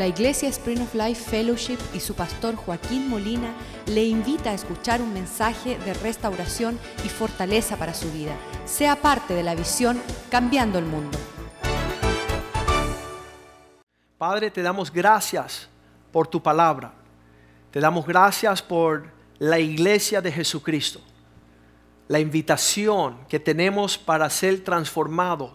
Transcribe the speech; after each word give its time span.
La 0.00 0.06
Iglesia 0.06 0.48
Spring 0.48 0.80
of 0.80 0.94
Life 0.94 1.28
Fellowship 1.28 1.76
y 1.92 2.00
su 2.00 2.14
pastor 2.14 2.56
Joaquín 2.56 3.10
Molina 3.10 3.52
le 3.84 4.02
invita 4.02 4.48
a 4.48 4.54
escuchar 4.54 5.02
un 5.02 5.12
mensaje 5.12 5.78
de 5.80 5.92
restauración 5.92 6.78
y 7.04 7.10
fortaleza 7.10 7.76
para 7.76 7.92
su 7.92 8.10
vida. 8.10 8.34
Sea 8.64 8.96
parte 8.96 9.34
de 9.34 9.42
la 9.42 9.54
visión 9.54 10.00
Cambiando 10.30 10.78
el 10.78 10.86
Mundo. 10.86 11.18
Padre, 14.16 14.50
te 14.50 14.62
damos 14.62 14.90
gracias 14.90 15.68
por 16.10 16.26
tu 16.26 16.42
palabra. 16.42 16.94
Te 17.70 17.78
damos 17.78 18.06
gracias 18.06 18.62
por 18.62 19.06
la 19.38 19.58
iglesia 19.58 20.22
de 20.22 20.32
Jesucristo. 20.32 21.02
La 22.08 22.20
invitación 22.20 23.18
que 23.28 23.38
tenemos 23.38 23.98
para 23.98 24.30
ser 24.30 24.64
transformado 24.64 25.54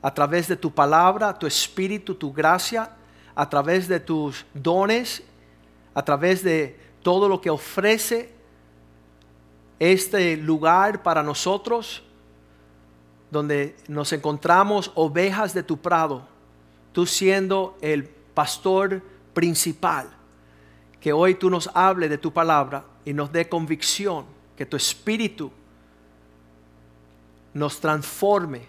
a 0.00 0.14
través 0.14 0.48
de 0.48 0.56
tu 0.56 0.70
palabra, 0.70 1.38
tu 1.38 1.46
espíritu, 1.46 2.14
tu 2.14 2.32
gracia 2.32 2.96
a 3.34 3.48
través 3.48 3.88
de 3.88 4.00
tus 4.00 4.44
dones, 4.54 5.22
a 5.94 6.02
través 6.04 6.42
de 6.42 6.78
todo 7.02 7.28
lo 7.28 7.40
que 7.40 7.50
ofrece 7.50 8.32
este 9.78 10.36
lugar 10.36 11.02
para 11.02 11.22
nosotros, 11.22 12.02
donde 13.30 13.76
nos 13.88 14.12
encontramos 14.12 14.92
ovejas 14.94 15.54
de 15.54 15.62
tu 15.62 15.78
prado, 15.78 16.22
tú 16.92 17.06
siendo 17.06 17.76
el 17.80 18.04
pastor 18.04 19.02
principal, 19.34 20.08
que 21.00 21.12
hoy 21.12 21.34
tú 21.34 21.50
nos 21.50 21.68
hable 21.74 22.08
de 22.08 22.18
tu 22.18 22.32
palabra 22.32 22.84
y 23.04 23.12
nos 23.12 23.32
dé 23.32 23.48
convicción, 23.48 24.26
que 24.56 24.66
tu 24.66 24.76
espíritu 24.76 25.50
nos 27.54 27.80
transforme, 27.80 28.68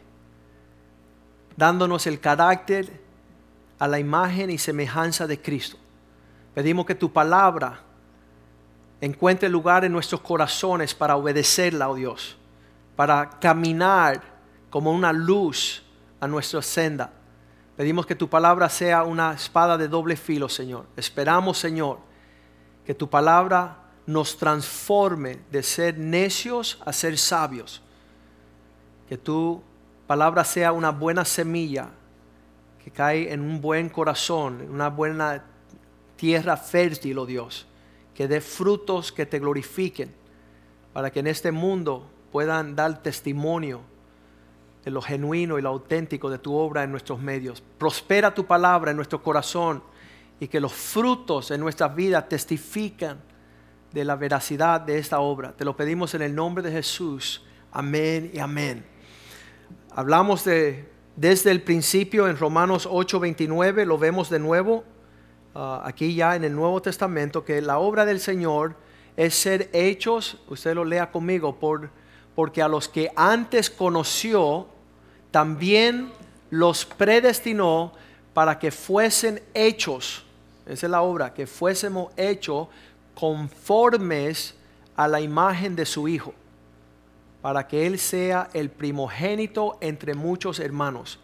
dándonos 1.56 2.08
el 2.08 2.20
carácter 2.20 3.03
a 3.84 3.88
la 3.90 4.00
imagen 4.00 4.50
y 4.50 4.58
semejanza 4.58 5.28
de 5.28 5.42
Cristo. 5.42 5.76
Pedimos 6.55 6.86
que 6.86 6.96
tu 6.96 7.12
palabra 7.12 7.82
encuentre 9.02 9.50
lugar 9.50 9.84
en 9.84 9.92
nuestros 9.92 10.22
corazones 10.22 10.95
para 10.95 11.17
obedecerla, 11.17 11.89
oh 11.89 11.95
Dios, 11.95 12.38
para 12.95 13.30
caminar 13.42 14.22
como 14.70 14.94
una 14.94 15.11
luz 15.11 15.84
a 16.22 16.30
nuestra 16.30 16.61
senda. 16.61 17.11
Pedimos 17.76 18.06
que 18.06 18.16
tu 18.16 18.30
palabra 18.30 18.70
sea 18.70 19.04
una 19.04 19.34
espada 19.34 19.78
de 19.78 19.89
doble 19.89 20.16
filo, 20.16 20.48
Señor. 20.48 20.86
Esperamos, 20.95 21.58
Señor, 21.58 22.00
que 22.86 22.94
tu 22.94 23.09
palabra 23.09 23.80
nos 24.06 24.38
transforme 24.38 25.42
de 25.52 25.61
ser 25.61 25.98
necios 25.98 26.81
a 26.86 26.94
ser 26.94 27.17
sabios. 27.17 27.81
Que 29.09 29.17
tu 29.17 29.61
palabra 30.08 30.45
sea 30.45 30.72
una 30.72 30.92
buena 30.92 31.26
semilla 31.26 31.89
que 32.84 32.92
cae 32.92 33.31
en 33.31 33.42
un 33.42 33.62
buen 33.62 33.89
corazón, 33.89 34.62
en 34.62 34.70
una 34.70 34.89
buena 34.89 35.45
tierra 36.17 36.58
fértil, 36.58 37.17
oh 37.17 37.26
Dios, 37.26 37.66
que 38.14 38.28
dé 38.28 38.42
frutos 38.42 39.12
que 39.12 39.26
te 39.26 39.39
glorifiquen, 39.39 40.14
para 40.92 41.11
que 41.11 41.22
en 41.22 41.28
este 41.28 41.52
mundo 41.52 42.09
puedan 42.31 42.76
dar 42.76 43.02
testimonio 43.02 43.81
de 44.84 44.92
lo 44.92 45.02
genuino 45.02 45.58
y 45.58 45.61
lo 45.61 45.70
auténtico 45.70 46.30
de 46.30 46.39
tu 46.39 46.54
obra 46.54 46.84
en 46.84 46.92
nuestros 46.92 47.20
medios. 47.20 47.64
Prospera 47.78 48.34
tu 48.34 48.45
palabra 48.45 48.92
en 48.92 48.98
nuestro 48.98 49.23
corazón 49.23 49.81
y 50.39 50.48
que 50.48 50.59
los 50.59 50.73
frutos 50.73 51.52
en 51.52 51.61
nuestras 51.61 51.95
vidas 51.95 52.28
testifican 52.28 53.22
de 53.94 54.04
la 54.04 54.16
veracidad 54.16 54.81
de 54.81 54.98
esta 54.98 55.20
obra. 55.20 55.54
Te 55.54 55.64
lo 55.64 55.76
pedimos 55.76 56.14
en 56.16 56.22
el 56.22 56.36
nombre 56.36 56.61
de 56.64 56.72
Jesús. 56.72 57.45
Amén 57.72 58.31
y 58.34 58.39
amén. 58.39 58.86
Hablamos 59.95 60.44
de 60.44 60.92
desde 61.16 61.52
el 61.52 61.61
principio 61.61 62.28
en 62.28 62.38
Romanos 62.38 62.88
8:29, 62.89 63.86
lo 63.86 63.97
vemos 63.97 64.30
de 64.30 64.39
nuevo 64.39 64.83
ah, 65.53 65.81
aquí 65.86 66.16
ya 66.16 66.36
en 66.36 66.44
el 66.44 66.55
Nuevo 66.55 66.81
Testamento, 66.81 67.45
que 67.45 67.61
la 67.61 67.78
obra 67.78 68.05
del 68.05 68.20
Señor 68.20 68.75
es 69.16 69.36
ser 69.36 69.70
hechos, 69.73 70.39
usted 70.47 70.73
lo 70.73 70.83
lea 70.83 71.11
conmigo, 71.11 71.59
por, 71.59 71.89
porque 72.36 72.61
a 72.61 72.67
los 72.67 72.89
que 72.89 73.11
antes 73.15 73.70
conoció, 73.70 74.67
también 75.30 76.11
los 76.49 76.86
predestinó 76.86 77.93
para 78.33 78.58
que 78.58 78.71
fuesen 78.71 79.42
hechos, 79.54 80.23
esa 80.65 80.88
es 80.88 80.92
la 80.92 81.02
obra, 81.02 81.33
que 81.33 81.45
fuésemos 81.45 82.11
hechos 82.17 82.67
conformes 83.14 84.55
a 84.95 85.08
la 85.08 85.21
imagen 85.21 85.76
de 85.76 85.86
su 85.86 86.08
Hijo 86.08 86.33
para 87.43 87.67
que 87.67 87.86
Él 87.86 87.99
sea 87.99 88.49
el 88.54 88.70
primogénito 88.70 89.77
entre 89.81 90.14
muchos 90.14 90.59
hermanos. 90.59 91.20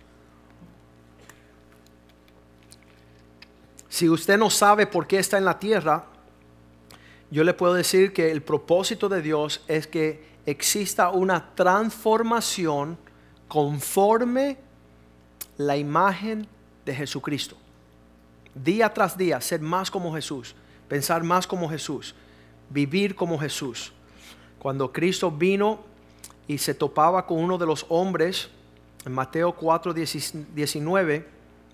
Si 3.88 4.09
usted 4.09 4.38
no 4.38 4.50
sabe 4.50 4.85
por 4.85 5.08
qué 5.08 5.19
está 5.19 5.38
en 5.38 5.46
la 5.46 5.58
tierra, 5.58 6.08
yo 7.31 7.46
le 7.46 7.53
puedo 7.53 7.74
decir 7.74 8.12
que 8.12 8.31
el 8.31 8.41
propósito 8.41 9.08
de 9.08 9.22
Dios 9.22 9.63
es 9.69 9.88
que 9.88 10.28
exista 10.46 11.09
una 11.09 11.56
transformación 11.56 12.97
conforme 13.47 14.58
la 15.56 15.78
imagen 15.78 16.47
de 16.85 16.96
Jesucristo. 16.96 17.56
Día 18.53 18.94
tras 18.94 19.18
día, 19.18 19.40
ser 19.40 19.62
más 19.62 19.90
como 19.90 20.13
Jesús, 20.13 20.53
pensar 20.90 21.24
más 21.24 21.47
como 21.47 21.69
Jesús, 21.69 22.13
vivir 22.69 23.16
como 23.16 23.40
Jesús. 23.40 23.94
Cuando 24.59 24.91
Cristo 24.91 25.31
vino 25.31 25.88
y 26.50 26.58
se 26.58 26.74
topaba 26.74 27.28
con 27.28 27.38
uno 27.38 27.60
de 27.60 27.68
los 27.68 27.86
hombres 27.90 28.50
en 29.06 29.12
Mateo 29.12 29.54
4, 29.54 29.94
19, 29.94 31.26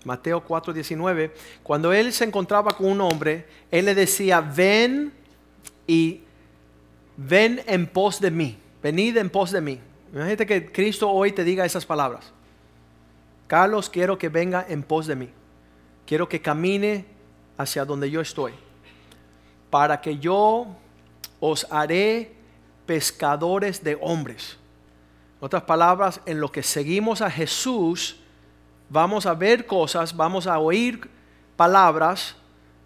Mateo 0.04 0.44
4, 0.44 0.72
19, 0.74 1.34
cuando 1.62 1.94
él 1.94 2.12
se 2.12 2.24
encontraba 2.24 2.72
con 2.72 2.88
un 2.88 3.00
hombre, 3.00 3.46
él 3.70 3.86
le 3.86 3.94
decía, 3.94 4.42
ven 4.42 5.14
y 5.86 6.20
ven 7.16 7.62
en 7.66 7.86
pos 7.86 8.20
de 8.20 8.30
mí, 8.30 8.58
venid 8.82 9.16
en 9.16 9.30
pos 9.30 9.50
de 9.50 9.62
mí. 9.62 9.80
Imagínate 10.12 10.44
que 10.44 10.70
Cristo 10.70 11.10
hoy 11.10 11.32
te 11.32 11.42
diga 11.42 11.64
esas 11.64 11.86
palabras. 11.86 12.30
Carlos, 13.46 13.88
quiero 13.88 14.18
que 14.18 14.28
venga 14.28 14.66
en 14.68 14.82
pos 14.82 15.06
de 15.06 15.16
mí. 15.16 15.30
Quiero 16.04 16.28
que 16.28 16.42
camine 16.42 17.06
hacia 17.56 17.86
donde 17.86 18.10
yo 18.10 18.20
estoy. 18.20 18.52
Para 19.70 20.02
que 20.02 20.18
yo 20.18 20.66
os 21.40 21.66
haré 21.70 22.34
pescadores 22.84 23.82
de 23.82 23.96
hombres 24.02 24.58
otras 25.40 25.62
palabras, 25.64 26.20
en 26.26 26.40
lo 26.40 26.50
que 26.50 26.62
seguimos 26.62 27.20
a 27.20 27.30
Jesús, 27.30 28.16
vamos 28.88 29.26
a 29.26 29.34
ver 29.34 29.66
cosas, 29.66 30.16
vamos 30.16 30.46
a 30.46 30.58
oír 30.58 31.08
palabras, 31.56 32.36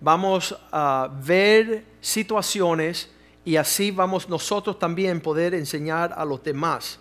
vamos 0.00 0.56
a 0.72 1.08
ver 1.24 1.84
situaciones 2.00 3.10
y 3.44 3.56
así 3.56 3.90
vamos 3.90 4.28
nosotros 4.28 4.78
también 4.78 5.20
poder 5.20 5.54
enseñar 5.54 6.12
a 6.16 6.24
los 6.24 6.42
demás. 6.42 6.98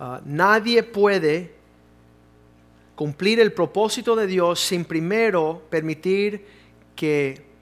Ah, 0.00 0.20
nadie 0.24 0.82
puede 0.82 1.54
cumplir 2.94 3.40
el 3.40 3.52
propósito 3.52 4.16
de 4.16 4.26
Dios 4.26 4.60
sin 4.60 4.84
primero 4.84 5.62
permitir 5.70 6.46
que 6.94 7.52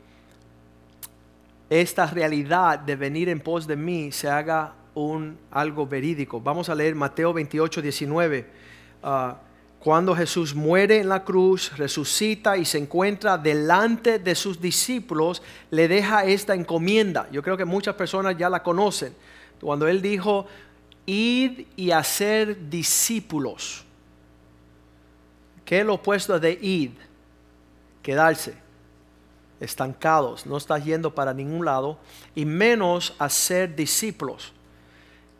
esta 1.69 2.06
realidad 2.06 2.78
de 2.78 2.97
venir 2.97 3.28
en 3.28 3.41
pos 3.41 3.66
de 3.66 3.76
mí 3.76 4.10
se 4.10 4.28
haga 4.28 4.75
un, 4.94 5.38
algo 5.50 5.86
verídico. 5.86 6.40
Vamos 6.40 6.68
a 6.68 6.74
leer 6.74 6.94
Mateo 6.94 7.32
28, 7.32 7.82
19. 7.82 8.46
Ah, 9.02 9.36
cuando 9.80 10.14
Jesús 10.14 10.54
muere 10.54 10.98
en 10.98 11.08
la 11.08 11.24
cruz, 11.24 11.76
resucita 11.76 12.58
y 12.58 12.66
se 12.66 12.76
encuentra 12.76 13.38
delante 13.38 14.18
de 14.18 14.34
sus 14.34 14.60
discípulos, 14.60 15.42
le 15.70 15.88
deja 15.88 16.24
esta 16.24 16.54
encomienda. 16.54 17.28
Yo 17.32 17.42
creo 17.42 17.56
que 17.56 17.64
muchas 17.64 17.94
personas 17.94 18.36
ya 18.36 18.50
la 18.50 18.62
conocen. 18.62 19.14
Cuando 19.58 19.88
él 19.88 20.02
dijo, 20.02 20.46
id 21.06 21.66
y 21.76 21.92
hacer 21.92 22.68
discípulos. 22.68 23.84
¿Qué 25.64 25.80
es 25.80 25.86
lo 25.86 25.94
opuesto 25.94 26.38
de 26.38 26.52
id? 26.60 26.90
Quedarse 28.02 28.54
estancados, 29.60 30.46
no 30.46 30.56
está 30.56 30.78
yendo 30.78 31.14
para 31.14 31.34
ningún 31.34 31.64
lado, 31.64 31.98
y 32.34 32.44
menos 32.44 33.14
hacer 33.19 33.76
discípulos. 33.76 34.52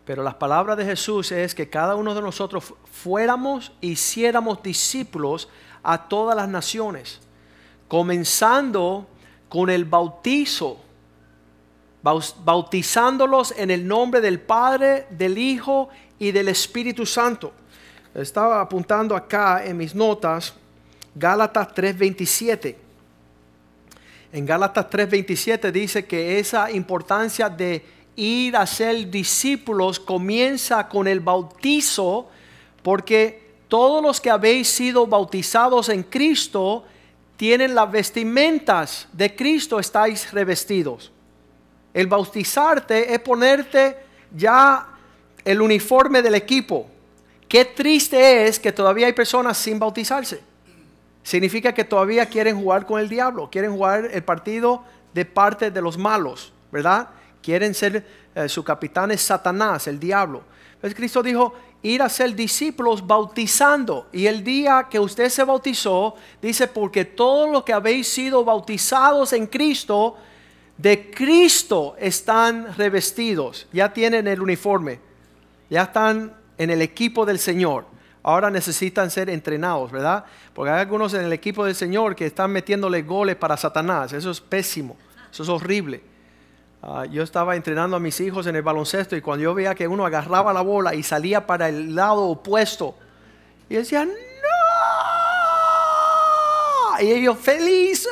Pero 0.05 0.23
las 0.23 0.35
palabras 0.35 0.77
de 0.77 0.85
Jesús 0.85 1.31
es 1.33 1.55
que 1.55 1.69
cada 1.69 1.95
uno 1.95 2.15
de 2.15 2.23
nosotros 2.23 2.75
fuéramos, 2.91 3.73
hiciéramos 3.81 4.63
discípulos 4.63 5.49
a 5.83 6.09
todas 6.09 6.37
las 6.37 6.49
naciones, 6.49 7.21
comenzando 7.89 9.07
con 9.49 9.71
el 9.71 9.85
bautizo, 9.85 10.79
bautizándolos 12.03 13.55
en 13.57 13.71
el 13.71 13.87
nombre 13.87 14.21
del 14.21 14.41
Padre, 14.41 15.07
del 15.11 15.39
Hijo 15.39 15.89
y 16.19 16.33
del 16.33 16.49
Espíritu 16.49 17.05
Santo. 17.05 17.53
Estaba 18.15 18.61
apuntando 18.61 19.15
acá 19.15 19.65
en 19.65 19.77
mis 19.77 19.95
notas 19.95 20.55
Gálatas 21.15 21.75
3:27. 21.75 22.77
En 24.33 24.47
Gálatas 24.47 24.89
3:27 24.89 25.73
dice 25.73 26.05
que 26.07 26.39
esa 26.39 26.71
importancia 26.71 27.49
de 27.49 27.85
ir 28.17 28.57
a 28.57 28.67
ser 28.67 29.11
discípulos 29.11 29.99
comienza 30.01 30.89
con 30.89 31.07
el 31.07 31.21
bautizo, 31.21 32.29
porque 32.83 33.51
todos 33.69 34.03
los 34.03 34.21
que 34.21 34.31
habéis 34.31 34.69
sido 34.69 35.07
bautizados 35.07 35.89
en 35.89 36.03
Cristo 36.03 36.85
tienen 37.37 37.75
las 37.75 37.91
vestimentas 37.91 39.09
de 39.13 39.35
Cristo, 39.35 39.79
estáis 39.79 40.31
revestidos. 40.33 41.13
El 41.95 42.07
bautizarte 42.07 43.15
es 43.15 43.21
ponerte 43.21 43.97
ya 44.35 44.87
el 45.45 45.61
uniforme 45.61 46.23
del 46.23 46.35
equipo. 46.35 46.87
Qué 47.49 47.65
triste 47.65 48.47
es 48.47 48.61
que 48.61 48.73
todavía 48.73 49.07
hay 49.07 49.13
personas 49.13 49.57
sin 49.57 49.79
bautizarse. 49.79 50.41
Significa 51.23 51.73
que 51.73 51.85
todavía 51.85 52.27
quieren 52.27 52.61
jugar 52.61 52.87
con 52.87 53.01
el 53.01 53.09
diablo, 53.09 53.49
quieren 53.51 53.73
jugar 53.73 54.09
el 54.13 54.23
partido 54.23 54.85
de 55.13 55.25
parte 55.25 55.71
de 55.71 55.83
los 55.83 55.99
malos, 55.99 56.53
¿verdad? 56.71 57.09
Quieren 57.43 57.75
ser, 57.75 58.05
eh, 58.35 58.49
su 58.49 58.63
capitán 58.63 59.11
es 59.11 59.21
Satanás, 59.23 59.87
el 59.87 59.99
diablo. 59.99 60.43
Entonces 60.75 60.97
Cristo 60.97 61.23
dijo, 61.23 61.55
ir 61.83 62.03
a 62.03 62.09
ser 62.09 62.35
discípulos 62.35 63.07
bautizando. 63.07 64.09
Y 64.13 64.27
el 64.27 64.45
día 64.45 64.87
que 64.91 64.99
usted 64.99 65.29
se 65.29 65.45
bautizó, 65.45 66.15
dice, 66.41 66.67
porque 66.69 67.05
todos 67.05 67.51
los 67.51 67.65
que 67.65 67.73
habéis 67.73 68.09
sido 68.09 68.45
bautizados 68.45 69.33
en 69.33 69.47
Cristo, 69.47 70.17
de 70.77 71.11
Cristo 71.11 71.95
están 71.99 72.75
revestidos, 72.77 73.67
ya 73.73 73.93
tienen 73.93 74.27
el 74.27 74.41
uniforme, 74.41 75.01
ya 75.69 75.83
están 75.83 76.35
en 76.57 76.71
el 76.71 76.83
equipo 76.83 77.27
del 77.27 77.39
Señor. 77.39 77.85
Ahora 78.23 78.51
necesitan 78.51 79.11
ser 79.11 79.31
entrenados, 79.31 79.91
¿verdad? 79.91 80.25
Porque 80.55 80.71
hay 80.71 80.81
algunos 80.81 81.15
en 81.15 81.23
el 81.23 81.33
equipo 81.33 81.65
del 81.65 81.75
Señor 81.75 82.15
que 82.15 82.27
están 82.27 82.51
metiéndole 82.51 83.03
goles 83.03 83.37
para 83.37 83.57
Satanás. 83.57 84.13
Eso 84.13 84.31
es 84.31 84.41
pésimo, 84.41 84.97
eso 85.31 85.43
es 85.43 85.49
horrible. 85.49 86.03
Ah, 86.83 87.05
yo 87.05 87.23
estaba 87.23 87.57
entrenando 87.57 87.97
a 87.97 88.01
mis 88.01 88.19
hijos 88.21 88.47
en 88.47 88.57
el 88.57 88.63
baloncesto 88.63 89.15
y 89.15 89.21
cuando 89.21 89.45
yo 89.45 89.55
veía 89.55 89.75
que 89.75 89.87
uno 89.87 90.07
agarraba 90.07 90.53
la 90.53 90.63
bola 90.63 90.95
y 90.95 91.03
salía 91.03 91.47
para 91.47 91.69
el 91.69 91.95
lado 91.95 92.23
opuesto, 92.23 92.95
y 93.69 93.77
decían, 93.77 94.09
no. 94.09 94.17
Y 97.05 97.13
ellos 97.13 97.39
felices 97.39 98.11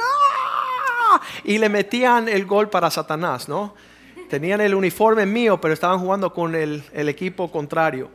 y 1.44 1.58
le 1.58 1.68
metían 1.68 2.28
el 2.28 2.46
gol 2.46 2.68
para 2.70 2.90
Satanás, 2.90 3.48
¿no? 3.48 3.74
Tenían 4.28 4.60
el 4.60 4.74
uniforme 4.74 5.24
mío, 5.26 5.60
pero 5.60 5.74
estaban 5.74 5.98
jugando 5.98 6.32
con 6.32 6.54
el 6.54 7.08
equipo 7.08 7.50
contrario. 7.50 8.10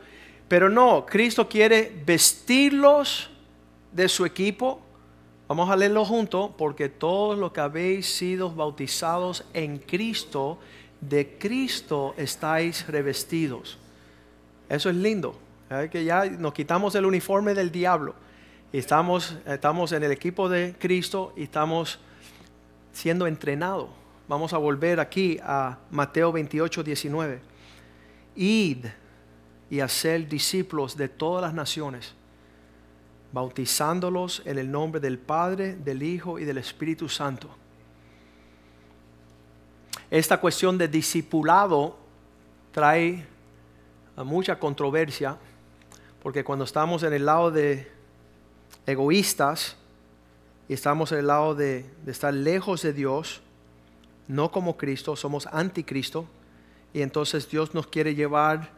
Pero 0.48 0.68
no, 0.68 1.04
Cristo 1.04 1.48
quiere 1.48 2.02
vestirlos 2.06 3.30
de 3.90 4.08
su 4.08 4.24
equipo. 4.24 4.83
Vamos 5.54 5.70
a 5.70 5.76
leerlo 5.76 6.04
juntos, 6.04 6.50
porque 6.58 6.88
todos 6.88 7.38
los 7.38 7.52
que 7.52 7.60
habéis 7.60 8.12
sido 8.12 8.50
bautizados 8.52 9.44
en 9.52 9.78
Cristo, 9.78 10.58
de 11.00 11.38
Cristo 11.38 12.12
estáis 12.16 12.88
revestidos. 12.88 13.78
Eso 14.68 14.90
es 14.90 14.96
lindo. 14.96 15.38
Que 15.92 16.04
ya 16.04 16.24
nos 16.24 16.54
quitamos 16.54 16.96
el 16.96 17.04
uniforme 17.04 17.54
del 17.54 17.70
diablo. 17.70 18.16
Y 18.72 18.78
estamos, 18.78 19.38
estamos 19.46 19.92
en 19.92 20.02
el 20.02 20.10
equipo 20.10 20.48
de 20.48 20.74
Cristo 20.76 21.32
y 21.36 21.44
estamos 21.44 22.00
siendo 22.92 23.28
entrenado. 23.28 23.90
Vamos 24.26 24.52
a 24.54 24.58
volver 24.58 24.98
aquí 24.98 25.38
a 25.40 25.78
Mateo 25.92 26.32
28, 26.32 26.82
19. 26.82 27.40
Id 28.34 28.86
y 29.70 29.78
hacer 29.78 30.28
discípulos 30.28 30.96
de 30.96 31.08
todas 31.08 31.42
las 31.42 31.54
naciones, 31.54 32.12
bautizándolos 33.34 34.42
en 34.44 34.58
el 34.58 34.70
nombre 34.70 35.00
del 35.00 35.18
Padre, 35.18 35.74
del 35.74 36.04
Hijo 36.04 36.38
y 36.38 36.44
del 36.44 36.56
Espíritu 36.58 37.08
Santo. 37.08 37.48
Esta 40.08 40.38
cuestión 40.38 40.78
de 40.78 40.86
discipulado 40.86 41.98
trae 42.70 43.26
mucha 44.18 44.56
controversia, 44.56 45.36
porque 46.22 46.44
cuando 46.44 46.64
estamos 46.64 47.02
en 47.02 47.12
el 47.12 47.26
lado 47.26 47.50
de 47.50 47.90
egoístas, 48.86 49.76
y 50.68 50.74
estamos 50.74 51.10
en 51.10 51.18
el 51.18 51.26
lado 51.26 51.56
de, 51.56 51.84
estar 52.06 52.32
lejos 52.32 52.82
de 52.82 52.92
Dios, 52.92 53.40
no 54.28 54.52
como 54.52 54.76
Cristo, 54.76 55.16
somos 55.16 55.48
anticristo, 55.48 56.26
y 56.92 57.02
entonces 57.02 57.50
Dios 57.50 57.74
nos 57.74 57.88
quiere 57.88 58.14
llevar 58.14 58.70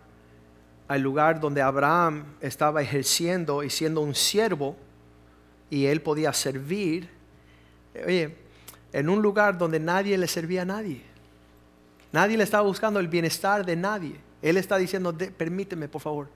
al 0.88 1.00
lugar 1.00 1.40
donde 1.40 1.62
Abraham 1.62 2.24
estaba 2.40 2.82
ejerciendo 2.82 3.62
y 3.62 3.70
siendo 3.70 4.00
un 4.00 4.14
siervo, 4.14 4.76
y 5.68 5.86
él 5.86 6.00
podía 6.00 6.32
servir, 6.32 7.08
oye, 8.06 8.36
en 8.92 9.08
un 9.08 9.20
lugar 9.20 9.58
donde 9.58 9.80
nadie 9.80 10.16
le 10.16 10.28
servía 10.28 10.62
a 10.62 10.64
nadie. 10.64 11.02
Nadie 12.12 12.36
le 12.36 12.44
estaba 12.44 12.62
buscando 12.62 13.00
el 13.00 13.08
bienestar 13.08 13.66
de 13.66 13.76
nadie. 13.76 14.16
Él 14.40 14.56
está 14.56 14.78
diciendo, 14.78 15.14
permíteme 15.36 15.88
por 15.88 16.00
favor, 16.00 16.28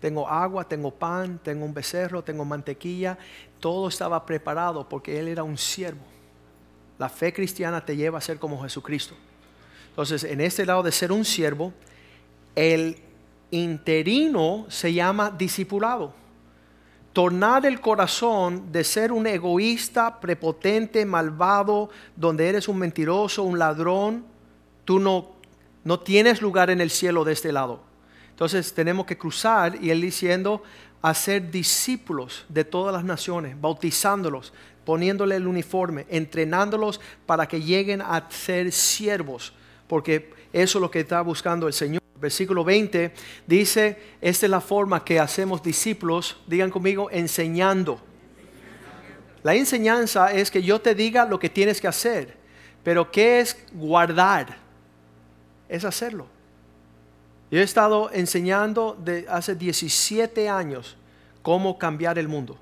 tengo 0.00 0.28
agua, 0.28 0.68
tengo 0.68 0.90
pan, 0.90 1.40
tengo 1.42 1.64
un 1.64 1.72
becerro, 1.72 2.22
tengo 2.22 2.44
mantequilla. 2.44 3.16
Todo 3.58 3.88
estaba 3.88 4.26
preparado 4.26 4.86
porque 4.86 5.18
Él 5.18 5.28
era 5.28 5.42
un 5.42 5.56
siervo. 5.56 6.02
La 6.98 7.08
fe 7.08 7.32
cristiana 7.32 7.84
te 7.84 7.96
lleva 7.96 8.18
a 8.18 8.20
ser 8.20 8.38
como 8.38 8.62
Jesucristo. 8.62 9.14
Entonces, 9.88 10.24
en 10.24 10.40
este 10.40 10.66
lado 10.66 10.82
de 10.82 10.92
ser 10.92 11.10
un 11.10 11.24
siervo, 11.24 11.72
el 12.54 12.98
interino 13.62 14.66
se 14.68 14.92
llama 14.92 15.30
discipulado. 15.30 16.14
Tornar 17.12 17.64
el 17.64 17.80
corazón 17.80 18.72
de 18.72 18.82
ser 18.82 19.12
un 19.12 19.26
egoísta, 19.26 20.20
prepotente, 20.20 21.04
malvado, 21.06 21.90
donde 22.16 22.48
eres 22.48 22.68
un 22.68 22.78
mentiroso, 22.78 23.44
un 23.44 23.58
ladrón, 23.58 24.24
tú 24.84 24.98
no, 24.98 25.32
no 25.84 26.00
tienes 26.00 26.42
lugar 26.42 26.70
en 26.70 26.80
el 26.80 26.90
cielo 26.90 27.24
de 27.24 27.32
este 27.32 27.52
lado 27.52 27.94
entonces 28.34 28.74
tenemos 28.74 29.06
que 29.06 29.16
cruzar 29.16 29.78
y 29.80 29.90
él 29.90 30.00
diciendo, 30.00 30.64
hacer 31.02 31.52
discípulos 31.52 32.44
de 32.48 32.64
todas 32.64 32.92
las 32.92 33.04
naciones, 33.04 33.60
bautizándolos, 33.60 34.52
poniéndole 34.84 35.36
el 35.36 35.46
uniforme, 35.46 36.04
entrenándolos 36.08 37.00
para 37.26 37.46
que 37.46 37.62
lleguen 37.62 38.02
a 38.02 38.28
ser 38.30 38.72
siervos, 38.72 39.52
porque 39.86 40.32
eso 40.52 40.78
es 40.78 40.82
lo 40.82 40.90
que 40.90 41.00
está 41.00 41.20
buscando 41.20 41.68
el 41.68 41.72
Señor. 41.72 42.03
Versículo 42.24 42.64
20 42.64 43.12
dice, 43.46 43.98
esta 44.22 44.46
es 44.46 44.50
la 44.50 44.62
forma 44.62 45.04
que 45.04 45.20
hacemos 45.20 45.62
discípulos, 45.62 46.38
digan 46.46 46.70
conmigo, 46.70 47.10
enseñando. 47.10 48.00
La 49.42 49.54
enseñanza 49.54 50.32
es 50.32 50.50
que 50.50 50.62
yo 50.62 50.80
te 50.80 50.94
diga 50.94 51.26
lo 51.26 51.38
que 51.38 51.50
tienes 51.50 51.82
que 51.82 51.86
hacer, 51.86 52.34
pero 52.82 53.10
¿qué 53.10 53.40
es 53.40 53.58
guardar? 53.74 54.56
Es 55.68 55.84
hacerlo. 55.84 56.26
Yo 57.50 57.58
he 57.58 57.62
estado 57.62 58.10
enseñando 58.10 58.96
de 58.98 59.26
hace 59.28 59.54
17 59.54 60.48
años 60.48 60.96
cómo 61.42 61.76
cambiar 61.76 62.18
el 62.18 62.26
mundo. 62.26 62.56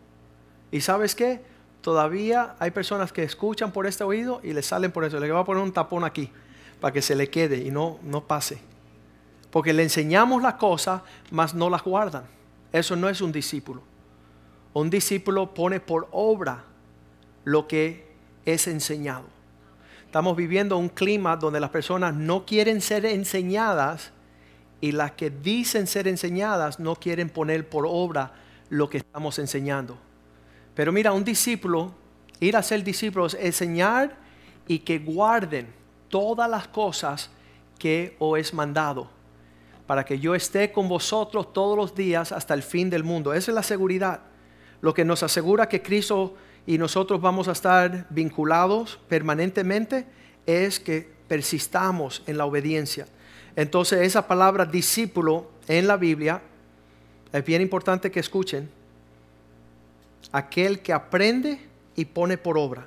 ¿Y 0.73 0.81
sabes 0.81 1.15
qué? 1.15 1.41
Todavía 1.83 2.57
hay 2.59 2.73
personas 2.73 3.13
que 3.13 3.23
escuchan 3.23 3.71
por 3.71 3.87
este 3.87 4.03
oído 4.03 4.41
y 4.43 4.55
le 4.55 4.63
salen 4.65 4.91
por 4.91 5.05
eso. 5.05 5.21
Le 5.21 5.31
voy 5.31 5.41
a 5.41 5.45
poner 5.45 5.63
un 5.63 5.73
tapón 5.73 6.03
aquí 6.03 6.33
para 6.81 6.93
que 6.93 7.01
se 7.01 7.15
le 7.15 7.31
quede 7.31 7.59
y 7.59 7.71
no, 7.71 8.01
no 8.03 8.27
pase. 8.27 8.72
Porque 9.53 9.73
le 9.73 9.85
enseñamos 9.85 10.43
las 10.43 10.55
cosas, 10.55 11.03
mas 11.31 11.55
no 11.55 11.71
las 11.71 11.85
guardan. 11.85 12.25
Eso 12.73 12.97
no 12.97 13.09
es 13.09 13.21
un 13.21 13.31
discípulo. 13.31 13.83
Un 14.73 14.91
discípulo 14.91 15.55
pone 15.55 15.79
por 15.79 16.09
obra 16.11 16.65
lo 17.45 17.69
que 17.69 18.11
es 18.45 18.67
enseñado. 18.67 19.27
Estamos 20.07 20.37
viviendo 20.37 20.77
un 20.77 20.89
clima 20.89 21.37
donde 21.37 21.61
las 21.61 21.71
personas 21.71 22.15
no 22.15 22.45
quieren 22.45 22.81
ser 22.81 23.07
enseñadas, 23.07 24.13
y 24.83 24.91
las 24.91 25.13
que 25.13 25.31
dicen 25.31 25.87
ser 25.87 26.09
enseñadas 26.09 26.81
no 26.81 26.97
quieren 26.97 27.31
poner 27.31 27.69
por 27.69 27.87
obra 27.87 28.33
lo 28.69 28.91
que 28.91 28.99
estamos 28.99 29.39
enseñando. 29.39 29.97
Pero 30.75 30.91
mira, 30.91 31.13
un 31.13 31.25
discípulo, 31.25 31.95
ir 32.41 32.57
a 32.57 32.63
ser 32.63 32.83
discípulos, 32.83 33.37
enseñar 33.39 34.17
y 34.67 34.81
que 34.81 34.99
guarden 34.99 35.73
todas 36.09 36.51
las 36.51 36.67
cosas 36.67 37.31
que 37.79 38.17
os 38.19 38.39
es 38.39 38.53
mandado, 38.53 39.09
para 39.93 40.07
que 40.07 40.19
yo 40.19 40.35
esté 40.35 40.73
con 40.73 40.89
vosotros 40.89 41.53
todos 41.53 41.77
los 41.77 41.95
días 41.95 42.33
hasta 42.33 42.55
el 42.55 42.63
fin 42.63 42.89
del 42.89 43.05
mundo. 43.05 43.35
Esa 43.35 43.51
es 43.51 43.55
la 43.55 43.63
seguridad. 43.63 44.21
Lo 44.81 44.95
que 44.95 45.05
nos 45.05 45.23
asegura 45.23 45.69
que 45.69 45.83
Cristo 45.83 46.35
y 46.67 46.79
nosotros 46.79 47.21
vamos 47.21 47.47
a 47.47 47.53
estar 47.53 48.07
vinculados 48.09 48.99
permanentemente 49.07 50.07
es 50.47 50.81
que 50.81 51.13
persistamos 51.29 52.23
en 52.27 52.39
la 52.39 52.47
obediencia. 52.47 53.07
Entonces 53.55 54.01
esa 54.01 54.27
palabra 54.27 54.65
discípulo 54.65 55.51
en 55.69 55.87
la 55.87 55.99
Biblia 55.99 56.41
es 57.31 57.45
bien 57.45 57.61
importante 57.61 58.11
que 58.11 58.21
escuchen. 58.21 58.71
Aquel 60.33 60.81
que 60.81 60.95
aprende 60.95 61.61
y 61.97 62.07
pone 62.07 62.39
por 62.39 62.57
obra. 62.57 62.87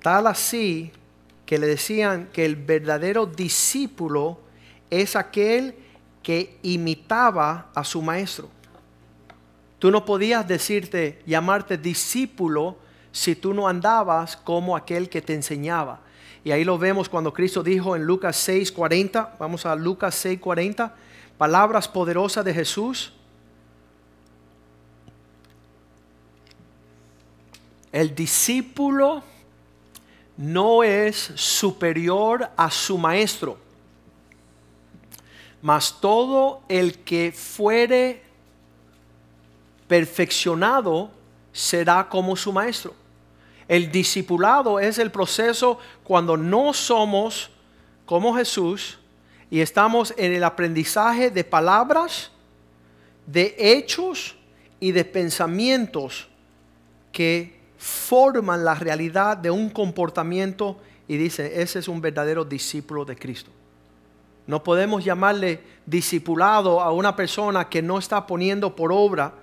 Tal 0.00 0.28
así 0.28 0.92
que 1.44 1.58
le 1.58 1.66
decían 1.66 2.28
que 2.32 2.44
el 2.44 2.54
verdadero 2.54 3.26
discípulo 3.26 4.46
es 4.90 5.16
aquel 5.16 5.74
que 6.22 6.58
imitaba 6.62 7.70
a 7.74 7.84
su 7.84 8.02
maestro. 8.02 8.48
Tú 9.78 9.90
no 9.90 10.04
podías 10.04 10.46
decirte, 10.46 11.22
llamarte 11.26 11.78
discípulo 11.78 12.76
si 13.12 13.36
tú 13.36 13.54
no 13.54 13.68
andabas 13.68 14.36
como 14.36 14.76
aquel 14.76 15.08
que 15.08 15.22
te 15.22 15.34
enseñaba. 15.34 16.00
Y 16.44 16.50
ahí 16.50 16.64
lo 16.64 16.78
vemos 16.78 17.08
cuando 17.08 17.32
Cristo 17.32 17.62
dijo 17.62 17.94
en 17.94 18.04
Lucas 18.04 18.36
6:40, 18.48 19.36
vamos 19.38 19.66
a 19.66 19.74
Lucas 19.74 20.14
6:40, 20.24 20.92
palabras 21.36 21.88
poderosas 21.88 22.44
de 22.44 22.54
Jesús. 22.54 23.12
El 27.92 28.14
discípulo 28.14 29.22
no 30.36 30.82
es 30.84 31.32
superior 31.34 32.50
a 32.56 32.70
su 32.70 32.98
maestro, 32.98 33.58
mas 35.62 36.00
todo 36.00 36.62
el 36.68 36.98
que 36.98 37.32
fuere 37.32 38.22
perfeccionado 39.86 41.10
será 41.52 42.08
como 42.08 42.36
su 42.36 42.52
maestro. 42.52 42.94
El 43.66 43.90
discipulado 43.90 44.80
es 44.80 44.98
el 44.98 45.10
proceso 45.10 45.78
cuando 46.04 46.36
no 46.36 46.72
somos 46.72 47.50
como 48.06 48.34
Jesús 48.34 48.98
y 49.50 49.60
estamos 49.60 50.14
en 50.16 50.32
el 50.32 50.44
aprendizaje 50.44 51.30
de 51.30 51.44
palabras, 51.44 52.30
de 53.26 53.54
hechos 53.58 54.36
y 54.80 54.92
de 54.92 55.04
pensamientos 55.04 56.28
que 57.12 57.58
forman 57.76 58.64
la 58.64 58.74
realidad 58.74 59.36
de 59.36 59.50
un 59.50 59.70
comportamiento 59.70 60.78
y 61.06 61.16
dice, 61.16 61.60
ese 61.60 61.78
es 61.78 61.88
un 61.88 62.00
verdadero 62.00 62.44
discípulo 62.44 63.04
de 63.04 63.16
Cristo. 63.16 63.50
No 64.48 64.64
podemos 64.64 65.04
llamarle 65.04 65.60
discipulado 65.84 66.80
a 66.80 66.90
una 66.90 67.14
persona 67.14 67.68
que 67.68 67.82
no 67.82 67.98
está 67.98 68.26
poniendo 68.26 68.74
por 68.74 68.90
obra 68.90 69.34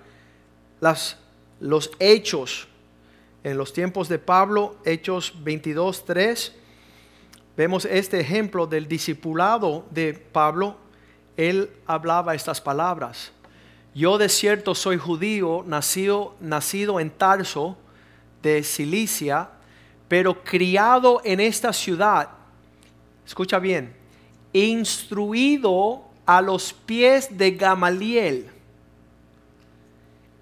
los 1.60 1.90
hechos. 2.00 2.66
En 3.44 3.56
los 3.56 3.72
tiempos 3.72 4.08
de 4.08 4.18
Pablo, 4.18 4.74
Hechos 4.84 5.32
22, 5.44 6.04
3, 6.04 6.52
vemos 7.56 7.84
este 7.84 8.18
ejemplo 8.18 8.66
del 8.66 8.88
discipulado 8.88 9.84
de 9.92 10.12
Pablo. 10.12 10.76
Él 11.36 11.70
hablaba 11.86 12.34
estas 12.34 12.60
palabras. 12.60 13.30
Yo 13.94 14.18
de 14.18 14.28
cierto 14.28 14.74
soy 14.74 14.98
judío, 14.98 15.62
nacido, 15.68 16.34
nacido 16.40 16.98
en 16.98 17.10
Tarso, 17.10 17.78
de 18.42 18.64
Cilicia, 18.64 19.50
pero 20.08 20.42
criado 20.42 21.20
en 21.22 21.38
esta 21.38 21.72
ciudad. 21.72 22.28
Escucha 23.24 23.60
bien, 23.60 23.94
instruido 24.64 26.04
a 26.24 26.40
los 26.40 26.72
pies 26.72 27.36
de 27.36 27.50
Gamaliel, 27.52 28.50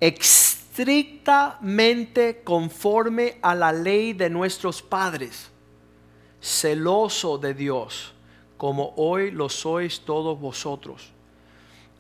estrictamente 0.01 2.43
conforme 2.45 3.39
a 3.43 3.55
la 3.55 3.73
ley 3.73 4.13
de 4.13 4.31
nuestros 4.31 4.83
padres, 4.83 5.51
celoso 6.41 7.39
de 7.39 7.55
Dios, 7.55 8.13
como 8.57 8.93
hoy 8.97 9.31
lo 9.31 9.49
sois 9.49 10.01
todos 10.01 10.39
vosotros. 10.39 11.11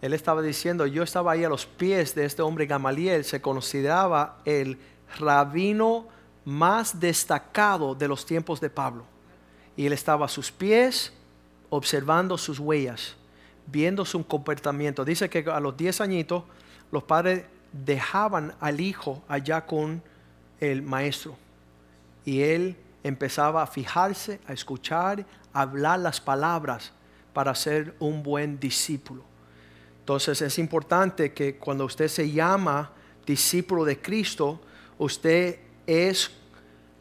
Él 0.00 0.12
estaba 0.12 0.42
diciendo, 0.42 0.86
yo 0.86 1.02
estaba 1.02 1.32
ahí 1.32 1.44
a 1.44 1.48
los 1.48 1.66
pies 1.66 2.14
de 2.14 2.26
este 2.26 2.42
hombre 2.42 2.66
Gamaliel, 2.66 3.24
se 3.24 3.40
consideraba 3.40 4.40
el 4.44 4.78
rabino 5.18 6.06
más 6.44 7.00
destacado 7.00 7.94
de 7.94 8.06
los 8.06 8.26
tiempos 8.26 8.60
de 8.60 8.68
Pablo. 8.68 9.04
Y 9.76 9.86
él 9.86 9.94
estaba 9.94 10.26
a 10.26 10.28
sus 10.28 10.52
pies 10.52 11.12
observando 11.74 12.38
sus 12.38 12.60
huellas, 12.60 13.16
viendo 13.66 14.04
su 14.04 14.24
comportamiento. 14.26 15.04
Dice 15.04 15.28
que 15.28 15.40
a 15.50 15.58
los 15.58 15.76
10 15.76 16.02
añitos 16.02 16.44
los 16.92 17.02
padres 17.02 17.46
dejaban 17.72 18.54
al 18.60 18.80
hijo 18.80 19.24
allá 19.26 19.66
con 19.66 20.00
el 20.60 20.82
maestro. 20.82 21.36
Y 22.24 22.42
él 22.42 22.76
empezaba 23.02 23.64
a 23.64 23.66
fijarse, 23.66 24.40
a 24.46 24.52
escuchar, 24.52 25.26
a 25.52 25.62
hablar 25.62 25.98
las 25.98 26.20
palabras 26.20 26.92
para 27.32 27.52
ser 27.56 27.96
un 27.98 28.22
buen 28.22 28.60
discípulo. 28.60 29.24
Entonces 29.98 30.42
es 30.42 30.60
importante 30.60 31.32
que 31.32 31.56
cuando 31.56 31.86
usted 31.86 32.06
se 32.06 32.30
llama 32.30 32.92
discípulo 33.26 33.84
de 33.84 34.00
Cristo, 34.00 34.60
usted 34.96 35.58
es 35.88 36.30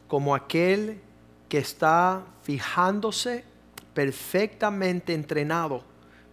como 0.08 0.34
aquel 0.34 1.00
que 1.48 1.58
está 1.58 2.24
fijándose 2.42 3.44
perfectamente 3.94 5.14
entrenado 5.14 5.82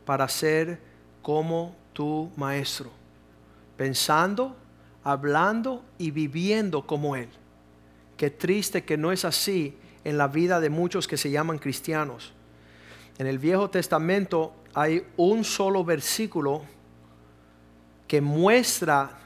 para 0.05 0.27
ser 0.27 0.79
como 1.21 1.75
tu 1.93 2.31
maestro, 2.35 2.89
pensando, 3.77 4.55
hablando 5.03 5.83
y 5.97 6.11
viviendo 6.11 6.85
como 6.85 7.15
él. 7.15 7.29
Qué 8.17 8.29
triste 8.29 8.83
que 8.83 8.97
no 8.97 9.11
es 9.11 9.25
así 9.25 9.77
en 10.03 10.17
la 10.17 10.27
vida 10.27 10.59
de 10.59 10.69
muchos 10.69 11.07
que 11.07 11.17
se 11.17 11.31
llaman 11.31 11.59
cristianos. 11.59 12.33
En 13.17 13.27
el 13.27 13.39
Viejo 13.39 13.69
Testamento 13.69 14.53
hay 14.73 15.05
un 15.17 15.43
solo 15.43 15.83
versículo 15.83 16.63
que 18.07 18.21
muestra 18.21 19.19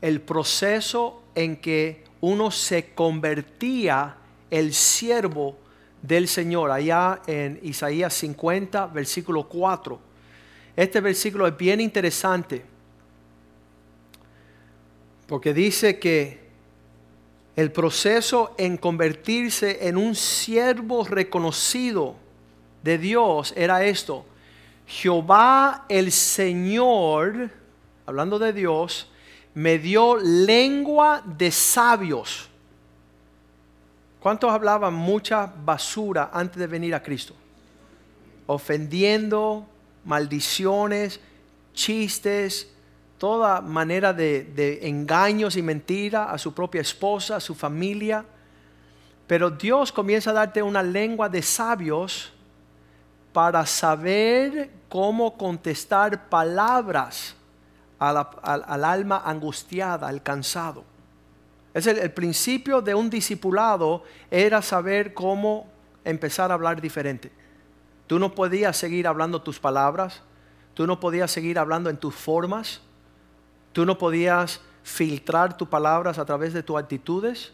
el 0.00 0.20
proceso 0.20 1.22
en 1.34 1.56
que 1.56 2.04
uno 2.20 2.50
se 2.50 2.94
convertía 2.94 4.16
el 4.50 4.74
siervo 4.74 5.56
del 6.02 6.28
Señor, 6.28 6.70
allá 6.70 7.20
en 7.26 7.58
Isaías 7.62 8.14
50, 8.14 8.86
versículo 8.88 9.48
4. 9.48 9.98
Este 10.76 11.00
versículo 11.00 11.46
es 11.46 11.56
bien 11.56 11.80
interesante, 11.80 12.64
porque 15.26 15.52
dice 15.52 15.98
que 15.98 16.40
el 17.56 17.72
proceso 17.72 18.54
en 18.56 18.76
convertirse 18.76 19.86
en 19.86 19.96
un 19.96 20.14
siervo 20.14 21.04
reconocido 21.04 22.16
de 22.82 22.98
Dios 22.98 23.52
era 23.56 23.84
esto. 23.84 24.24
Jehová 24.86 25.84
el 25.88 26.10
Señor, 26.10 27.50
hablando 28.06 28.38
de 28.38 28.52
Dios, 28.52 29.10
me 29.54 29.78
dio 29.78 30.16
lengua 30.16 31.22
de 31.24 31.50
sabios. 31.50 32.49
¿Cuántos 34.20 34.52
hablaban 34.52 34.92
mucha 34.92 35.46
basura 35.46 36.30
antes 36.32 36.58
de 36.58 36.66
venir 36.66 36.94
a 36.94 37.02
Cristo? 37.02 37.34
Ofendiendo, 38.46 39.66
maldiciones, 40.04 41.20
chistes, 41.72 42.70
toda 43.16 43.60
manera 43.60 44.12
de, 44.12 44.80
engaños 44.82 45.56
y 45.56 45.62
mentiras 45.62 46.28
a 46.30 46.38
su 46.38 46.52
propia 46.52 46.80
esposa, 46.80 47.36
a 47.36 47.40
su 47.40 47.54
familia. 47.54 48.24
Pero 49.26 49.50
Dios 49.50 49.92
comienza 49.92 50.30
a 50.30 50.34
darte 50.34 50.62
una 50.62 50.82
lengua 50.82 51.28
de 51.28 51.42
sabios 51.42 52.32
para 53.32 53.64
saber 53.64 54.70
cómo 54.88 55.36
contestar 55.36 56.28
palabras 56.28 57.36
al, 57.98 58.84
alma 58.84 59.22
angustiada, 59.24 60.08
al 60.08 60.22
cansado. 60.22 60.84
Es 61.72 61.86
el, 61.86 62.10
principio 62.12 62.80
de 62.80 62.94
un 62.94 63.10
discipulado 63.10 64.04
era 64.30 64.60
saber 64.62 65.14
cómo 65.14 65.68
empezar 66.04 66.50
a 66.50 66.54
hablar 66.54 66.80
diferente. 66.80 67.30
Tú 68.06 68.18
no 68.18 68.34
podías 68.34 68.76
seguir 68.76 69.06
hablando 69.06 69.42
tus 69.42 69.60
palabras, 69.60 70.22
tú 70.74 70.86
no 70.86 70.98
podías 70.98 71.30
seguir 71.30 71.58
hablando 71.58 71.90
en 71.90 71.96
tus 71.96 72.14
formas, 72.14 72.80
tú 73.72 73.86
no 73.86 73.98
podías 73.98 74.60
filtrar 74.82 75.56
tus 75.56 75.68
palabras 75.68 76.18
a 76.18 76.24
través 76.24 76.52
de 76.52 76.62
tus 76.62 76.76
actitudes. 76.76 77.52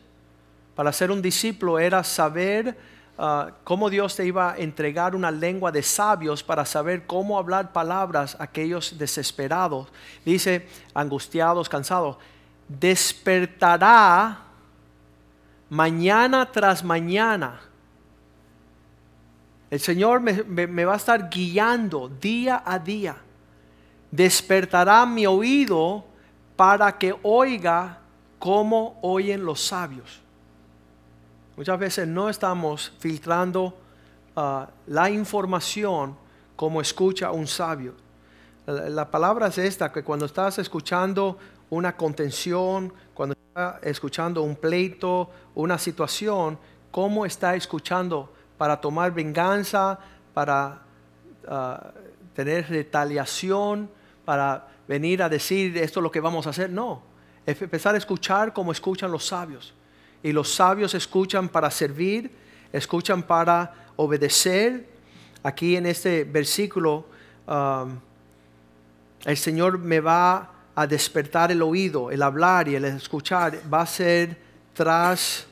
Para 0.74 0.92
ser 0.92 1.10
un 1.10 1.20
discípulo 1.20 1.78
era 1.78 2.02
saber 2.02 2.76
Ah, 3.18 3.52
cómo 3.64 3.88
Dios 3.88 4.14
te 4.14 4.26
iba 4.26 4.52
a 4.52 4.56
entregar 4.58 5.16
una 5.16 5.30
lengua 5.30 5.72
de 5.72 5.82
sabios 5.82 6.42
para 6.42 6.66
saber 6.66 7.06
cómo 7.06 7.38
hablar 7.38 7.72
palabras 7.72 8.36
a 8.38 8.44
aquellos 8.44 8.98
desesperados. 8.98 9.88
Dice, 10.24 10.68
angustiados, 10.92 11.68
cansados. 11.68 12.18
Despertará 12.68 14.38
mañana 15.70 16.50
tras 16.50 16.82
mañana. 16.84 17.60
El 19.70 19.80
Señor 19.80 20.20
me 20.20 20.84
va 20.84 20.94
a 20.94 20.96
estar 20.96 21.28
guiando 21.28 22.08
día 22.08 22.62
a 22.64 22.78
día. 22.78 23.16
Despertará 24.10 25.04
mi 25.04 25.26
oído 25.26 26.04
para 26.56 26.96
que 26.96 27.14
oiga 27.22 27.98
como 28.38 28.98
oyen 29.02 29.44
los 29.44 29.60
sabios. 29.66 30.20
Muchas 31.56 31.78
veces 31.78 32.06
no 32.06 32.28
estamos 32.28 32.92
filtrando 32.98 33.76
ah, 34.36 34.68
la 34.86 35.10
información 35.10 36.16
como 36.54 36.80
escucha 36.80 37.30
un 37.30 37.46
sabio. 37.46 37.94
La, 38.66 39.10
palabra 39.10 39.46
es 39.46 39.58
esta, 39.58 39.92
que 39.92 40.02
cuando 40.02 40.26
estás 40.26 40.58
escuchando 40.58 41.38
una 41.70 41.96
contención, 41.96 42.92
cuando 43.14 43.34
estás 43.34 43.82
escuchando 43.82 44.42
un 44.42 44.56
pleito, 44.56 45.30
una 45.54 45.78
situación, 45.78 46.58
¿cómo 46.90 47.26
está 47.26 47.54
escuchando 47.56 48.32
para 48.56 48.80
tomar 48.80 49.12
venganza, 49.12 49.98
para 50.32 50.82
ah, 51.48 51.92
tener 52.34 52.68
retaliación, 52.68 53.90
para 54.24 54.68
venir 54.86 55.22
a 55.22 55.28
decir 55.28 55.76
esto 55.78 56.00
es 56.00 56.02
lo 56.02 56.10
que 56.10 56.20
vamos 56.20 56.46
a 56.46 56.50
hacer? 56.50 56.70
No, 56.70 57.02
es 57.44 57.60
empezar 57.60 57.94
a 57.94 57.98
escuchar 57.98 58.52
como 58.52 58.72
escuchan 58.72 59.10
los 59.10 59.26
sabios. 59.26 59.74
Y 60.22 60.32
los 60.32 60.54
sabios 60.54 60.94
escuchan 60.94 61.48
para 61.48 61.70
servir, 61.70 62.30
escuchan 62.72 63.22
para 63.22 63.86
obedecer. 63.96 64.88
Aquí 65.42 65.76
en 65.76 65.86
este 65.86 66.24
versículo, 66.24 67.06
um, 67.46 67.98
el 69.24 69.36
Señor 69.36 69.78
me 69.78 70.00
va 70.00 70.55
a 70.76 70.86
despertar 70.86 71.50
el 71.50 71.62
oído, 71.62 72.10
el 72.10 72.22
hablar 72.22 72.68
y 72.68 72.76
el 72.76 72.84
escuchar. 72.84 73.60
Va 73.72 73.80
a 73.80 73.86
ser 73.86 74.36
tras 74.74 75.46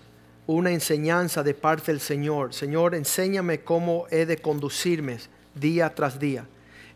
una 0.46 0.70
enseñanza 0.70 1.42
de 1.42 1.54
parte 1.54 1.90
del 1.90 2.00
Señor. 2.00 2.52
Señor, 2.52 2.94
enséñame 2.94 3.62
cómo 3.62 4.06
he 4.10 4.26
de 4.26 4.36
conducirme 4.36 5.18
día 5.54 5.94
tras 5.94 6.18
día. 6.18 6.46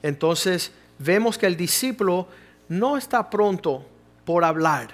Entonces 0.02 0.70
vemos 0.98 1.38
que 1.38 1.46
el 1.46 1.56
discípulo 1.56 2.28
no 2.68 2.98
está 2.98 3.30
pronto 3.30 3.86
por 4.26 4.44
hablar. 4.44 4.90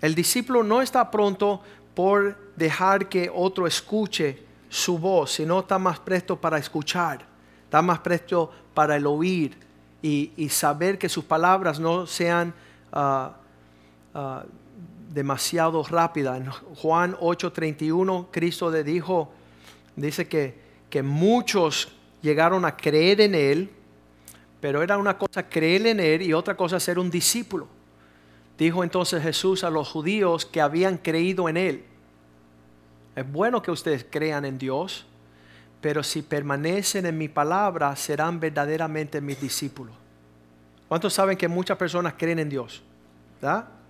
El 0.00 0.14
discípulo 0.14 0.62
no 0.62 0.80
está 0.80 1.10
pronto 1.10 1.60
por 1.94 2.54
dejar 2.56 3.10
que 3.10 3.30
otro 3.32 3.66
escuche 3.66 4.42
su 4.70 4.98
voz, 4.98 5.32
sino 5.32 5.60
está 5.60 5.78
más 5.78 6.00
presto 6.00 6.40
para 6.40 6.56
escuchar, 6.56 7.26
está 7.64 7.82
más 7.82 7.98
presto 7.98 8.50
para 8.72 8.96
el 8.96 9.06
oír 9.06 9.54
y, 10.02 10.48
saber 10.48 10.98
que 10.98 11.08
sus 11.08 11.24
palabras 11.24 11.78
no 11.78 12.06
sean 12.06 12.52
ah, 12.92 13.36
ah, 14.14 14.44
demasiado 15.12 15.82
rápidas. 15.84 16.40
En 16.40 16.50
Juan 16.50 17.16
8:31, 17.20 18.26
Cristo 18.30 18.70
le 18.70 18.82
dijo, 18.82 19.32
dice 19.94 20.26
que, 20.26 20.58
que 20.90 21.02
muchos 21.02 21.92
llegaron 22.20 22.64
a 22.64 22.76
creer 22.76 23.20
en 23.20 23.34
Él, 23.34 23.70
pero 24.60 24.82
era 24.82 24.98
una 24.98 25.16
cosa 25.16 25.48
creer 25.48 25.86
en 25.86 26.00
Él 26.00 26.22
y 26.22 26.32
otra 26.32 26.56
cosa 26.56 26.80
ser 26.80 26.98
un 26.98 27.10
discípulo. 27.10 27.68
Dijo 28.58 28.84
entonces 28.84 29.22
Jesús 29.22 29.64
a 29.64 29.70
los 29.70 29.88
judíos 29.88 30.46
que 30.46 30.60
habían 30.60 30.98
creído 30.98 31.48
en 31.48 31.56
Él. 31.56 31.84
Es 33.14 33.30
bueno 33.30 33.62
que 33.62 33.70
ustedes 33.70 34.06
crean 34.08 34.44
en 34.44 34.58
Dios, 34.58 35.06
pero 35.82 36.04
si 36.04 36.22
permanecen 36.22 37.06
en 37.06 37.18
mi 37.18 37.28
palabra 37.28 37.94
serán 37.96 38.38
verdaderamente 38.38 39.20
mis 39.20 39.38
discípulos. 39.40 39.92
¿Cuántos 40.88 41.12
saben 41.12 41.36
que 41.36 41.48
muchas 41.48 41.76
personas 41.76 42.14
creen 42.16 42.38
en 42.38 42.48
Dios? 42.48 42.82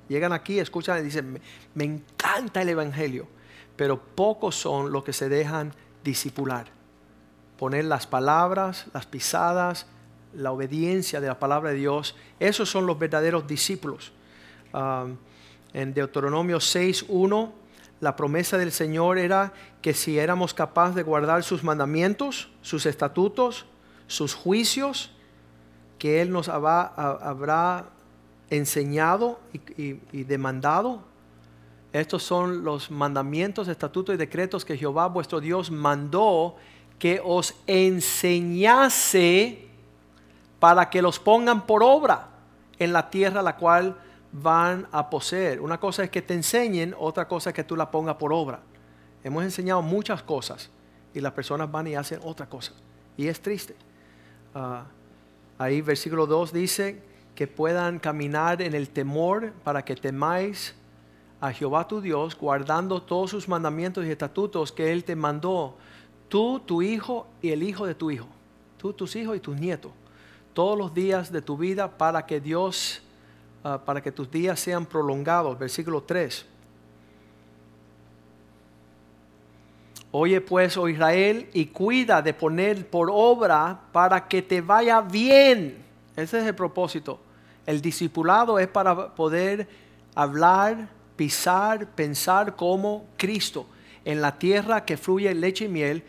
Llegan 0.08 0.32
aquí, 0.32 0.58
escuchan 0.58 1.00
y 1.00 1.02
dicen, 1.02 1.38
me, 1.75 1.84
encanta 1.84 2.62
el 2.62 2.70
Evangelio, 2.70 3.28
pero 3.76 4.00
pocos 4.00 4.56
son 4.56 4.90
los 4.90 5.04
que 5.04 5.12
se 5.12 5.28
dejan 5.28 5.75
discipular. 6.02 6.66
Poner 7.58 7.84
las 7.84 8.06
palabras, 8.06 8.87
las 8.94 9.04
pisadas, 9.04 9.87
la 10.34 10.50
obediencia 10.50 11.20
de 11.20 11.26
la 11.26 11.38
palabra 11.38 11.70
de 11.70 11.76
Dios, 11.76 12.16
esos 12.40 12.70
son 12.70 12.87
los 12.87 12.99
verdaderos 12.99 13.46
discípulos. 13.46 14.12
Ah, 14.72 15.06
en 15.75 15.92
Deuteronomio 15.92 16.56
6.1 16.56 17.52
la 18.02 18.16
promesa 18.16 18.58
del 18.58 18.72
Señor 18.72 19.16
era 19.16 19.52
que 19.83 19.93
si 19.95 20.19
éramos 20.19 20.55
capaces 20.55 20.95
de 20.95 21.03
guardar 21.03 21.43
sus 21.43 21.65
mandamientos, 21.65 22.49
sus 22.62 22.87
estatutos, 22.87 23.67
sus 24.07 24.33
juicios, 24.35 25.11
que 25.99 26.23
Él 26.23 26.31
nos 26.31 26.49
habrá, 26.49 27.87
enseñado 28.49 29.41
y, 29.77 29.95
demandado. 30.25 31.01
Estos 31.93 32.23
son 32.23 32.65
los 32.65 32.91
mandamientos, 32.91 33.67
estatutos 33.69 34.15
y 34.15 34.19
decretos 34.19 34.65
que 34.65 34.77
Jehová 34.77 35.07
vuestro 35.09 35.41
Dios 35.41 35.71
mandó 35.71 36.57
que 36.99 37.21
os 37.25 37.55
enseñase 37.67 38.89
para 40.61 40.91
que 40.91 41.03
los 41.03 41.19
pongan 41.19 41.67
por 41.67 41.83
obra 41.83 42.29
en 42.79 42.93
la 42.93 43.11
tierra 43.11 43.43
la 43.43 43.57
cual 43.57 43.97
van 44.33 44.87
a 44.93 45.09
poseer. 45.09 45.61
Una 45.61 45.79
cosa 45.81 46.05
es 46.05 46.11
que 46.11 46.23
te 46.23 46.35
enseñen, 46.35 46.95
otra 46.99 47.27
cosa 47.27 47.51
es 47.51 47.57
que 47.57 47.65
tú 47.65 47.75
la 47.75 47.91
pongas 47.91 48.17
por 48.17 48.33
obra. 48.33 48.61
Hemos 49.25 49.45
enseñado 49.45 49.83
muchas 49.83 50.23
cosas 50.23 50.71
y 51.14 51.21
las 51.21 51.33
personas 51.33 51.71
van 51.71 51.87
y 51.87 51.95
hacen 51.95 52.21
otra 52.23 52.47
cosa. 52.49 52.73
Y 53.17 53.29
es 53.29 53.41
triste. 53.41 53.75
Ah, 54.55 54.85
ahí 55.59 55.81
versículo 55.81 56.26
2 56.26 56.52
dice 56.52 57.02
que 57.35 57.47
puedan 57.47 57.99
caminar 57.99 58.61
en 58.61 58.75
el 58.75 58.91
temor 58.91 59.52
para 59.64 59.85
que 59.85 59.95
temáis 59.97 60.75
a 61.41 61.52
Jehová 61.52 61.88
tu 61.88 62.00
Dios, 62.00 62.37
guardando 62.38 63.02
todos 63.02 63.31
sus 63.31 63.49
mandamientos 63.49 64.05
y 64.05 64.11
estatutos 64.11 64.71
que 64.71 64.93
Él 64.93 65.02
te 65.02 65.17
mandó, 65.17 65.76
tú, 66.29 66.61
tu 66.61 66.83
hijo 66.83 67.27
y 67.40 67.51
el 67.51 67.62
hijo 67.62 67.85
de 67.85 67.94
tu 67.94 68.11
hijo, 68.11 68.29
tú, 68.77 68.92
tus 68.92 69.16
hijos 69.16 69.37
y 69.37 69.40
tus 69.40 69.57
nietos, 69.57 69.90
todos 70.53 70.79
los 70.79 70.94
días 70.94 71.33
de 71.33 71.42
tu 71.42 71.57
vida 71.57 71.99
para 71.99 72.27
que 72.27 72.40
Dios 72.40 73.03
Ah, 73.64 73.81
para 73.85 74.03
que 74.03 74.11
tus 74.11 74.29
días 74.31 74.59
sean 74.59 74.85
prolongados. 74.85 75.57
Versículo 75.59 76.03
3. 76.03 76.46
Oye 80.12 80.42
pues, 80.42 80.77
oh 80.77 80.88
Israel, 80.88 81.48
y 81.55 81.66
cuida 81.66 82.20
de 82.20 82.35
poner 82.35 82.87
por 82.88 83.09
obra 83.11 83.81
para 83.92 84.29
que 84.29 84.42
te 84.42 84.61
vaya 84.61 85.01
bien. 85.01 85.83
Ese 86.14 86.38
es 86.38 86.46
el 86.46 86.55
propósito. 86.55 87.18
El 87.64 87.81
discipulado 87.81 88.59
es 88.59 88.68
para 88.68 89.14
poder 89.14 89.66
hablar, 90.14 90.88
pisar, 91.16 91.87
pensar 91.87 92.55
como 92.57 93.07
Cristo 93.16 93.66
en 94.05 94.20
la 94.20 94.38
tierra 94.38 94.85
que 94.85 94.96
fluye 94.96 95.35
leche 95.35 95.64
y 95.64 95.68
miel, 95.68 96.05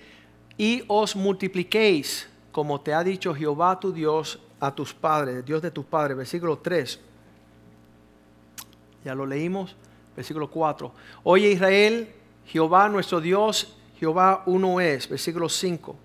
y 0.57 0.83
os 0.87 1.15
multipliquéis, 1.15 2.29
como 2.51 2.81
te 2.81 2.93
ha 2.93 3.03
dicho 3.03 3.33
Jehová 3.33 3.79
tu 3.79 3.93
Dios 3.93 4.39
a 4.59 4.73
tus 4.73 4.93
padres, 4.93 5.45
Dios 5.45 5.61
de 5.61 5.71
tus 5.71 5.85
padres. 5.85 6.17
Versículo 6.17 6.57
3. 6.57 6.99
Ya 9.05 9.15
lo 9.15 9.25
leímos, 9.25 9.75
versículo 10.15 10.49
4. 10.49 10.91
Oye 11.23 11.51
Israel, 11.51 12.13
Jehová 12.45 12.89
nuestro 12.89 13.21
Dios, 13.21 13.75
Jehová 13.99 14.43
uno 14.45 14.79
es, 14.79 15.07
versículo 15.07 15.47
5. 15.47 15.95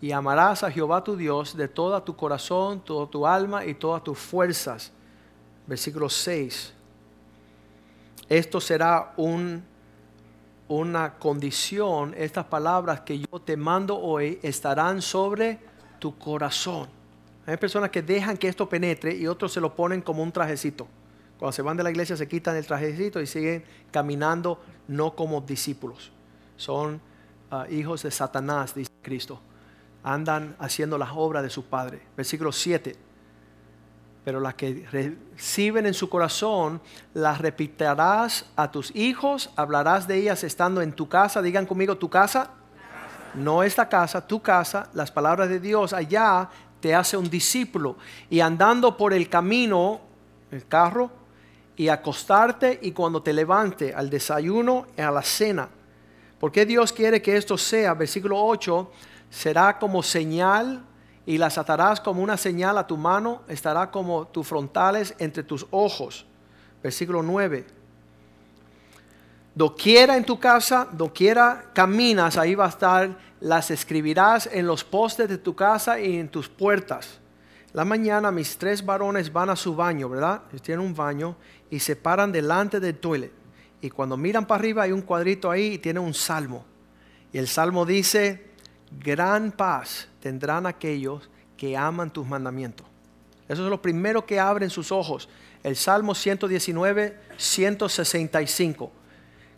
Y 0.00 0.12
amarás 0.12 0.62
a 0.62 0.70
Jehová 0.70 1.02
tu 1.02 1.16
Dios 1.16 1.56
de 1.56 1.68
todo 1.68 2.00
tu 2.02 2.14
corazón, 2.14 2.80
toda 2.80 3.06
tu 3.06 3.26
alma 3.26 3.64
y 3.64 3.74
todas 3.74 4.04
tus 4.04 4.18
fuerzas. 4.18 4.92
Versículo 5.66 6.08
6. 6.08 6.74
Esto 8.28 8.60
será 8.60 9.14
un, 9.16 9.64
una 10.68 11.14
condición, 11.14 12.14
estas 12.16 12.44
palabras 12.44 13.00
que 13.00 13.18
yo 13.18 13.38
te 13.44 13.56
mando 13.56 13.98
hoy 13.98 14.38
estarán 14.42 15.00
sobre 15.00 15.58
tu 15.98 16.18
corazón. 16.18 16.88
Hay 17.46 17.56
personas 17.56 17.90
que 17.90 18.02
dejan 18.02 18.36
que 18.36 18.48
esto 18.48 18.68
penetre 18.68 19.14
y 19.14 19.26
otros 19.26 19.52
se 19.52 19.60
lo 19.60 19.74
ponen 19.74 20.02
como 20.02 20.22
un 20.22 20.32
trajecito. 20.32 20.88
Cuando 21.38 21.52
se 21.52 21.62
van 21.62 21.76
de 21.76 21.82
la 21.82 21.90
iglesia 21.90 22.16
se 22.16 22.26
quitan 22.26 22.56
el 22.56 22.66
trajecito 22.66 23.20
y 23.20 23.26
siguen 23.26 23.64
caminando 23.90 24.60
no 24.88 25.14
como 25.14 25.40
discípulos. 25.40 26.10
Son 26.56 27.00
ah, 27.50 27.66
hijos 27.68 28.02
de 28.02 28.10
Satanás, 28.10 28.74
dice 28.74 28.90
Cristo. 29.02 29.40
Andan 30.02 30.56
haciendo 30.58 30.96
las 30.96 31.10
obras 31.14 31.42
de 31.42 31.50
su 31.50 31.64
Padre. 31.64 32.00
Versículo 32.16 32.52
7. 32.52 32.96
Pero 34.24 34.40
las 34.40 34.54
que 34.54 34.86
reciben 34.90 35.86
en 35.86 35.94
su 35.94 36.08
corazón, 36.08 36.80
las 37.14 37.40
repetirás 37.40 38.46
a 38.56 38.70
tus 38.70 38.94
hijos, 38.96 39.50
hablarás 39.56 40.08
de 40.08 40.16
ellas 40.16 40.42
estando 40.42 40.80
en 40.82 40.92
tu 40.92 41.08
casa. 41.08 41.42
Digan 41.42 41.66
conmigo, 41.66 41.96
tu 41.96 42.08
casa. 42.08 42.50
No 43.34 43.62
esta 43.62 43.88
casa, 43.88 44.26
tu 44.26 44.40
casa, 44.40 44.88
las 44.94 45.10
palabras 45.10 45.48
de 45.50 45.60
Dios 45.60 45.92
allá 45.92 46.48
te 46.80 46.94
hace 46.94 47.16
un 47.16 47.28
discípulo. 47.28 47.96
Y 48.30 48.40
andando 48.40 48.96
por 48.96 49.12
el 49.12 49.28
camino, 49.28 50.00
el 50.50 50.66
carro, 50.66 51.10
y 51.76 51.88
acostarte 51.88 52.78
y 52.82 52.92
cuando 52.92 53.22
te 53.22 53.32
levante 53.32 53.94
al 53.94 54.08
desayuno 54.08 54.86
y 54.96 55.00
a 55.00 55.10
la 55.10 55.22
cena. 55.22 55.68
Porque 56.38 56.66
Dios 56.66 56.92
quiere 56.92 57.22
que 57.22 57.36
esto 57.36 57.56
sea, 57.56 57.94
versículo 57.94 58.42
8, 58.42 58.90
será 59.30 59.78
como 59.78 60.02
señal 60.02 60.84
y 61.26 61.38
las 61.38 61.58
atarás 61.58 62.00
como 62.00 62.22
una 62.22 62.36
señal 62.36 62.78
a 62.78 62.86
tu 62.86 62.96
mano, 62.96 63.42
estará 63.48 63.90
como 63.90 64.26
tus 64.28 64.46
frontales 64.46 65.14
entre 65.18 65.42
tus 65.42 65.66
ojos. 65.70 66.24
Versículo 66.82 67.22
9. 67.22 67.66
Doquiera 69.54 70.16
en 70.16 70.24
tu 70.24 70.38
casa, 70.38 70.86
doquiera 70.92 71.70
caminas, 71.72 72.36
ahí 72.36 72.54
va 72.54 72.66
a 72.66 72.68
estar 72.68 73.26
las 73.40 73.70
escribirás 73.70 74.48
en 74.52 74.66
los 74.66 74.84
postes 74.84 75.28
de 75.28 75.38
tu 75.38 75.54
casa 75.54 75.98
y 76.00 76.16
en 76.18 76.28
tus 76.28 76.48
puertas. 76.48 77.18
La 77.72 77.84
mañana 77.84 78.30
mis 78.30 78.56
tres 78.56 78.84
varones 78.84 79.32
van 79.32 79.50
a 79.50 79.56
su 79.56 79.74
baño, 79.74 80.08
¿verdad? 80.08 80.42
Tienen 80.62 80.84
un 80.84 80.94
baño 80.94 81.36
y 81.70 81.80
se 81.80 81.96
paran 81.96 82.32
delante 82.32 82.80
del 82.80 82.96
toilet. 82.96 83.32
Y 83.80 83.90
cuando 83.90 84.16
miran 84.16 84.46
para 84.46 84.60
arriba 84.60 84.82
hay 84.84 84.92
un 84.92 85.02
cuadrito 85.02 85.50
ahí 85.50 85.74
y 85.74 85.78
tiene 85.78 86.00
un 86.00 86.14
salmo. 86.14 86.64
Y 87.32 87.38
el 87.38 87.48
salmo 87.48 87.84
dice, 87.84 88.50
gran 89.00 89.52
paz 89.52 90.08
tendrán 90.20 90.66
aquellos 90.66 91.28
que 91.56 91.76
aman 91.76 92.10
tus 92.10 92.26
mandamientos. 92.26 92.86
Eso 93.48 93.64
es 93.64 93.70
lo 93.70 93.80
primero 93.80 94.26
que 94.26 94.40
abren 94.40 94.70
sus 94.70 94.90
ojos. 94.90 95.28
El 95.62 95.76
Salmo 95.76 96.14
119, 96.14 97.16
165. 97.36 98.90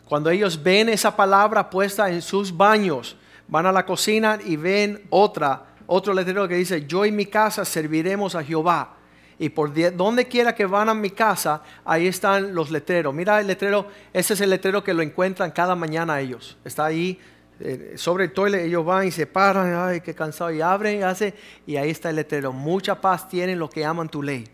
Cuando 0.05 0.31
ellos 0.31 0.63
ven 0.63 0.89
esa 0.89 1.15
palabra 1.15 1.69
puesta 1.69 2.11
en 2.11 2.23
sus 2.23 2.57
baños, 2.57 3.17
van 3.47 3.67
a 3.67 3.73
la 3.73 3.85
cocina 3.87 4.39
y 4.45 4.57
ven 4.57 5.07
otra, 5.11 5.75
otro 5.87 6.13
letrero 6.13 6.47
que 6.49 6.57
dice, 6.57 6.87
yo 6.87 7.05
y 7.05 7.13
mi 7.13 7.27
casa 7.27 7.65
serviremos 7.65 8.35
a 8.35 8.45
Jehová. 8.45 8.98
Y 9.39 9.51
por 9.51 9.73
donde 9.95 10.27
quiera 10.27 10.55
que 10.55 10.67
van 10.67 10.89
a 10.89 10.95
mi 10.95 11.11
casa, 11.11 11.63
ahí 11.85 12.09
están 12.09 12.55
los 12.55 12.71
letreros. 12.71 13.15
Mira 13.15 13.41
el 13.41 13.47
letrero, 13.47 13.87
ese 14.13 14.35
es 14.35 14.41
el 14.41 14.51
letrero 14.51 14.83
que 14.83 14.93
lo 14.93 15.03
encuentran 15.03 15.53
cada 15.53 15.77
mañana 15.77 16.21
ellos. 16.21 16.57
Está 16.65 16.87
ahí 16.87 17.19
eh, 17.61 17.95
sobre 17.97 18.25
el 18.25 18.33
toilet, 18.33 18.67
ellos 18.67 18.85
van 18.85 19.07
y 19.07 19.11
se 19.11 19.27
paran, 19.27 19.73
ay, 19.75 20.01
qué 20.01 20.15
cansado, 20.15 20.51
y 20.51 20.61
abren 20.61 21.01
y 21.01 21.03
hacen, 21.03 21.35
y 21.67 21.77
ahí 21.77 21.91
está 21.91 22.11
el 22.11 22.17
letrero. 22.17 22.53
Mucha 22.53 23.01
paz 23.01 23.29
tienen 23.29 23.59
los 23.59 23.71
que 23.71 23.85
aman 23.85 24.09
tu 24.09 24.23
ley. 24.23 24.45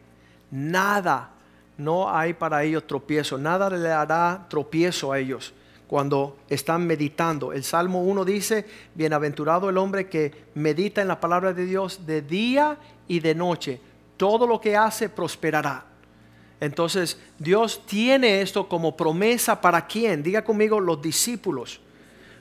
Nada 0.50 1.30
no 1.76 2.14
hay 2.14 2.34
para 2.34 2.62
ellos 2.62 2.86
tropiezo, 2.86 3.38
nada 3.38 3.68
le 3.70 3.90
hará 3.90 4.46
tropiezo 4.48 5.12
a 5.12 5.18
ellos 5.18 5.52
cuando 5.86 6.38
están 6.48 6.86
meditando. 6.86 7.52
El 7.52 7.64
Salmo 7.64 8.02
1 8.02 8.24
dice, 8.24 8.66
bienaventurado 8.94 9.68
el 9.68 9.78
hombre 9.78 10.08
que 10.08 10.32
medita 10.54 11.02
en 11.02 11.08
la 11.08 11.20
palabra 11.20 11.52
de 11.52 11.66
Dios 11.66 12.06
de 12.06 12.22
día 12.22 12.78
y 13.06 13.20
de 13.20 13.34
noche. 13.34 13.80
Todo 14.16 14.46
lo 14.46 14.60
que 14.60 14.76
hace 14.76 15.08
prosperará. 15.08 15.84
Entonces 16.60 17.18
Dios 17.38 17.84
tiene 17.86 18.40
esto 18.40 18.68
como 18.68 18.96
promesa 18.96 19.60
para 19.60 19.86
quién? 19.86 20.22
Diga 20.22 20.44
conmigo 20.44 20.80
los 20.80 21.02
discípulos, 21.02 21.80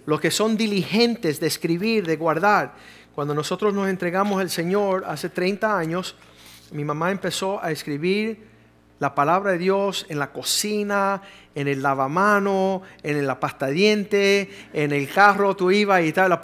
los 0.05 0.21
que 0.21 0.31
son 0.31 0.55
diligentes 0.55 1.39
de 1.39 1.47
escribir, 1.47 2.05
de 2.05 2.15
guardar. 2.15 2.75
Cuando 3.15 3.33
nosotros 3.33 3.73
nos 3.73 3.89
entregamos 3.89 4.39
al 4.39 4.49
Señor 4.49 5.03
hace 5.07 5.29
30 5.29 5.77
años, 5.77 6.15
mi 6.71 6.83
mamá 6.83 7.12
empezó 7.12 7.63
a 7.63 7.71
escribir 7.71 8.52
la 9.03 9.13
palabra 9.13 9.51
de 9.51 9.57
Dios 9.57 10.05
en 10.07 10.17
la 10.17 10.31
cocina, 10.31 11.21
en 11.55 11.67
el 11.67 11.83
lavamano, 11.83 12.83
en 13.03 13.27
la 13.27 13.37
pasta 13.37 13.69
en 13.69 14.93
el 14.93 15.09
carro 15.09 15.57
tú 15.57 15.71
ibas 15.71 16.05
y 16.05 16.13
tal, 16.13 16.29
la 16.29 16.39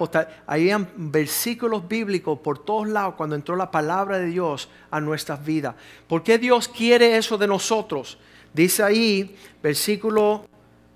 habían 0.45 0.89
versículos 0.97 1.87
bíblicos 1.87 2.37
por 2.39 2.65
todos 2.65 2.89
lados 2.89 3.15
cuando 3.15 3.37
entró 3.37 3.55
la 3.55 3.71
palabra 3.71 4.19
de 4.19 4.25
Dios 4.25 4.67
a 4.91 4.99
nuestras 4.99 5.45
vidas. 5.45 5.73
¿Por 6.05 6.21
qué 6.21 6.37
Dios 6.37 6.67
quiere 6.67 7.15
eso 7.15 7.37
de 7.37 7.47
nosotros? 7.47 8.17
Dice 8.53 8.83
ahí, 8.83 9.37
versículo 9.63 10.45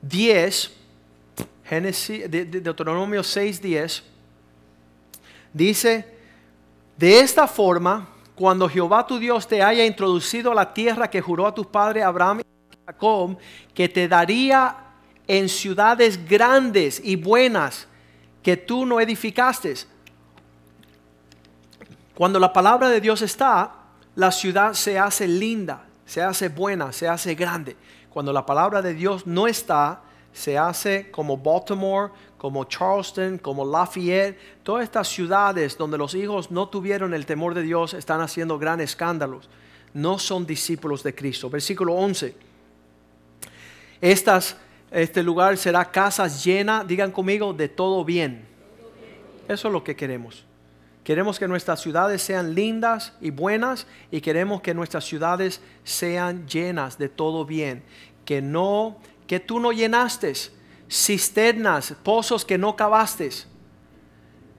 10, 0.02 0.70
Génesis, 1.64 2.30
de, 2.30 2.44
Deuteronomio 2.44 3.24
6, 3.24 3.62
10, 3.62 4.04
dice, 5.54 6.06
de 6.98 7.20
esta 7.22 7.48
forma, 7.48 8.10
cuando 8.36 8.68
Jehová 8.68 9.06
tu 9.06 9.20
Dios 9.20 9.48
te 9.48 9.62
haya 9.62 9.86
introducido 9.86 10.52
a 10.52 10.56
la 10.56 10.74
tierra 10.74 11.10
que 11.10 11.22
juró 11.22 11.46
a 11.48 11.54
tus 11.54 11.68
padres 11.68 12.04
Abraham 12.04 12.42
y 12.42 12.78
Jacob, 12.86 13.38
que 13.74 13.88
te 13.88 14.08
daría 14.08 14.78
en 15.28 15.48
ciudades 15.50 16.28
grandes 16.28 17.00
y 17.04 17.16
buenas 17.16 17.88
que 18.42 18.58
tú 18.58 18.86
no 18.86 19.00
edificaste. 19.00 19.76
Cuando 22.16 22.40
la 22.40 22.52
palabra 22.52 22.90
de 22.90 23.02
Dios 23.02 23.22
está, 23.22 23.72
la 24.16 24.32
ciudad 24.32 24.74
se 24.74 25.00
hace 25.00 25.28
linda, 25.28 25.86
se 26.06 26.22
hace 26.22 26.50
buena, 26.50 26.92
se 26.92 27.08
hace 27.08 27.36
grande. 27.36 27.76
Cuando 28.10 28.34
la 28.34 28.46
palabra 28.46 28.82
de 28.82 28.94
Dios 28.94 29.26
no 29.26 29.48
está, 29.48 30.02
se 30.34 30.58
hace 30.58 31.10
como 31.12 31.38
Baltimore, 31.38 32.12
como 32.38 32.66
Charleston, 32.66 33.38
como 33.38 33.64
Lafayette, 33.64 34.38
todas 34.64 34.84
estas 34.84 35.08
ciudades 35.08 35.78
donde 35.78 35.98
los 35.98 36.14
hijos 36.16 36.52
no 36.52 36.68
tuvieron 36.68 37.14
el 37.14 37.26
temor 37.26 37.54
de 37.54 37.62
Dios 37.62 37.94
están 37.94 38.20
haciendo 38.20 38.60
gran 38.60 38.82
escándalos. 38.82 39.50
No 39.94 40.20
son 40.20 40.46
discípulos 40.46 41.04
de 41.04 41.16
Cristo. 41.16 41.50
Versículo 41.50 41.94
11. 41.94 42.36
Estas, 44.02 44.58
este 44.92 45.24
lugar 45.24 45.56
será 45.56 45.90
casas 45.90 46.44
llenas, 46.44 46.86
digan 46.86 47.12
conmigo, 47.12 47.54
de 47.54 47.70
todo 47.70 48.04
bien. 48.04 48.46
Eso 49.48 49.68
es 49.68 49.72
lo 49.72 49.84
que 49.84 49.96
queremos. 49.96 50.46
Queremos 51.04 51.38
que 51.38 51.48
nuestras 51.48 51.82
ciudades 51.82 52.22
sean 52.22 52.56
lindas 52.56 53.14
y 53.20 53.30
buenas 53.30 53.88
y 54.10 54.22
queremos 54.22 54.62
que 54.62 54.74
nuestras 54.74 55.04
ciudades 55.04 55.62
sean 55.84 56.48
llenas 56.48 56.98
de 56.98 57.10
todo 57.10 57.46
bien. 57.46 57.84
Que 58.26 58.42
no, 58.42 58.98
que 59.34 59.40
tú 59.40 59.60
no 59.60 59.72
llenaste 59.72 60.32
cisternas, 60.88 61.96
pozos 62.04 62.46
que 62.46 62.56
no 62.56 62.76
cavaste, 62.76 63.32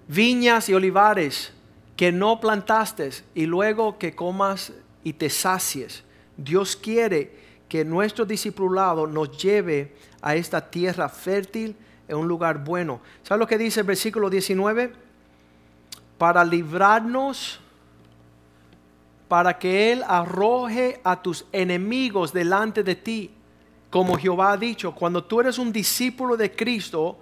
viñas 0.08 0.68
y 0.68 0.74
olivares 0.74 1.52
que 1.94 2.10
no 2.10 2.40
plantaste 2.40 3.10
y 3.37 3.46
luego 3.46 3.98
que 3.98 4.16
comas 4.16 4.72
y 5.04 5.12
te 5.12 5.30
sacies. 5.30 6.02
Dios 6.37 6.74
quiere 6.74 7.38
que 7.68 7.84
nuestro 7.84 8.24
discipulado 8.24 9.06
nos 9.06 9.40
lleve 9.40 9.94
a 10.20 10.34
esta 10.34 10.68
tierra 10.68 11.08
fértil 11.08 11.76
en 12.08 12.16
un 12.16 12.26
lugar 12.26 12.64
bueno. 12.64 13.00
¿Sabes 13.22 13.38
lo 13.38 13.46
que 13.46 13.58
dice 13.58 13.78
el 13.78 13.87
versículo 13.87 14.28
19? 14.28 14.92
Para 16.18 16.44
librarnos, 16.44 17.60
para 19.28 19.56
que 19.56 19.92
Él 19.92 20.02
arroje 20.08 21.00
a 21.04 21.22
tus 21.22 21.46
enemigos 21.52 22.32
delante 22.32 22.82
de 22.82 22.96
ti 22.96 23.30
como 23.94 24.18
Jehová 24.18 24.50
ha 24.50 24.57
dicho, 24.57 24.92
cuando 24.92 25.22
tú 25.22 25.40
eres 25.40 25.57
un 25.57 25.72
discípulo 25.72 26.37
de 26.37 26.50
Cristo, 26.50 27.16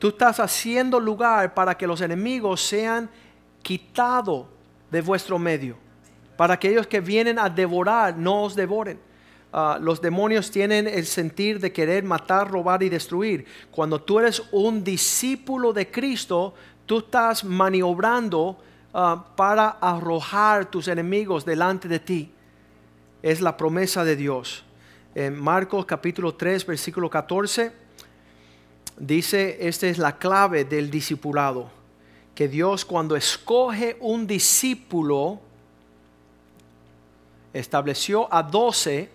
tú 0.00 0.08
estás 0.08 0.40
haciendo 0.40 0.98
lugar 0.98 1.54
para 1.54 1.78
que 1.78 1.86
los 1.86 2.00
enemigos 2.00 2.60
sean 2.60 3.08
quitados 3.62 4.46
de 4.90 5.00
vuestro 5.00 5.38
medio, 5.38 5.76
para 6.36 6.58
que 6.58 6.70
ellos 6.70 6.88
que 6.88 7.00
vienen 7.00 7.38
a 7.38 7.48
devorar 7.48 8.16
no 8.16 8.42
os 8.42 8.56
devoren. 8.56 8.98
Ah, 9.52 9.78
los 9.80 10.00
demonios 10.00 10.50
tienen 10.50 10.88
el 10.88 11.06
sentir 11.06 11.60
de 11.60 11.72
querer 11.72 12.02
matar, 12.02 12.50
robar 12.50 12.82
y 12.82 12.88
destruir. 12.88 13.46
Cuando 13.70 14.02
tú 14.02 14.18
eres 14.18 14.42
un 14.50 14.82
discípulo 14.82 15.72
de 15.72 15.88
Cristo, 15.88 16.52
tú 16.84 16.98
estás 16.98 17.44
maniobrando 17.44 18.58
ah, 18.92 19.24
para 19.36 19.68
arrojar 19.80 20.68
tus 20.68 20.88
enemigos 20.88 21.44
delante 21.44 21.86
de 21.86 22.00
ti. 22.00 22.32
Es 23.22 23.40
la 23.40 23.56
promesa 23.56 24.02
de 24.02 24.16
Dios 24.16 24.64
en 25.14 25.40
Marcos 25.40 25.86
capítulo 25.86 26.34
3, 26.34 26.66
versículo 26.66 27.10
14, 27.10 27.72
dice, 28.98 29.68
esta 29.68 29.86
es 29.88 29.98
la 29.98 30.18
clave 30.18 30.64
del 30.64 30.90
discipulado, 30.90 31.70
que 32.34 32.48
Dios 32.48 32.84
cuando 32.84 33.16
escoge 33.16 33.96
un 34.00 34.26
discípulo, 34.26 35.40
estableció 37.52 38.32
a 38.32 38.42
doce, 38.42 39.10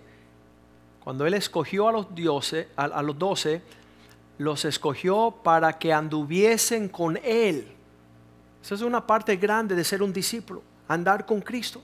cuando 1.04 1.26
Él 1.26 1.36
escogió 1.36 1.88
a 1.88 1.92
los, 1.92 2.14
dioses, 2.14 2.68
a 2.76 3.02
los 3.02 3.18
doce, 3.18 3.62
los 4.38 4.66
escogió 4.66 5.34
para 5.44 5.78
que 5.80 5.94
anduviesen 5.94 6.90
con 6.90 7.18
Él. 7.24 7.68
Esa 8.62 8.76
es 8.76 8.82
una 8.82 9.06
parte 9.06 9.38
grande 9.38 9.76
de 9.76 9.84
ser 9.84 10.04
un 10.04 10.12
discípulo, 10.12 10.62
andar 10.88 11.26
con 11.26 11.40
Cristo. 11.40 11.82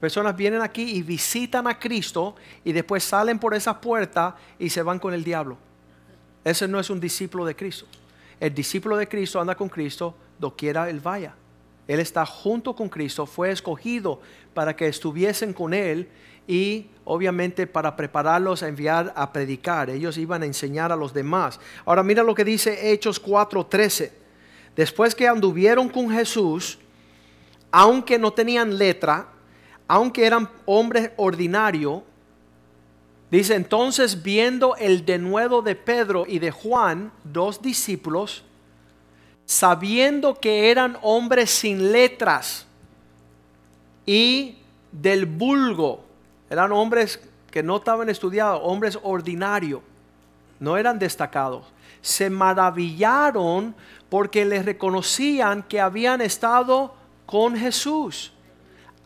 Personas 0.00 0.36
vienen 0.36 0.62
aquí 0.62 0.82
y 0.82 1.02
visitan 1.02 1.66
a 1.66 1.78
Cristo 1.78 2.36
y 2.64 2.72
después 2.72 3.02
salen 3.02 3.38
por 3.38 3.54
esa 3.54 3.80
puerta 3.80 4.36
y 4.58 4.70
se 4.70 4.82
van 4.82 4.98
con 4.98 5.12
el 5.12 5.24
diablo. 5.24 5.58
Ese 6.44 6.68
no 6.68 6.78
es 6.78 6.88
un 6.88 7.00
discípulo 7.00 7.44
de 7.44 7.56
Cristo. 7.56 7.86
El 8.38 8.54
discípulo 8.54 8.96
de 8.96 9.08
Cristo 9.08 9.40
anda 9.40 9.56
con 9.56 9.68
Cristo 9.68 10.14
doquiera 10.38 10.88
él 10.88 11.00
vaya. 11.00 11.34
Él 11.88 12.00
está 12.00 12.24
junto 12.26 12.76
con 12.76 12.88
Cristo, 12.90 13.24
fue 13.24 13.50
escogido 13.50 14.20
para 14.52 14.76
que 14.76 14.86
estuviesen 14.86 15.54
con 15.54 15.72
Él 15.72 16.08
y 16.46 16.86
obviamente 17.04 17.66
para 17.66 17.96
prepararlos 17.96 18.62
a 18.62 18.68
enviar 18.68 19.12
a 19.16 19.32
predicar. 19.32 19.88
Ellos 19.88 20.18
iban 20.18 20.42
a 20.42 20.46
enseñar 20.46 20.92
a 20.92 20.96
los 20.96 21.14
demás. 21.14 21.58
Ahora 21.86 22.02
mira 22.02 22.22
lo 22.22 22.34
que 22.34 22.44
dice 22.44 22.92
Hechos 22.92 23.18
4:13. 23.18 24.12
Después 24.76 25.14
que 25.14 25.26
anduvieron 25.26 25.88
con 25.88 26.10
Jesús, 26.10 26.78
aunque 27.70 28.18
no 28.18 28.32
tenían 28.32 28.76
letra, 28.76 29.28
aunque 29.88 30.26
eran 30.26 30.48
hombres 30.66 31.10
ordinarios, 31.16 32.02
dice 33.30 33.54
entonces 33.54 34.22
viendo 34.22 34.76
el 34.76 35.04
denuedo 35.04 35.62
de 35.62 35.74
Pedro 35.74 36.24
y 36.28 36.38
de 36.38 36.50
Juan, 36.50 37.10
dos 37.24 37.62
discípulos, 37.62 38.44
sabiendo 39.46 40.34
que 40.34 40.70
eran 40.70 40.98
hombres 41.00 41.50
sin 41.50 41.90
letras 41.90 42.66
y 44.04 44.58
del 44.92 45.24
vulgo, 45.24 46.04
eran 46.50 46.70
hombres 46.70 47.18
que 47.50 47.62
no 47.62 47.78
estaban 47.78 48.10
estudiados, 48.10 48.60
hombres 48.62 48.98
ordinarios, 49.02 49.80
no 50.60 50.76
eran 50.76 50.98
destacados, 50.98 51.64
se 52.02 52.28
maravillaron 52.28 53.74
porque 54.10 54.44
les 54.44 54.66
reconocían 54.66 55.62
que 55.62 55.80
habían 55.80 56.20
estado 56.20 56.94
con 57.24 57.56
Jesús 57.56 58.32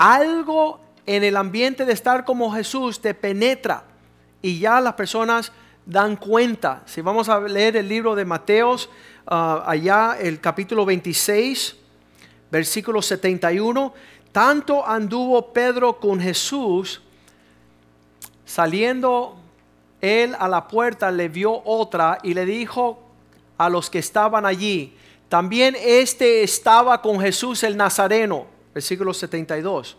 algo 0.03 0.81
en 1.07 1.23
el 1.23 1.37
ambiente 1.37 1.85
de 1.85 1.93
estar 1.93 2.25
como 2.25 2.53
Jesús 2.53 3.01
te 3.01 3.15
penetra 3.15 3.85
y 4.43 4.59
ya 4.59 4.81
las 4.81 4.95
personas 4.95 5.53
dan 5.87 6.17
cuenta. 6.17 6.83
Si 6.87 7.01
vamos 7.01 7.29
a 7.29 7.39
leer 7.39 7.77
el 7.77 7.89
libro 7.89 8.17
de 8.17 8.25
Mateos, 8.25 8.91
ah, 9.29 9.63
allá 9.65 10.17
el 10.21 10.41
capítulo 10.41 10.85
26, 10.85 11.77
versículo 12.51 13.01
71, 13.01 13.95
tanto 14.33 14.85
anduvo 14.85 15.53
Pedro 15.53 16.01
con 16.01 16.19
Jesús, 16.19 17.01
saliendo 18.45 19.37
él 20.01 20.35
a 20.37 20.49
la 20.49 20.67
puerta, 20.67 21.13
le 21.13 21.29
vio 21.29 21.63
otra 21.65 22.19
y 22.25 22.35
le 22.35 22.45
dijo 22.45 22.99
a 23.57 23.69
los 23.69 23.89
que 23.89 24.01
estaban 24.01 24.47
allí, 24.47 24.97
también 25.29 25.77
este 25.81 26.43
estaba 26.43 27.01
con 27.01 27.21
Jesús 27.21 27.63
el 27.63 27.77
Nazareno 27.77 28.52
versículo 28.75 29.13
72. 29.13 29.97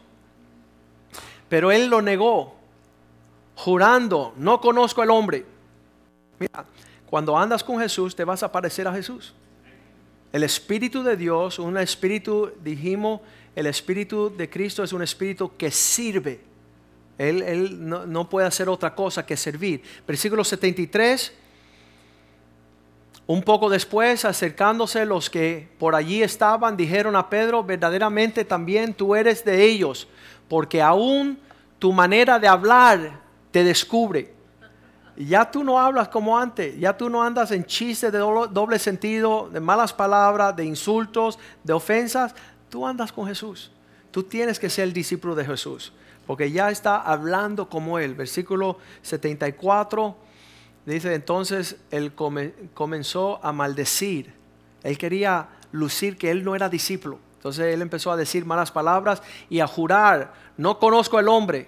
Pero 1.50 1.72
él 1.72 1.88
lo 1.88 2.02
negó, 2.02 2.56
jurando, 3.56 4.34
no 4.38 4.60
conozco 4.60 5.02
al 5.02 5.12
hombre. 5.12 5.46
Mira, 6.40 6.66
cuando 7.06 7.38
andas 7.38 7.64
con 7.64 7.80
Jesús 7.80 8.16
te 8.16 8.24
vas 8.24 8.44
a 8.44 8.52
parecer 8.52 8.88
a 8.88 8.94
Jesús. 8.94 9.34
El 10.32 10.44
Espíritu 10.44 11.04
de 11.04 11.16
Dios, 11.16 11.60
un 11.60 11.78
espíritu, 11.78 12.52
dijimos, 12.64 13.22
el 13.56 13.68
Espíritu 13.68 14.36
de 14.36 14.50
Cristo 14.50 14.84
es 14.84 14.92
un 14.92 15.04
espíritu 15.04 15.56
que 15.56 15.70
sirve. 15.70 16.42
Él, 17.20 17.44
él 17.44 17.88
no, 17.88 18.08
no 18.08 18.28
puede 18.28 18.48
hacer 18.48 18.68
otra 18.68 18.96
cosa 18.96 19.24
que 19.26 19.38
servir. 19.38 19.84
Versículo 20.08 20.44
73. 20.44 21.34
Un 23.26 23.42
poco 23.42 23.70
después, 23.70 24.26
acercándose 24.26 25.06
los 25.06 25.30
que 25.30 25.70
por 25.80 25.96
allí 25.96 26.22
estaban, 26.22 26.76
dijeron 26.76 27.16
a 27.16 27.30
Pedro, 27.30 27.64
verdaderamente 27.64 28.44
también 28.44 28.94
tú 28.94 29.16
eres 29.16 29.46
de 29.46 29.64
ellos, 29.64 30.10
porque 30.50 30.82
aún 30.82 31.40
tu 31.80 31.94
manera 31.94 32.38
de 32.38 32.50
hablar 32.50 33.22
te 33.52 33.64
descubre. 33.64 34.34
Ya 35.16 35.50
tú 35.50 35.64
no 35.64 35.80
hablas 35.80 36.10
como 36.10 36.38
antes, 36.38 36.78
ya 36.78 36.98
tú 36.98 37.10
no 37.10 37.24
andas 37.24 37.52
en 37.52 37.64
chistes 37.64 38.12
de 38.12 38.18
doble 38.18 38.78
sentido, 38.78 39.48
de 39.50 39.60
malas 39.60 39.94
palabras, 39.94 40.56
de 40.56 40.66
insultos, 40.66 41.40
de 41.64 41.72
ofensas, 41.72 42.36
tú 42.68 42.86
andas 42.86 43.14
con 43.14 43.28
Jesús. 43.28 43.72
Tú 44.12 44.24
tienes 44.24 44.60
que 44.60 44.70
ser 44.70 44.84
el 44.86 44.94
discípulo 44.94 45.34
de 45.34 45.46
Jesús, 45.46 45.94
porque 46.28 46.52
ya 46.52 46.72
está 46.72 46.98
hablando 46.98 47.70
como 47.70 48.00
Él. 48.00 48.16
Versículo 48.16 48.80
74 49.02 50.18
Dice, 50.86 51.14
entonces 51.14 51.78
él 51.92 52.14
comenzó 52.14 53.44
a 53.44 53.54
maldecir. 53.54 54.34
Él 54.84 54.98
quería 54.98 55.48
lucir 55.72 56.18
que 56.18 56.30
él 56.30 56.44
no 56.44 56.56
era 56.56 56.68
discípulo. 56.68 57.20
Entonces 57.38 57.74
él 57.74 57.82
empezó 57.82 58.12
a 58.12 58.18
decir 58.18 58.46
malas 58.46 58.72
palabras 58.72 59.22
y 59.50 59.62
a 59.62 59.68
jurar, 59.68 60.34
no 60.58 60.80
conozco 60.80 61.18
al 61.18 61.30
hombre. 61.30 61.68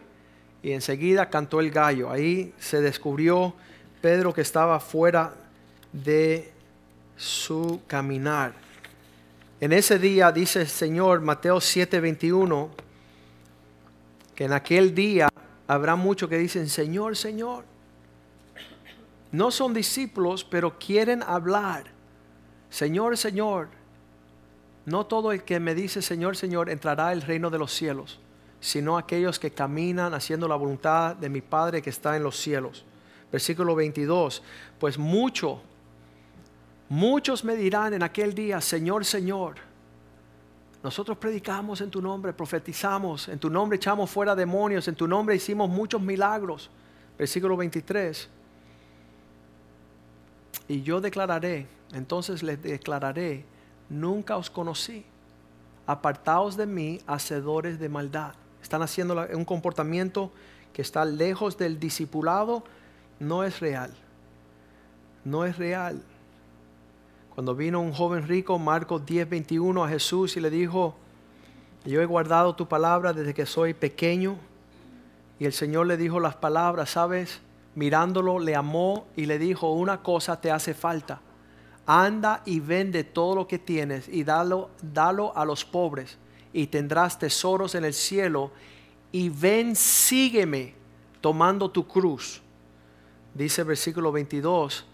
Y 0.62 0.72
enseguida 0.72 1.30
cantó 1.30 1.60
el 1.62 1.72
gallo. 1.72 2.10
Ahí 2.12 2.54
se 2.60 2.82
descubrió 2.82 3.54
Pedro 4.02 4.34
que 4.34 4.42
estaba 4.42 4.80
fuera 4.80 5.34
de 5.94 6.52
su 7.16 7.82
caminar. 7.88 8.54
En 9.62 9.72
ese 9.72 9.98
día 9.98 10.32
dice 10.32 10.62
el 10.62 10.68
Señor, 10.68 11.22
Mateo 11.22 11.62
7:21, 11.62 12.70
que 14.36 14.46
en 14.46 14.54
aquel 14.54 14.94
día 14.94 15.30
habrá 15.68 15.96
muchos 15.96 16.30
que 16.30 16.38
dicen, 16.38 16.68
Señor, 16.68 17.16
Señor 17.16 17.64
no 19.36 19.52
son 19.52 19.74
discípulos, 19.74 20.44
pero 20.44 20.80
quieren 20.80 21.22
hablar. 21.24 21.86
Señor, 22.70 23.18
Señor, 23.18 23.68
no 24.86 25.06
todo 25.06 25.32
el 25.32 25.44
que 25.44 25.60
me 25.60 25.76
dice 25.76 26.02
Señor, 26.02 26.38
Señor 26.38 26.70
entrará 26.70 27.10
al 27.10 27.22
reino 27.22 27.50
de 27.50 27.58
los 27.58 27.74
cielos, 27.74 28.20
sino 28.60 28.98
aquellos 28.98 29.38
que 29.38 29.52
caminan 29.52 30.14
haciendo 30.14 30.48
la 30.48 30.56
voluntad 30.56 31.16
de 31.16 31.30
mi 31.30 31.42
Padre 31.42 31.82
que 31.82 31.90
está 31.90 32.16
en 32.16 32.24
los 32.24 32.38
cielos. 32.38 32.86
Versículo 33.32 33.76
22, 33.76 34.42
pues 34.80 34.98
mucho, 34.98 35.62
muchos 36.88 37.44
me 37.44 37.56
dirán 37.56 37.94
en 37.94 38.04
aquel 38.04 38.34
día, 38.34 38.62
Señor, 38.62 39.04
Señor, 39.04 39.56
nosotros 40.82 41.18
predicamos 41.18 41.82
en 41.82 41.90
tu 41.90 42.02
nombre, 42.02 42.32
profetizamos, 42.32 43.28
en 43.28 43.40
tu 43.40 43.50
nombre 43.50 43.76
echamos 43.76 44.10
fuera 44.10 44.36
demonios, 44.36 44.88
en 44.88 44.96
tu 44.96 45.08
nombre 45.08 45.36
hicimos 45.36 45.68
muchos 45.68 46.00
milagros. 46.00 46.70
Versículo 47.18 47.58
23. 47.58 48.30
Y 50.68 50.82
yo 50.82 51.02
declararé, 51.02 51.68
entonces 51.94 52.42
les 52.44 52.62
declararé, 52.62 53.46
nunca 53.90 54.38
os 54.38 54.50
conocí. 54.50 55.06
Apartaos 55.86 56.58
de 56.58 56.66
mí, 56.66 57.00
hacedores 57.06 57.80
de 57.80 57.90
maldad. 57.90 58.34
Están 58.62 58.82
haciendo 58.82 59.28
un 59.34 59.46
comportamiento 59.46 60.32
que 60.74 60.82
está 60.82 61.06
lejos 61.06 61.58
del 61.58 61.80
discipulado, 61.80 62.64
no 63.20 63.44
es 63.44 63.60
real. 63.60 63.94
No 65.24 65.46
es 65.46 65.58
real. 65.58 66.02
Cuando 67.36 67.56
vino 67.56 67.80
un 67.82 67.94
joven 67.94 68.28
rico, 68.28 68.58
Marcos 68.58 69.06
10, 69.06 69.30
21, 69.30 69.84
a 69.84 69.90
Jesús 69.90 70.36
y 70.38 70.40
le 70.40 70.50
dijo, 70.50 70.96
yo 71.86 72.02
he 72.02 72.06
guardado 72.06 72.56
tu 72.56 72.68
palabra 72.68 73.14
desde 73.14 73.34
que 73.34 73.46
soy 73.46 73.74
pequeño. 73.74 74.38
Y 75.38 75.46
el 75.46 75.54
Señor 75.54 75.86
le 75.86 75.98
dijo 75.98 76.20
las 76.20 76.36
palabras, 76.36 76.90
¿sabes? 76.90 77.42
Mirándolo, 77.76 78.40
le 78.40 78.56
amó 78.56 79.08
y 79.16 79.26
le 79.26 79.38
dijo, 79.38 79.72
una 79.72 80.02
cosa 80.02 80.40
te 80.40 80.52
hace 80.52 80.74
falta. 80.74 81.22
Anda 81.86 82.42
y 82.46 82.60
vende 82.60 83.04
todo 83.04 83.36
lo 83.36 83.48
que 83.48 83.60
tienes 83.60 84.08
y 84.08 84.24
dalo, 84.24 84.72
dalo 84.82 85.36
a 85.38 85.46
los 85.46 85.64
pobres 85.64 86.18
y 86.52 86.68
tendrás 86.68 87.20
tesoros 87.20 87.76
en 87.76 87.86
el 87.86 87.94
cielo. 87.94 88.52
Y 89.12 89.30
ven, 89.30 89.76
sígueme 89.76 90.74
tomando 91.22 91.70
tu 91.70 91.88
cruz. 91.88 92.42
Dice 93.34 93.62
el 93.62 93.68
versículo 93.68 94.12
22 94.12 94.86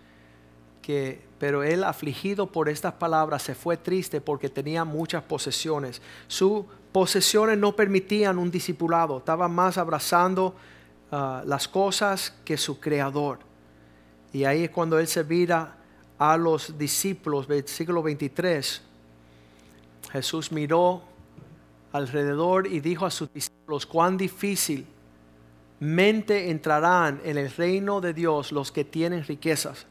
que, 0.82 1.22
pero 1.38 1.64
él 1.64 1.84
afligido 1.84 2.52
por 2.52 2.68
estas 2.68 2.94
palabras 2.94 3.44
se 3.44 3.56
fue 3.56 3.78
triste 3.78 4.20
porque 4.20 4.50
tenía 4.50 4.84
muchas 4.84 5.24
posesiones. 5.24 6.02
Sus 6.28 6.66
posesiones 6.92 7.58
no 7.58 7.76
permitían 7.76 8.38
un 8.38 8.52
discipulado, 8.52 9.20
estaba 9.20 9.48
más 9.48 9.78
abrazando 9.78 10.56
Ah, 11.12 11.44
las 11.46 11.68
cosas 11.68 12.34
que 12.46 12.56
su 12.56 12.80
creador. 12.80 13.40
Y 14.32 14.46
ahí 14.46 14.64
es 14.64 14.70
cuando 14.70 14.98
él 14.98 15.08
se 15.08 15.24
vira 15.24 15.76
a 16.18 16.38
los 16.38 16.78
discípulos, 16.78 17.48
versículo 17.48 18.02
23. 18.02 18.82
Jesús 20.14 20.54
miró 20.54 21.02
alrededor 21.92 22.66
y 22.66 22.80
dijo 22.80 23.06
a 23.06 23.12
sus 23.12 23.32
discípulos, 23.34 23.86
cuán 23.86 24.16
difícil 24.16 24.88
mente 25.82 26.50
entrarán 26.50 27.20
en 27.26 27.38
el 27.38 27.52
reino 27.52 28.00
de 28.00 28.14
Dios 28.14 28.54
los 28.54 28.72
que 28.72 28.86
tienen 28.86 29.26
riquezas, 29.26 29.86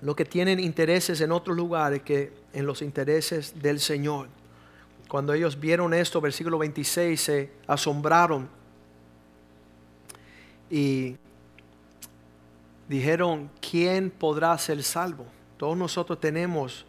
los 0.00 0.16
que 0.16 0.24
tienen 0.24 0.58
intereses 0.58 1.20
en 1.20 1.32
otros 1.32 1.54
lugares 1.54 2.00
que 2.00 2.32
en 2.54 2.64
los 2.64 2.80
intereses 2.80 3.60
del 3.60 3.78
Señor. 3.78 4.28
Cuando 5.12 5.34
ellos 5.34 5.60
vieron 5.60 5.92
esto, 5.92 6.22
versículo 6.22 6.56
26, 6.56 7.20
se 7.20 7.52
asombraron 7.66 8.48
y 10.70 11.18
dijeron, 12.88 13.50
¿quién 13.60 14.08
podrá 14.08 14.56
ser 14.56 14.82
salvo? 14.82 15.26
Todos 15.58 15.76
nosotros 15.76 16.18
tenemos 16.18 16.86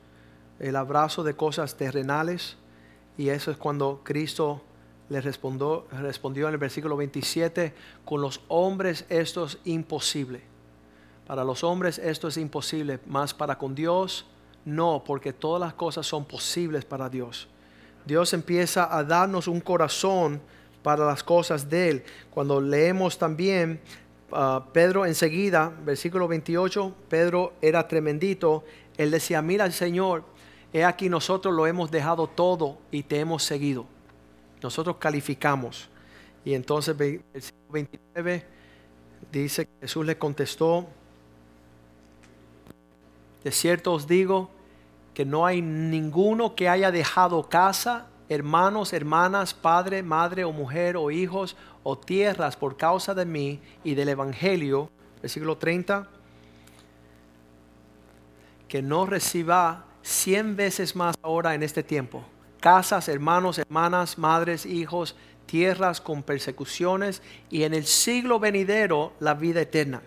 el 0.57 0.77
abrazo 0.77 1.21
de 1.21 1.35
cosas 1.35 1.75
terrenales 1.75 2.55
y 3.17 3.27
eso 3.27 3.51
es 3.51 3.57
cuando 3.57 3.99
Cristo 4.05 4.61
le 5.09 5.19
respondió, 5.19 5.85
respondió 5.91 6.47
en 6.47 6.53
el 6.53 6.59
versículo 6.59 6.95
27, 6.95 7.73
con 8.05 8.21
los 8.21 8.39
hombres 8.47 9.05
esto 9.09 9.43
es 9.43 9.57
imposible. 9.65 10.39
Para 11.27 11.43
los 11.43 11.61
hombres 11.65 11.99
esto 11.99 12.29
es 12.29 12.37
imposible, 12.37 13.01
más 13.05 13.33
para 13.33 13.57
con 13.57 13.75
Dios 13.75 14.25
no, 14.63 15.03
porque 15.05 15.33
todas 15.33 15.59
las 15.59 15.73
cosas 15.73 16.07
son 16.07 16.23
posibles 16.23 16.85
para 16.85 17.09
Dios. 17.09 17.49
Dios 18.05 18.33
empieza 18.33 18.95
a 18.95 19.03
darnos 19.03 19.47
un 19.47 19.61
corazón 19.61 20.41
para 20.81 21.05
las 21.05 21.23
cosas 21.23 21.69
de 21.69 21.89
Él. 21.89 22.03
Cuando 22.29 22.59
leemos 22.59 23.17
también 23.17 23.79
ah, 24.31 24.65
Pedro 24.73 25.05
enseguida, 25.05 25.71
versículo 25.85 26.27
28, 26.27 26.93
Pedro 27.09 27.53
era 27.61 27.87
tremendito. 27.87 28.63
Él 28.97 29.11
decía, 29.11 29.41
mira 29.41 29.71
Señor, 29.71 30.23
he 30.73 30.83
aquí 30.83 31.09
nosotros 31.09 31.53
lo 31.53 31.65
hemos 31.65 31.89
dejado 31.89 32.27
todo 32.27 32.77
y 32.91 33.03
te 33.03 33.19
hemos 33.19 33.43
seguido. 33.43 33.85
Nosotros 34.61 34.97
calificamos. 34.97 35.89
Y 36.45 36.53
entonces 36.53 36.95
versículo 36.97 37.71
29 37.71 38.45
dice 39.31 39.65
que 39.65 39.71
Jesús 39.81 40.05
le 40.05 40.17
contestó, 40.17 40.87
de 43.43 43.51
cierto 43.51 43.93
os 43.93 44.07
digo, 44.07 44.49
que 45.13 45.25
no 45.25 45.45
hay 45.45 45.61
ninguno 45.61 46.55
que 46.55 46.69
haya 46.69 46.91
dejado 46.91 47.47
casa, 47.49 48.07
hermanos, 48.29 48.93
hermanas, 48.93 49.53
padre, 49.53 50.01
madre 50.03 50.43
o 50.43 50.51
mujer 50.51 50.97
o 50.97 51.11
hijos 51.11 51.55
o 51.83 51.97
tierras 51.97 52.55
por 52.55 52.77
causa 52.77 53.13
de 53.13 53.25
mí 53.25 53.61
y 53.83 53.93
del 53.95 54.09
Evangelio, 54.09 54.89
versículo 55.21 55.57
30, 55.57 56.07
que 58.67 58.81
no 58.81 59.05
reciba 59.05 59.85
cien 60.01 60.55
veces 60.55 60.95
más 60.95 61.15
ahora 61.21 61.53
en 61.53 61.63
este 61.63 61.83
tiempo. 61.83 62.23
Casas, 62.59 63.07
hermanos, 63.07 63.59
hermanas, 63.59 64.17
madres, 64.17 64.65
hijos, 64.65 65.15
tierras 65.45 66.01
con 66.01 66.23
persecuciones 66.23 67.21
y 67.49 67.63
en 67.63 67.73
el 67.73 67.85
siglo 67.85 68.39
venidero 68.39 69.13
la 69.19 69.33
vida 69.33 69.61
eterna. 69.61 70.01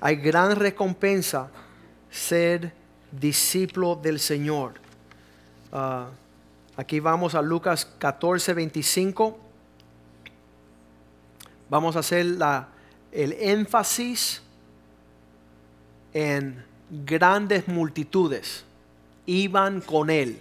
Hay 0.00 0.16
gran 0.16 0.56
recompensa 0.56 1.50
ser 2.10 2.72
discípulo 3.12 3.96
del 3.96 4.20
Señor. 4.20 4.74
Ah, 5.72 6.08
aquí 6.76 7.00
vamos 7.00 7.34
a 7.34 7.42
Lucas 7.42 7.86
14, 7.98 8.54
25. 8.54 9.38
Vamos 11.68 11.96
a 11.96 12.00
hacer 12.00 12.26
la, 12.26 12.68
el 13.12 13.32
énfasis 13.32 14.42
en 16.12 16.64
grandes 16.90 17.68
multitudes. 17.68 18.64
Iban 19.26 19.80
con 19.80 20.10
él. 20.10 20.38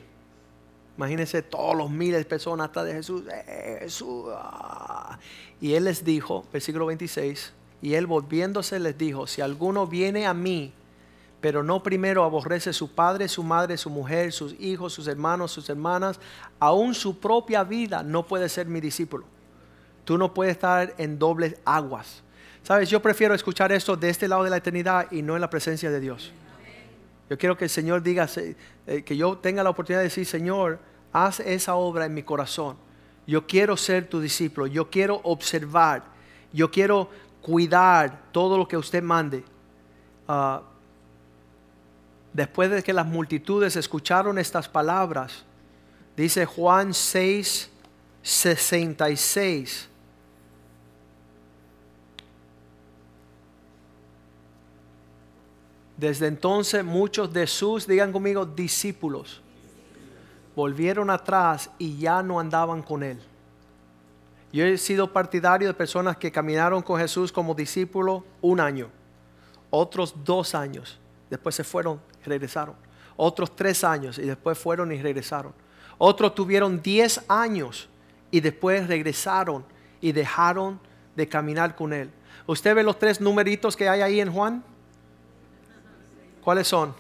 Imagínense 0.98 1.42
todos 1.42 1.76
los 1.76 1.90
miles 1.90 2.20
de 2.20 2.26
personas 2.26 2.68
hasta 2.68 2.84
de 2.84 2.94
Jesús. 2.94 3.24
Eh. 3.30 3.88
Ah. 4.34 5.20
Y 5.60 5.74
él 5.74 5.86
les 5.86 6.06
dijo, 6.06 6.46
versículo 6.54 6.86
26, 6.86 7.54
y 7.82 7.94
él 7.96 8.08
volviéndose 8.08 8.80
les 8.80 8.98
dijo, 8.98 9.28
si 9.28 9.42
alguno 9.42 9.88
viene 9.88 10.26
a 10.26 10.34
mí 10.34 10.72
pero 11.46 11.62
no 11.62 11.84
primero 11.84 12.24
aborrece 12.24 12.74
su 12.74 12.90
padre, 12.90 13.28
su 13.28 13.44
madre, 13.44 13.78
su 13.78 13.92
mujer, 13.92 14.32
sus 14.32 14.60
hijos, 14.60 14.94
sus 14.94 15.08
hermanos, 15.08 15.52
sus 15.52 15.70
hermanas, 15.70 16.20
aún 16.60 16.96
su 16.96 17.20
propia 17.20 17.64
vida, 17.64 18.02
no 18.02 18.26
puede 18.26 18.50
ser 18.50 18.66
mi 18.66 18.82
discípulo. 18.82 19.26
Tú 20.06 20.18
no 20.18 20.34
puedes 20.34 20.54
estar 20.54 20.96
en 20.98 21.20
dobles 21.20 21.58
aguas. 21.64 22.24
Sabes, 22.64 22.90
yo 22.90 23.00
prefiero 23.00 23.36
escuchar 23.36 23.72
esto 23.72 23.96
de 23.96 24.10
este 24.10 24.28
lado 24.28 24.44
de 24.44 24.50
la 24.50 24.58
eternidad 24.58 25.06
y 25.12 25.22
no 25.22 25.36
en 25.36 25.42
la 25.42 25.52
presencia 25.52 25.92
de 25.92 26.00
Dios. 26.00 26.34
Yo 27.30 27.38
quiero 27.38 27.56
que 27.56 27.66
el 27.66 27.70
Señor 27.70 28.02
diga, 28.02 28.28
eh, 28.88 29.04
que 29.04 29.16
yo 29.16 29.38
tenga 29.38 29.62
la 29.62 29.70
oportunidad 29.70 30.00
de 30.00 30.06
decir, 30.06 30.26
Señor, 30.26 30.80
haz 31.14 31.42
esa 31.42 31.76
obra 31.76 32.08
en 32.08 32.16
mi 32.16 32.24
corazón. 32.24 32.76
Yo 33.28 33.46
quiero 33.46 33.78
ser 33.78 34.10
tu 34.10 34.20
discípulo, 34.20 34.66
yo 34.66 34.90
quiero 34.90 35.22
observar, 35.22 36.06
yo 36.52 36.72
quiero 36.72 37.08
cuidar 37.44 38.24
todo 38.32 38.58
lo 38.58 38.68
que 38.68 38.78
usted 38.78 39.04
mande. 39.04 39.44
Ah, 40.28 40.64
después 42.36 42.70
de 42.70 42.84
que 42.84 42.92
las 42.92 43.06
multitudes 43.06 43.78
escucharon 43.78 44.38
estas 44.38 44.68
palabras, 44.68 45.46
dice 46.18 46.46
Juan 46.46 46.94
6, 46.94 47.70
66. 48.22 49.88
Desde 55.96 56.28
entonces 56.28 56.84
muchos 56.84 57.32
de 57.32 57.48
sus, 57.48 57.88
digan 57.88 58.12
conmigo, 58.12 58.46
discípulos, 58.46 59.42
volvieron 60.58 61.10
atrás 61.10 61.70
y 61.78 61.98
ya 61.98 62.22
no 62.22 62.42
andaban 62.42 62.82
con 62.82 63.02
él. 63.02 63.18
Yo 64.52 64.66
he 64.66 64.78
sido 64.78 65.14
partidario 65.14 65.70
de 65.70 65.74
personas 65.74 66.18
que 66.18 66.34
caminaron 66.34 66.82
con 66.82 67.00
Jesús 67.00 67.32
como 67.32 67.56
discípulo 67.56 68.26
un 68.42 68.60
año, 68.60 68.90
otros 69.70 70.14
dos 70.26 70.54
años, 70.54 71.00
después 71.30 71.56
se 71.56 71.64
fueron 71.64 72.02
regresaron, 72.30 72.76
otros 73.16 73.56
tres 73.56 73.84
años 73.84 74.18
y 74.18 74.24
después 74.24 74.58
fueron 74.58 74.92
y 74.92 75.02
regresaron, 75.02 75.54
otros 75.98 76.36
tuvieron 76.36 76.82
diez 76.82 77.22
años 77.28 77.88
y 78.32 78.42
después 78.42 78.88
regresaron 78.88 79.66
y 80.02 80.12
dejaron 80.12 80.80
de 81.16 81.28
caminar 81.28 81.76
con 81.76 81.94
Él. 81.94 82.12
¿Usted 82.48 82.76
ve 82.76 82.84
los 82.84 83.00
tres 83.00 83.22
numeritos 83.22 83.76
que 83.76 83.90
hay 83.90 84.02
ahí 84.02 84.20
en 84.20 84.32
Juan? 84.32 84.64
¿Cuáles 86.44 86.68
son? 86.68 86.94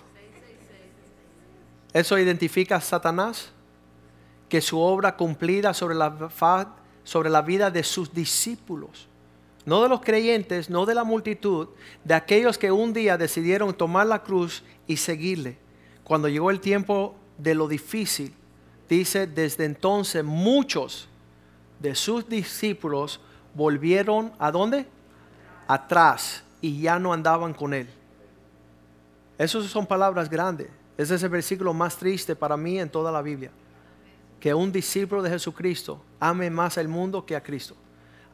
Eso 1.93 2.17
identifica 2.17 2.77
a 2.77 2.81
Satanás, 2.81 3.51
que 4.49 4.59
su 4.61 4.79
obra 4.79 5.15
cumplida 5.15 5.73
sobre 5.73 5.95
la 5.95 6.29
sobre 7.03 7.29
la 7.29 7.41
vida 7.41 7.71
de 7.71 7.83
sus 7.83 8.13
discípulos. 8.13 9.07
No 9.65 9.81
de 9.81 9.89
los 9.89 10.01
creyentes, 10.01 10.69
no 10.69 10.85
de 10.85 10.93
la 10.93 11.03
multitud, 11.03 11.69
de 12.03 12.13
aquellos 12.13 12.57
que 12.57 12.71
un 12.71 12.93
día 12.93 13.17
decidieron 13.17 13.73
tomar 13.73 14.05
la 14.07 14.21
cruz 14.21 14.63
y 14.87 14.97
seguirle. 14.97 15.57
Cuando 16.03 16.27
llegó 16.27 16.51
el 16.51 16.59
tiempo 16.59 17.15
de 17.37 17.55
lo 17.55 17.67
difícil, 17.67 18.33
dice, 18.87 19.25
desde 19.25 19.65
entonces 19.65 20.23
muchos 20.23 21.07
de 21.79 21.95
sus 21.95 22.29
discípulos 22.29 23.19
volvieron 23.53 24.31
a 24.37 24.51
dónde? 24.51 24.85
Atrás 25.67 26.43
y 26.61 26.81
ya 26.81 26.99
no 26.99 27.11
andaban 27.11 27.53
con 27.53 27.73
él. 27.73 27.87
Esas 29.37 29.65
son 29.65 29.85
palabras 29.85 30.29
grandes. 30.29 30.69
Ese 30.97 31.15
es 31.15 31.23
el 31.23 31.29
versículo 31.29 31.73
más 31.73 31.97
triste 31.97 32.35
para 32.35 32.55
mí 32.55 32.79
en 32.79 32.89
toda 32.89 33.11
la 33.11 33.21
Biblia 33.21 33.51
que 34.45 34.53
un 34.53 34.71
discípulo 34.71 35.23
de 35.23 35.31
Jesucristo 35.31 35.99
ame 36.19 36.51
más 36.51 36.77
al 36.77 36.87
mundo 36.87 37.25
que 37.25 37.35
a 37.35 37.41
Cristo. 37.41 37.75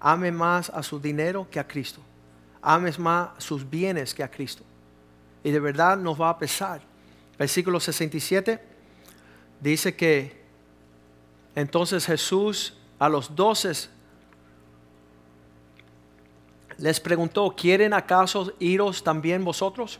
Ame 0.02 0.32
más 0.32 0.70
a 0.70 0.82
su 0.82 1.00
dinero 1.00 1.48
que 1.50 1.60
a 1.60 1.68
Cristo. 1.68 2.02
Ame 2.62 2.92
más 2.98 3.30
sus 3.38 3.70
bienes 3.70 4.14
que 4.14 4.24
a 4.24 4.30
Cristo. 4.30 4.64
Y 5.44 5.52
de 5.52 5.60
verdad 5.60 5.98
nos 5.98 6.20
va 6.20 6.30
a 6.30 6.38
pesar. 6.38 6.82
Versículo 7.38 7.80
67 7.80 8.60
dice 9.60 9.96
que 9.96 10.42
entonces 11.56 12.06
Jesús 12.06 12.74
a 12.98 13.10
los 13.10 13.36
doce 13.36 13.90
les 16.78 17.00
preguntó, 17.00 17.54
¿quieren 17.56 17.94
acaso 17.94 18.54
iros 18.60 19.04
también 19.04 19.46
vosotros? 19.46 20.00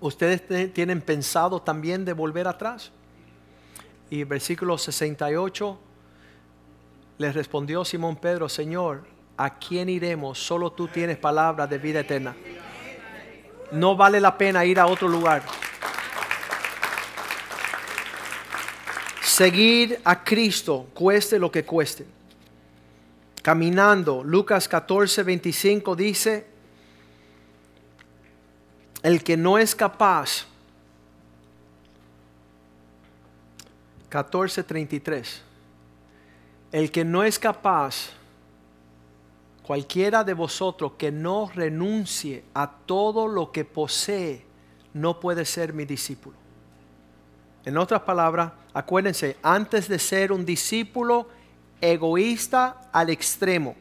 ¿Ustedes 0.00 0.72
tienen 0.72 1.02
pensado 1.02 1.60
también 1.60 2.06
de 2.06 2.14
volver 2.14 2.48
atrás? 2.48 2.90
Y 4.08 4.24
versículo 4.24 4.78
68 4.78 5.78
le 7.20 7.30
respondió 7.32 7.84
Simón 7.84 8.16
Pedro, 8.16 8.48
Señor, 8.48 9.04
¿a 9.36 9.58
quién 9.58 9.90
iremos? 9.90 10.38
Solo 10.38 10.72
tú 10.72 10.88
tienes 10.88 11.18
palabra 11.18 11.66
de 11.66 11.76
vida 11.76 12.00
eterna. 12.00 12.34
No 13.72 13.94
vale 13.94 14.18
la 14.22 14.38
pena 14.38 14.64
ir 14.64 14.80
a 14.80 14.86
otro 14.86 15.06
lugar. 15.06 15.42
Seguir 19.20 20.00
a 20.02 20.24
Cristo, 20.24 20.88
cueste 20.94 21.38
lo 21.38 21.52
que 21.52 21.62
cueste. 21.62 22.06
Caminando, 23.42 24.24
Lucas 24.24 24.66
14, 24.66 25.22
25 25.22 25.94
dice, 25.94 26.46
el 29.02 29.22
que 29.22 29.36
no 29.36 29.58
es 29.58 29.74
capaz 29.74 30.46
14:33. 34.10 35.49
El 36.72 36.90
que 36.90 37.04
no 37.04 37.24
es 37.24 37.38
capaz, 37.38 38.10
cualquiera 39.62 40.22
de 40.24 40.34
vosotros 40.34 40.92
que 40.98 41.10
no 41.10 41.50
renuncie 41.54 42.44
a 42.54 42.70
todo 42.70 43.26
lo 43.26 43.50
que 43.50 43.64
posee, 43.64 44.44
no 44.94 45.18
puede 45.20 45.44
ser 45.44 45.72
mi 45.72 45.84
discípulo. 45.84 46.36
En 47.64 47.76
otras 47.76 48.02
palabras, 48.02 48.52
acuérdense, 48.72 49.36
antes 49.42 49.88
de 49.88 49.98
ser 49.98 50.32
un 50.32 50.44
discípulo 50.44 51.28
egoísta 51.80 52.88
al 52.92 53.10
extremo, 53.10 53.74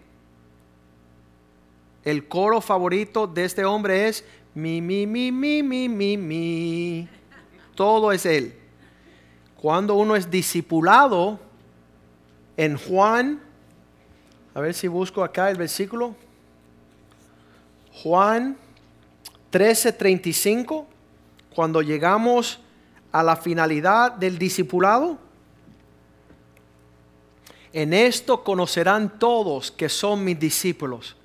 el 2.03 2.27
coro 2.27 2.61
favorito 2.61 3.27
de 3.27 3.45
este 3.45 3.65
hombre 3.65 4.07
es 4.07 4.23
mi, 4.55 4.81
mi, 4.81 5.05
mi, 5.05 5.31
mi, 5.31 5.61
mi, 5.61 5.89
mi, 5.89 6.17
mi. 6.17 7.09
Todo 7.75 8.11
es 8.11 8.25
él. 8.25 8.57
Cuando 9.55 9.95
uno 9.95 10.15
es 10.15 10.29
discipulado, 10.29 11.39
en 12.59 12.77
Juan, 12.77 13.39
a 14.53 14.59
ver 14.59 14.73
si 14.73 14.89
busco 14.89 15.23
acá 15.23 15.49
el 15.49 15.55
versículo, 15.55 16.13
Juan 18.03 18.57
13:35, 19.49 20.85
cuando 21.55 21.81
llegamos 21.81 22.59
a 23.13 23.23
la 23.23 23.37
finalidad 23.37 24.11
del 24.11 24.37
discipulado, 24.37 25.17
en 27.71 27.93
esto 27.93 28.43
conocerán 28.43 29.19
todos 29.19 29.71
que 29.71 29.87
son 29.87 30.25
mis 30.25 30.37
discípulos, 30.37 31.15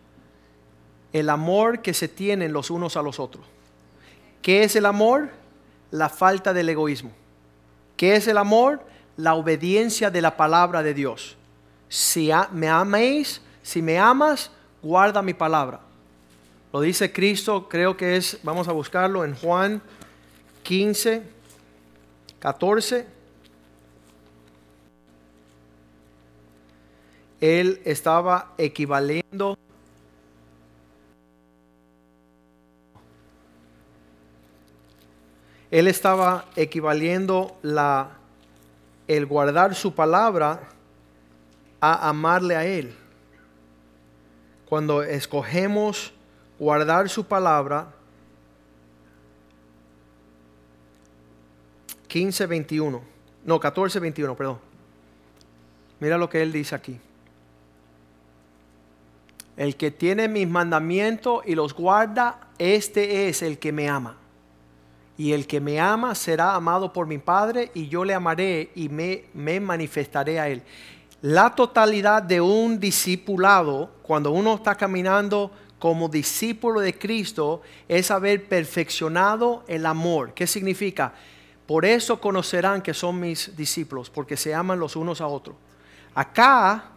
el 1.12 1.28
amor 1.28 1.82
que 1.82 1.94
se 1.94 2.06
tienen 2.06 2.52
los 2.52 2.70
unos 2.70 2.96
a 2.96 3.02
los 3.02 3.18
otros. 3.18 3.44
¿Qué 4.40 4.62
es 4.62 4.76
el 4.76 4.86
amor? 4.86 5.30
La 5.90 6.08
falta 6.08 6.52
del 6.52 6.68
egoísmo. 6.68 7.10
¿Qué 7.96 8.14
es 8.14 8.28
el 8.28 8.38
amor? 8.38 8.93
La 9.16 9.34
obediencia 9.34 10.10
de 10.10 10.20
la 10.20 10.36
palabra 10.36 10.82
de 10.82 10.94
Dios. 10.94 11.36
Si 11.88 12.30
me 12.52 12.68
améis, 12.68 13.40
si 13.62 13.80
me 13.80 13.98
amas, 13.98 14.50
guarda 14.82 15.22
mi 15.22 15.34
palabra. 15.34 15.80
Lo 16.72 16.80
dice 16.80 17.12
Cristo, 17.12 17.68
creo 17.68 17.96
que 17.96 18.16
es, 18.16 18.38
vamos 18.42 18.66
a 18.66 18.72
buscarlo 18.72 19.24
en 19.24 19.34
Juan 19.36 19.80
15, 20.64 21.22
14. 22.40 23.06
Él 27.40 27.80
estaba 27.84 28.52
equivaliendo 28.58 29.56
él 35.74 35.88
estaba 35.88 36.44
equivaliendo 36.54 37.58
la, 37.62 38.10
el 39.06 39.26
guardar 39.26 39.74
su 39.74 39.94
palabra 39.94 40.60
a 41.80 42.08
amarle 42.08 42.56
a 42.56 42.64
Él. 42.64 42.94
Cuando 44.66 45.02
escogemos 45.02 46.12
guardar 46.58 47.08
su 47.08 47.24
palabra, 47.24 47.88
15, 52.08 52.46
21, 52.46 53.02
no, 53.44 53.60
14, 53.60 54.00
21, 54.00 54.36
perdón. 54.36 54.58
Mira 56.00 56.16
lo 56.16 56.28
que 56.28 56.42
Él 56.42 56.52
dice 56.52 56.74
aquí. 56.74 56.98
El 59.56 59.76
que 59.76 59.90
tiene 59.90 60.28
mis 60.28 60.48
mandamientos 60.48 61.42
y 61.46 61.54
los 61.54 61.74
guarda, 61.74 62.40
este 62.58 63.28
es 63.28 63.42
el 63.42 63.58
que 63.58 63.72
me 63.72 63.88
ama. 63.88 64.16
Y 65.16 65.32
el 65.32 65.46
que 65.46 65.60
me 65.60 65.78
ama 65.80 66.14
será 66.14 66.54
amado 66.54 66.92
por 66.92 67.06
mi 67.06 67.18
Padre 67.18 67.70
y 67.74 67.88
yo 67.88 68.04
le 68.04 68.14
amaré 68.14 68.70
y 68.74 68.88
me, 68.88 69.24
manifestaré 69.60 70.40
a 70.40 70.48
él. 70.48 70.62
La 71.22 71.54
totalidad 71.54 72.22
de 72.22 72.40
un 72.40 72.80
discipulado, 72.80 73.90
cuando 74.02 74.32
uno 74.32 74.54
está 74.54 74.74
caminando 74.74 75.50
como 75.78 76.08
discípulo 76.08 76.80
de 76.80 76.98
Cristo, 76.98 77.62
es 77.88 78.10
haber 78.10 78.48
perfeccionado 78.48 79.64
el 79.68 79.86
amor. 79.86 80.34
¿Qué 80.34 80.46
significa? 80.46 81.14
Por 81.66 81.84
eso 81.84 82.20
conocerán 82.20 82.82
que 82.82 82.92
son 82.92 83.20
mis 83.20 83.56
discípulos, 83.56 84.10
porque 84.10 84.36
se 84.36 84.54
aman 84.54 84.80
los 84.80 84.96
unos 84.96 85.20
a 85.20 85.26
otros. 85.26 85.56
Acá 86.14 86.90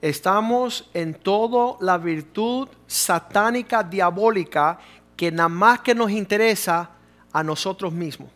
estamos 0.00 0.88
en 0.94 1.14
toda 1.14 1.76
la 1.80 1.98
virtud 1.98 2.68
satánica, 2.86 3.82
diabólica, 3.82 4.78
que 5.16 5.30
nada 5.30 5.48
más 5.48 5.80
que 5.80 5.94
nos 5.94 6.10
interesa 6.10 6.90
a 7.32 7.42
nosotros 7.42 7.92
mismos. 7.92 8.30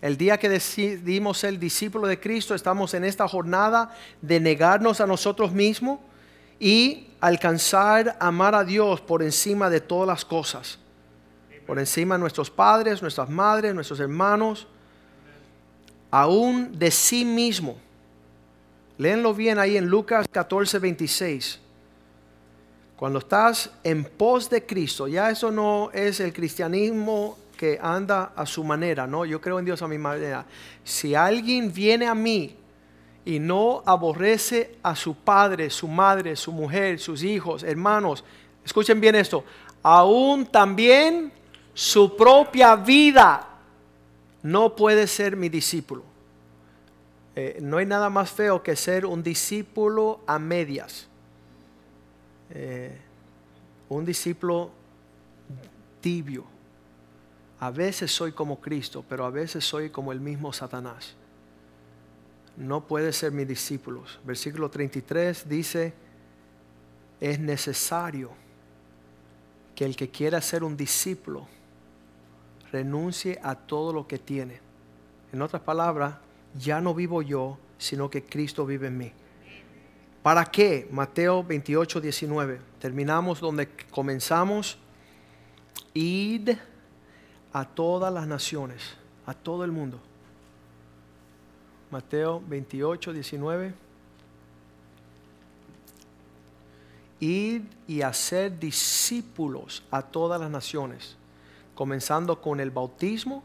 El 0.00 0.16
día 0.16 0.36
que 0.36 0.48
decidimos 0.48 1.38
ser 1.38 1.58
discípulo 1.58 2.08
de 2.08 2.18
Cristo, 2.18 2.56
estamos 2.56 2.92
en 2.94 3.04
esta 3.04 3.28
jornada 3.28 3.96
de 4.20 4.40
negarnos 4.40 5.00
a 5.00 5.06
nosotros 5.06 5.52
mismos 5.52 6.00
y 6.58 7.06
alcanzar 7.20 8.16
amar 8.18 8.54
a 8.56 8.64
Dios 8.64 9.00
por 9.00 9.22
encima 9.22 9.70
de 9.70 9.80
todas 9.80 10.08
las 10.08 10.24
cosas. 10.24 10.78
Por 11.66 11.78
encima 11.78 12.16
de 12.16 12.20
nuestros 12.20 12.50
padres, 12.50 13.00
nuestras 13.00 13.30
madres, 13.30 13.74
nuestros 13.74 14.00
hermanos, 14.00 14.66
aún 16.10 16.76
de 16.76 16.90
sí 16.90 17.24
mismo. 17.24 17.76
Léenlo 18.98 19.32
bien 19.34 19.58
ahí 19.58 19.76
en 19.76 19.86
Lucas 19.86 20.26
14, 20.30 20.80
26. 20.80 21.60
Cuando 22.96 23.20
estás 23.20 23.70
en 23.82 24.04
pos 24.04 24.50
de 24.50 24.66
Cristo, 24.66 25.08
ya 25.08 25.30
eso 25.30 25.50
no 25.50 25.90
es 25.92 26.20
el 26.20 26.32
cristianismo 26.32 27.38
que 27.62 27.78
anda 27.80 28.32
a 28.34 28.44
su 28.44 28.64
manera, 28.64 29.06
no, 29.06 29.24
yo 29.24 29.40
creo 29.40 29.60
en 29.60 29.64
Dios 29.64 29.80
a 29.82 29.86
mi 29.86 29.96
manera. 29.96 30.44
Si 30.82 31.14
alguien 31.14 31.72
viene 31.72 32.08
a 32.08 32.14
mí 32.16 32.56
y 33.24 33.38
no 33.38 33.84
aborrece 33.86 34.78
a 34.82 34.96
su 34.96 35.14
padre, 35.14 35.70
su 35.70 35.86
madre, 35.86 36.34
su 36.34 36.50
mujer, 36.50 36.98
sus 36.98 37.22
hijos, 37.22 37.62
hermanos, 37.62 38.24
escuchen 38.64 39.00
bien 39.00 39.14
esto, 39.14 39.44
aún 39.80 40.44
también 40.44 41.30
su 41.72 42.16
propia 42.16 42.74
vida 42.74 43.48
no 44.42 44.74
puede 44.74 45.06
ser 45.06 45.36
mi 45.36 45.48
discípulo. 45.48 46.02
Eh, 47.36 47.58
no 47.62 47.76
hay 47.76 47.86
nada 47.86 48.10
más 48.10 48.28
feo 48.32 48.60
que 48.60 48.74
ser 48.74 49.06
un 49.06 49.22
discípulo 49.22 50.18
a 50.26 50.36
medias. 50.40 51.06
Eh, 52.50 52.98
un 53.88 54.04
discípulo 54.04 54.72
tibio. 56.00 56.50
A 57.62 57.70
veces 57.70 58.10
soy 58.10 58.32
como 58.32 58.60
Cristo, 58.60 59.04
pero 59.08 59.24
a 59.24 59.30
veces 59.30 59.64
soy 59.64 59.88
como 59.88 60.10
el 60.10 60.18
mismo 60.18 60.52
Satanás. 60.52 61.14
No 62.56 62.88
puede 62.88 63.12
ser 63.12 63.30
mi 63.30 63.44
discípulo. 63.44 64.02
Versículo 64.24 64.68
33 64.68 65.48
dice, 65.48 65.94
es 67.20 67.38
necesario 67.38 68.32
que 69.76 69.84
el 69.84 69.94
que 69.94 70.10
quiera 70.10 70.40
ser 70.40 70.64
un 70.64 70.76
discípulo 70.76 71.46
renuncie 72.72 73.38
a 73.44 73.54
todo 73.54 73.92
lo 73.92 74.08
que 74.08 74.18
tiene. 74.18 74.58
En 75.32 75.40
otras 75.40 75.62
palabras, 75.62 76.16
ya 76.58 76.80
no 76.80 76.94
vivo 76.94 77.22
yo, 77.22 77.58
sino 77.78 78.10
que 78.10 78.24
Cristo 78.24 78.66
vive 78.66 78.88
en 78.88 78.98
mí. 78.98 79.12
¿Para 80.24 80.46
qué? 80.46 80.88
Mateo 80.90 81.44
28, 81.44 82.00
19. 82.00 82.60
Terminamos 82.80 83.38
donde 83.38 83.68
comenzamos. 83.92 84.78
Id 85.94 86.50
a 87.52 87.64
todas 87.64 88.12
las 88.12 88.26
naciones, 88.26 88.82
a 89.26 89.34
todo 89.34 89.64
el 89.64 89.72
mundo. 89.72 89.98
Mateo 91.90 92.42
28, 92.46 93.12
19. 93.12 93.74
Id 97.20 97.62
y 97.86 98.02
hacer 98.02 98.58
discípulos 98.58 99.82
a 99.90 100.02
todas 100.02 100.40
las 100.40 100.50
naciones, 100.50 101.16
comenzando 101.74 102.40
con 102.40 102.58
el 102.58 102.70
bautismo 102.70 103.44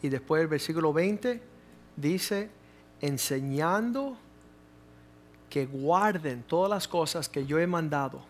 y 0.00 0.08
después 0.08 0.40
el 0.40 0.48
versículo 0.48 0.92
20 0.92 1.42
dice, 1.96 2.50
enseñando 3.00 4.16
que 5.50 5.66
guarden 5.66 6.42
todas 6.44 6.70
las 6.70 6.86
cosas 6.86 7.28
que 7.28 7.44
yo 7.44 7.58
he 7.58 7.66
mandado 7.66 8.22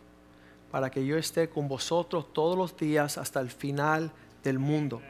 para 0.71 0.91
que 0.91 1.05
yo 1.05 1.17
esté 1.17 1.49
con 1.49 1.69
vosotros 1.69 2.33
todos 2.33 2.57
los 2.57 2.77
días 2.77 3.19
hasta 3.19 3.41
el 3.41 3.51
final 3.51 4.11
del 4.43 4.59
mundo. 4.59 5.03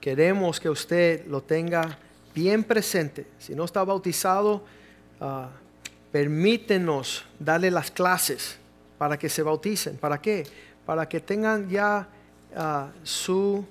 Queremos 0.00 0.60
que 0.60 0.68
usted 0.68 1.26
lo 1.26 1.42
tenga 1.42 1.98
bien 2.34 2.64
presente. 2.64 3.26
Si 3.38 3.54
no 3.54 3.64
está 3.64 3.84
bautizado, 3.84 4.64
uh, 5.20 5.46
permítenos 6.12 7.24
darle 7.38 7.70
las 7.70 7.90
clases 7.90 8.58
para 8.98 9.18
que 9.18 9.28
se 9.28 9.42
bauticen. 9.42 9.96
¿Para 9.96 10.20
qué? 10.20 10.46
Para 10.86 11.08
que 11.08 11.20
tengan 11.20 11.68
ya 11.68 12.06
ah, 12.56 12.90
su, 13.02 13.64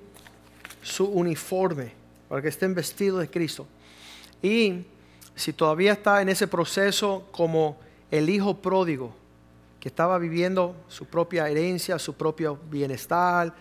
su 0.82 1.06
uniforme, 1.06 1.94
para 2.28 2.42
que 2.42 2.50
estén 2.50 2.76
vestidos 2.76 3.22
de 3.22 3.30
Cristo. 3.30 3.66
Y 4.42 4.84
si 5.36 5.54
todavía 5.54 5.94
está 5.94 6.22
en 6.22 6.30
ese 6.30 6.48
proceso 6.48 7.28
como 7.32 7.78
el 8.12 8.30
hijo 8.30 8.58
pródigo, 8.58 9.16
que 9.80 9.90
estaba 9.90 10.18
viviendo 10.18 10.76
su 10.88 11.06
propia 11.06 11.50
herencia, 11.50 11.98
su 12.00 12.14
propio 12.14 12.60
bienestar, 12.70 13.54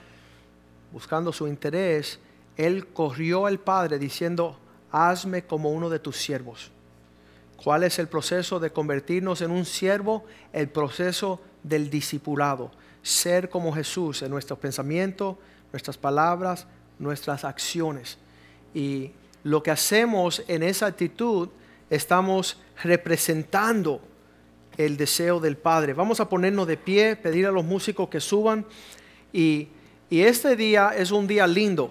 buscando 0.93 1.33
su 1.33 1.49
interés, 1.49 2.21
él 2.57 2.89
corrió 2.89 3.47
al 3.47 3.59
Padre 3.59 3.99
diciendo, 3.99 4.59
hazme 4.91 5.45
como 5.45 5.71
uno 5.71 5.89
de 5.89 5.99
tus 5.99 6.17
siervos. 6.17 6.71
¿Cuál 7.57 7.85
es 7.85 7.99
el 7.99 8.09
proceso 8.09 8.61
de 8.61 8.71
convertirnos 8.71 9.41
en 9.41 9.51
un 9.51 9.65
siervo? 9.65 10.25
El 10.53 10.69
proceso 10.69 11.41
del 11.63 11.91
discipulado. 11.91 12.71
Ser 13.03 13.49
como 13.49 13.73
Jesús 13.73 14.23
en 14.23 14.31
nuestros 14.31 14.59
pensamientos, 14.59 15.37
nuestras 15.73 15.97
palabras, 15.97 16.67
nuestras 16.99 17.45
acciones. 17.45 18.19
Y 18.75 19.13
lo 19.45 19.63
que 19.63 19.71
hacemos 19.71 20.43
en 20.49 20.63
esa 20.63 20.87
actitud, 20.87 21.49
estamos 21.89 22.61
representando 22.83 24.01
el 24.77 24.97
deseo 24.97 25.41
del 25.41 25.57
Padre. 25.57 25.95
Vamos 25.95 26.21
a 26.21 26.29
ponernos 26.29 26.67
de 26.67 26.77
pie, 26.77 27.17
pedir 27.17 27.47
a 27.47 27.53
los 27.53 27.65
músicos 27.65 28.09
que 28.09 28.21
suban. 28.21 28.67
Y, 29.33 29.69
y 30.13 30.21
este 30.21 30.57
día 30.57 30.91
es 30.95 31.11
un 31.11 31.27
día 31.27 31.47
lindo. 31.47 31.91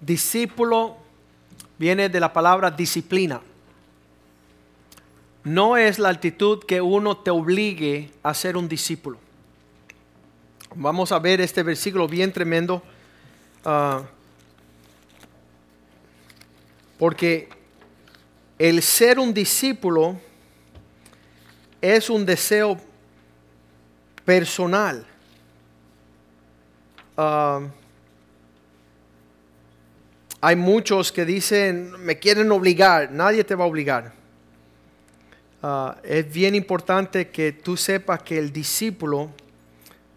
Discípulo 0.00 0.96
viene 1.78 2.08
de 2.08 2.18
la 2.18 2.32
palabra 2.32 2.72
disciplina 2.72 3.40
no 5.44 5.76
es 5.76 6.00
la 6.00 6.08
actitud 6.08 6.64
que 6.64 6.80
uno 6.80 7.18
te 7.18 7.30
obligue 7.30 8.10
a 8.24 8.34
ser 8.34 8.56
un 8.56 8.68
discípulo. 8.68 9.18
Vamos 10.74 11.12
a 11.12 11.20
ver 11.20 11.40
este 11.40 11.62
versículo 11.62 12.08
bien 12.08 12.32
tremendo. 12.32 12.82
Ah, 13.64 14.02
porque 17.02 17.48
el 18.60 18.80
ser 18.80 19.18
un 19.18 19.34
discípulo 19.34 20.20
es 21.80 22.08
un 22.08 22.24
deseo 22.24 22.78
personal. 24.24 25.04
Ah, 27.16 27.62
hay 30.40 30.54
muchos 30.54 31.10
que 31.10 31.24
dicen, 31.24 31.90
me 32.04 32.20
quieren 32.20 32.52
obligar, 32.52 33.10
nadie 33.10 33.42
te 33.42 33.56
va 33.56 33.64
a 33.64 33.66
obligar. 33.66 34.12
Ah, 35.60 35.96
es 36.04 36.32
bien 36.32 36.54
importante 36.54 37.30
que 37.30 37.50
tú 37.50 37.76
sepas 37.76 38.22
que 38.22 38.38
el 38.38 38.52
discípulo, 38.52 39.28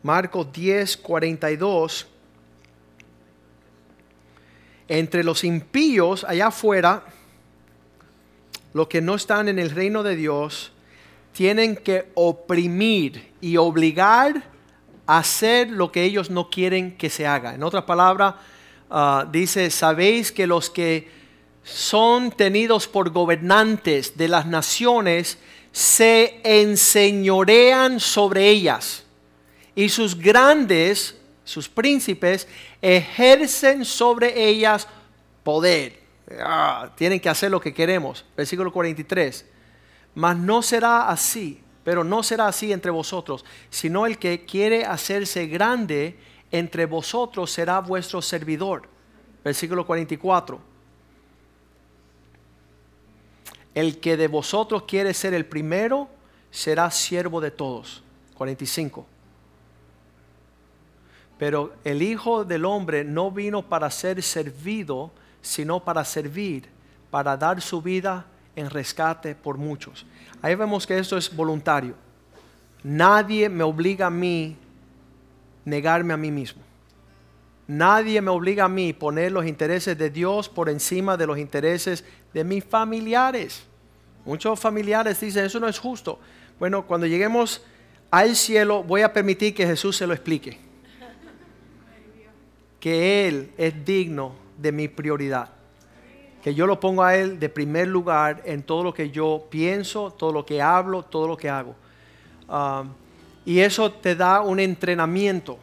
Marcos 0.03 0.53
10, 0.53 0.97
42, 0.97 2.07
entre 4.87 5.23
los 5.23 5.43
impíos 5.43 6.23
allá 6.23 6.47
afuera, 6.47 7.03
los 8.73 8.87
que 8.87 9.01
no 9.01 9.15
están 9.15 9.47
en 9.47 9.59
el 9.59 9.71
reino 9.71 10.03
de 10.03 10.15
Dios, 10.15 10.71
tienen 11.33 11.75
que 11.75 12.09
oprimir 12.13 13.31
y 13.41 13.57
obligar 13.57 14.43
a 15.07 15.17
hacer 15.19 15.69
lo 15.69 15.91
que 15.91 16.03
ellos 16.03 16.29
no 16.29 16.49
quieren 16.49 16.97
que 16.97 17.09
se 17.09 17.27
haga. 17.27 17.53
En 17.53 17.63
otras 17.63 17.83
palabras, 17.83 18.35
ah, 18.89 19.27
dice, 19.31 19.69
sabéis 19.69 20.31
que 20.31 20.47
los 20.47 20.69
que 20.69 21.09
son 21.63 22.31
tenidos 22.31 22.87
por 22.87 23.09
gobernantes 23.09 24.15
de 24.17 24.27
las 24.27 24.45
naciones, 24.45 25.39
se 25.71 26.39
enseñorean 26.43 27.99
sobre 27.99 28.49
ellas. 28.49 29.03
Y 29.75 29.89
sus 29.89 30.17
grandes, 30.17 31.17
sus 31.45 31.69
príncipes, 31.69 32.49
ejercen 32.81 33.85
sobre 33.85 34.47
ellas 34.49 34.89
poder. 35.43 36.01
Ah, 36.41 36.91
tienen 36.97 37.21
que 37.21 37.29
hacer 37.29 37.49
lo 37.49 37.61
que 37.61 37.73
queremos. 37.73 38.25
Versículo 38.35 38.73
43. 38.73 39.45
Mas 40.15 40.37
no 40.37 40.61
será 40.61 41.07
así, 41.07 41.61
pero 41.85 42.03
no 42.03 42.21
será 42.21 42.47
así 42.47 42.73
entre 42.73 42.91
vosotros, 42.91 43.45
sino 43.69 44.05
el 44.05 44.17
que 44.17 44.43
quiere 44.43 44.83
hacerse 44.83 45.47
grande 45.47 46.19
entre 46.51 46.85
vosotros 46.85 47.49
será 47.49 47.79
vuestro 47.79 48.21
servidor. 48.21 48.89
Versículo 49.43 49.85
44 49.85 50.75
el 53.75 53.99
que 53.99 54.15
de 54.15 54.29
vosotros 54.29 54.83
quiere 54.83 55.13
ser 55.13 55.33
el 55.33 55.45
primero, 55.45 56.07
será 56.49 56.89
siervo 56.89 57.41
de 57.41 57.51
todos. 57.51 58.01
45. 58.35 59.05
Pero 61.37 61.73
el 61.83 62.01
Hijo 62.01 62.45
del 62.45 62.65
Hombre 62.65 63.03
no 63.03 63.31
vino 63.31 63.61
para 63.61 63.89
ser 63.91 64.21
servido, 64.23 65.11
sino 65.41 65.83
para 65.83 66.05
servir, 66.05 66.67
para 67.11 67.35
dar 67.35 67.61
su 67.61 67.81
vida 67.81 68.25
en 68.55 68.69
rescate 68.69 69.35
por 69.35 69.57
muchos. 69.57 70.05
Ahí 70.41 70.55
vemos 70.55 70.87
que 70.87 70.97
esto 70.97 71.17
es 71.17 71.35
voluntario. 71.35 71.95
Nadie 72.83 73.49
me 73.49 73.63
obliga 73.63 74.07
a 74.07 74.11
mí 74.11 74.55
negarme 75.65 76.13
a 76.13 76.17
mí 76.17 76.31
mismo. 76.31 76.61
Nadie 77.67 78.21
me 78.21 78.29
obliga 78.29 78.65
a 78.65 78.69
mí 78.69 78.93
poner 78.93 79.31
los 79.31 79.45
intereses 79.45 79.97
de 79.97 80.09
Dios 80.09 80.47
por 80.47 80.69
encima 80.69 81.17
de 81.17 81.25
los 81.25 81.37
intereses 81.37 82.05
de 82.33 82.43
mis 82.43 82.63
familiares. 82.63 83.63
Muchos 84.23 84.59
familiares 84.59 85.19
dicen, 85.19 85.45
eso 85.45 85.59
no 85.59 85.67
es 85.67 85.79
justo. 85.79 86.19
Bueno, 86.59 86.85
cuando 86.85 87.07
lleguemos 87.07 87.63
al 88.11 88.35
cielo 88.35 88.83
voy 88.83 89.01
a 89.01 89.11
permitir 89.11 89.53
que 89.53 89.65
Jesús 89.65 89.97
se 89.97 90.05
lo 90.05 90.13
explique. 90.13 90.64
Que 92.85 93.27
Él 93.27 93.51
es 93.57 93.83
digno 93.83 94.35
de 94.59 94.71
mi 94.71 94.87
prioridad. 94.87 95.49
Que 96.43 96.53
yo 96.53 96.67
lo 96.67 96.79
pongo 96.79 97.01
a 97.01 97.15
Él 97.15 97.39
de 97.39 97.49
primer 97.49 97.87
lugar 97.87 98.43
en 98.45 98.61
todo 98.61 98.83
lo 98.83 98.93
que 98.93 99.09
yo 99.09 99.47
pienso, 99.49 100.11
todo 100.11 100.31
lo 100.31 100.45
que 100.45 100.61
hablo, 100.61 101.01
todo 101.01 101.27
lo 101.29 101.35
que 101.35 101.49
hago. 101.49 101.73
Ah, 102.47 102.83
y 103.43 103.57
eso 103.57 103.91
te 103.91 104.15
da 104.15 104.41
un 104.41 104.59
entrenamiento. 104.59 105.57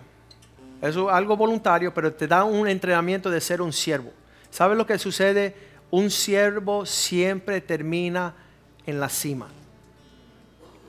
Eso 0.80 1.08
es 1.08 1.14
algo 1.14 1.36
voluntario, 1.36 1.94
pero 1.94 2.12
te 2.12 2.26
da 2.26 2.42
un 2.42 2.66
entrenamiento 2.66 3.30
de 3.30 3.40
ser 3.40 3.62
un 3.62 3.72
siervo. 3.72 4.10
¿Sabes 4.50 4.76
lo 4.76 4.84
que 4.84 4.98
sucede? 4.98 5.54
Un 5.92 6.10
siervo 6.10 6.84
siempre 6.84 7.60
termina 7.60 8.34
en 8.84 8.98
la 8.98 9.08
cima. 9.08 9.46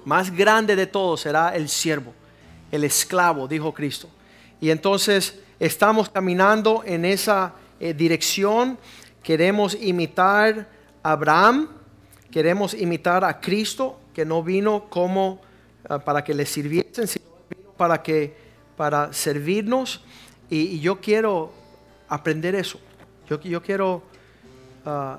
Más 0.04 0.36
grande 0.36 0.76
de 0.76 0.88
todos 0.88 1.22
será 1.22 1.56
el 1.56 1.70
siervo, 1.70 2.12
el 2.72 2.86
esclavo, 2.86 3.48
dijo 3.48 3.72
Cristo. 3.72 4.10
Y 4.60 4.72
entonces 4.72 5.43
estamos 5.66 6.10
caminando 6.10 6.84
en 6.86 7.06
esa 7.06 7.54
eh, 7.80 7.94
dirección. 7.94 8.78
Queremos 9.24 9.78
imitar 9.80 10.68
a 11.02 11.12
Abraham, 11.14 11.70
queremos 12.30 12.74
imitar 12.74 13.24
a 13.24 13.40
Cristo, 13.40 13.98
que 14.14 14.26
no 14.26 14.44
vino 14.44 14.90
como 14.90 15.40
ah, 15.88 16.00
para 16.00 16.22
que 16.22 16.34
le 16.34 16.46
sirviesen, 16.46 17.08
sino 17.08 17.26
para 17.78 18.04
que 18.04 18.36
para 18.76 19.14
servirnos. 19.14 20.04
Y, 20.50 20.82
yo 20.82 21.00
quiero 21.00 21.54
aprender 22.10 22.56
eso. 22.56 22.80
Yo, 23.30 23.62
quiero 23.62 24.04
ah, 24.86 25.18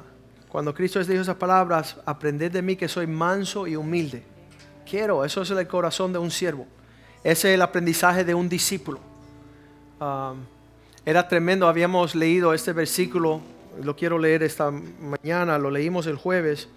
cuando 0.51 0.75
Cristo 0.75 0.99
les 0.99 1.09
dijo 1.09 1.23
esas 1.23 1.37
palabras, 1.37 1.97
aprended 2.05 2.53
de 2.53 2.61
mí 2.61 2.77
que 2.77 2.87
soy 2.87 3.07
manso 3.07 3.67
y 3.67 3.77
humilde. 3.77 4.23
Quiero, 4.89 5.25
eso 5.25 5.41
es 5.41 5.51
el 5.51 5.67
corazón 5.67 6.13
de 6.13 6.19
un 6.19 6.31
siervo. 6.31 6.67
Ese 7.25 7.49
es 7.49 7.55
el 7.55 7.63
aprendizaje 7.63 8.25
de 8.25 8.35
un 8.35 8.51
discípulo. 8.51 9.14
Um, 10.01 10.45
era 11.05 11.29
tremendo, 11.29 11.69
habíamos 11.69 12.15
leído 12.15 12.55
este 12.55 12.73
versículo, 12.73 13.41
lo 13.83 13.95
quiero 13.95 14.19
leer 14.19 14.43
esta 14.43 14.71
mañana, 14.71 15.59
lo 15.59 15.71
leímos 15.71 16.07
el 16.07 16.17
jueves, 16.17 16.69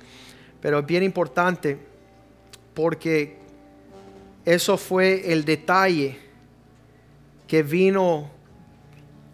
pero 0.61 0.79
es 0.79 0.85
bien 0.85 1.03
importante 1.03 1.77
porque 2.73 3.37
eso 4.45 4.77
fue 4.77 5.31
el 5.31 5.45
detalle 5.45 6.19
que 7.47 7.63
vino 7.63 8.29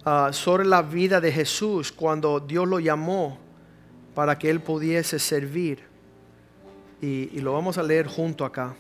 uh, 0.06 0.32
sobre 0.32 0.66
la 0.66 0.82
vida 0.82 1.20
de 1.20 1.32
Jesús 1.32 1.92
cuando 1.92 2.40
Dios 2.40 2.68
lo 2.68 2.80
llamó 2.80 3.38
para 4.14 4.38
que 4.38 4.50
él 4.50 4.60
pudiese 4.60 5.20
servir. 5.20 5.84
Y, 7.02 7.42
lo 7.42 7.52
vamos 7.52 7.78
a 7.78 7.84
leer 7.84 8.08
junto 8.08 8.46
acá. 8.46 8.76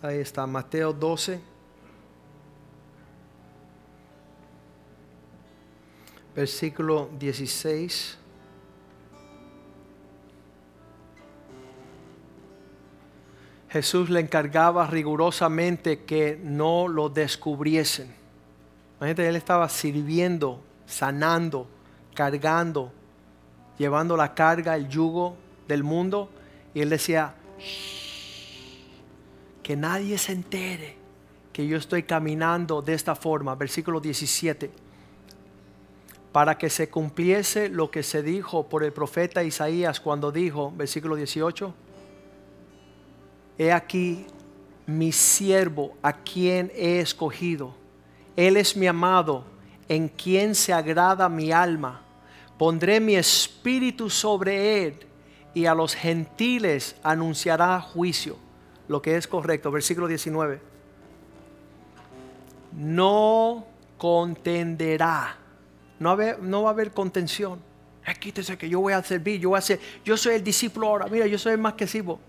Ahí 0.00 0.18
está, 0.20 0.46
Mateo 0.46 0.92
12. 0.92 1.58
versículo 6.38 7.10
16. 7.18 8.16
Jesús 13.70 14.08
le 14.08 14.20
encargaba 14.20 14.86
rigurosamente 14.86 16.04
que 16.04 16.40
no 16.42 16.88
lo 16.88 17.08
descubriesen. 17.08 18.14
Imagínate, 18.98 19.28
él 19.28 19.36
estaba 19.36 19.68
sirviendo, 19.68 20.60
sanando, 20.86 21.68
cargando, 22.14 22.92
llevando 23.76 24.16
la 24.16 24.34
carga, 24.34 24.74
el 24.74 24.88
yugo 24.88 25.36
del 25.68 25.84
mundo. 25.84 26.30
Y 26.74 26.80
él 26.80 26.90
decía, 26.90 27.34
que 29.62 29.76
nadie 29.76 30.16
se 30.16 30.32
entere 30.32 30.96
que 31.52 31.66
yo 31.66 31.76
estoy 31.76 32.04
caminando 32.04 32.80
de 32.80 32.94
esta 32.94 33.14
forma. 33.14 33.54
Versículo 33.54 34.00
17 34.00 34.88
para 36.32 36.58
que 36.58 36.70
se 36.70 36.88
cumpliese 36.88 37.68
lo 37.68 37.90
que 37.90 38.02
se 38.02 38.22
dijo 38.22 38.68
por 38.68 38.84
el 38.84 38.92
profeta 38.92 39.42
Isaías 39.42 39.98
cuando 39.98 40.30
dijo, 40.30 40.72
versículo 40.76 41.16
18, 41.16 41.74
He 43.58 43.72
aquí 43.72 44.26
mi 44.86 45.12
siervo 45.12 45.96
a 46.00 46.12
quien 46.12 46.72
he 46.74 47.00
escogido. 47.00 47.74
Él 48.36 48.56
es 48.56 48.76
mi 48.76 48.86
amado, 48.86 49.44
en 49.88 50.08
quien 50.08 50.54
se 50.54 50.72
agrada 50.72 51.28
mi 51.28 51.52
alma. 51.52 52.02
Pondré 52.56 53.00
mi 53.00 53.16
espíritu 53.16 54.08
sobre 54.08 54.84
él 54.84 54.98
y 55.54 55.66
a 55.66 55.74
los 55.74 55.94
gentiles 55.94 56.96
anunciará 57.02 57.80
juicio, 57.80 58.36
lo 58.86 59.02
que 59.02 59.16
es 59.16 59.26
correcto. 59.26 59.70
Versículo 59.70 60.06
19. 60.06 60.60
No 62.72 63.66
contenderá 63.96 65.36
no, 65.98 66.62
va 66.62 66.68
a 66.68 66.72
haber 66.72 66.92
contención. 66.92 67.60
quítese 68.20 68.56
que 68.56 68.68
yo 68.68 68.80
voy 68.80 68.92
a 68.92 69.02
servir, 69.02 69.40
yo 69.40 69.50
voy 69.50 69.58
a 69.58 69.62
ser, 69.62 69.80
yo 70.04 70.16
soy 70.16 70.36
el 70.36 70.44
discípulo 70.44 70.86
ahora, 70.86 71.06
mira, 71.08 71.26
yo 71.26 71.38
soy 71.38 71.52
el 71.52 71.58
más 71.58 71.74
que 71.74 71.86
sirvo. 71.86 72.20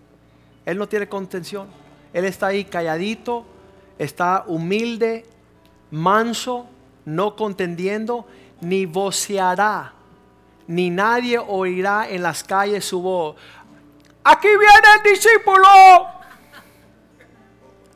Él 0.69 0.77
no 0.77 0.87
tiene 0.87 1.09
contención. 1.09 1.67
Él 2.13 2.25
está 2.25 2.47
ahí 2.47 2.65
calladito, 2.65 3.45
está 3.97 4.43
humilde, 4.45 5.25
manso, 5.89 6.67
no 7.05 7.35
contendiendo, 7.35 8.27
ni 8.61 8.85
voceará, 8.85 9.93
ni 10.67 10.91
nadie 10.91 11.39
oirá 11.39 12.07
en 12.07 12.21
las 12.21 12.43
calles 12.43 12.85
su 12.85 13.01
voz. 13.01 13.35
Aquí 14.23 14.47
viene 14.47 14.87
el 14.97 15.11
discípulo. 15.11 15.67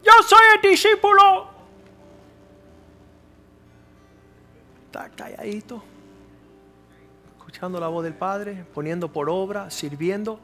Yo 0.04 0.12
soy 0.28 0.46
el 0.56 0.70
discípulo. 0.72 1.54
está 4.86 5.10
calladito, 5.10 5.84
escuchando 7.38 7.80
la 7.80 7.88
voz 7.88 8.04
del 8.04 8.14
Padre, 8.14 8.64
poniendo 8.76 9.12
por 9.12 9.28
obra, 9.28 9.72
sirviendo. 9.72 10.40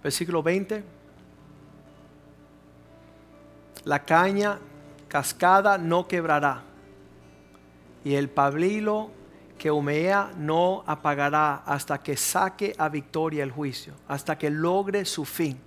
Versículo 0.00 0.44
20. 0.44 0.84
La 3.84 4.04
caña 4.04 4.58
cascada 5.08 5.78
no 5.78 6.08
quebrará, 6.08 6.62
y 8.04 8.14
el 8.14 8.30
pablilo 8.30 9.10
que 9.58 9.70
humea 9.70 10.32
no 10.36 10.82
apagará 10.86 11.62
hasta 11.66 12.02
que 12.02 12.16
saque 12.16 12.74
a 12.78 12.88
victoria 12.88 13.44
el 13.44 13.50
juicio, 13.50 13.94
hasta 14.08 14.36
que 14.36 14.50
logre 14.50 15.04
su 15.04 15.24
fin. 15.24 15.60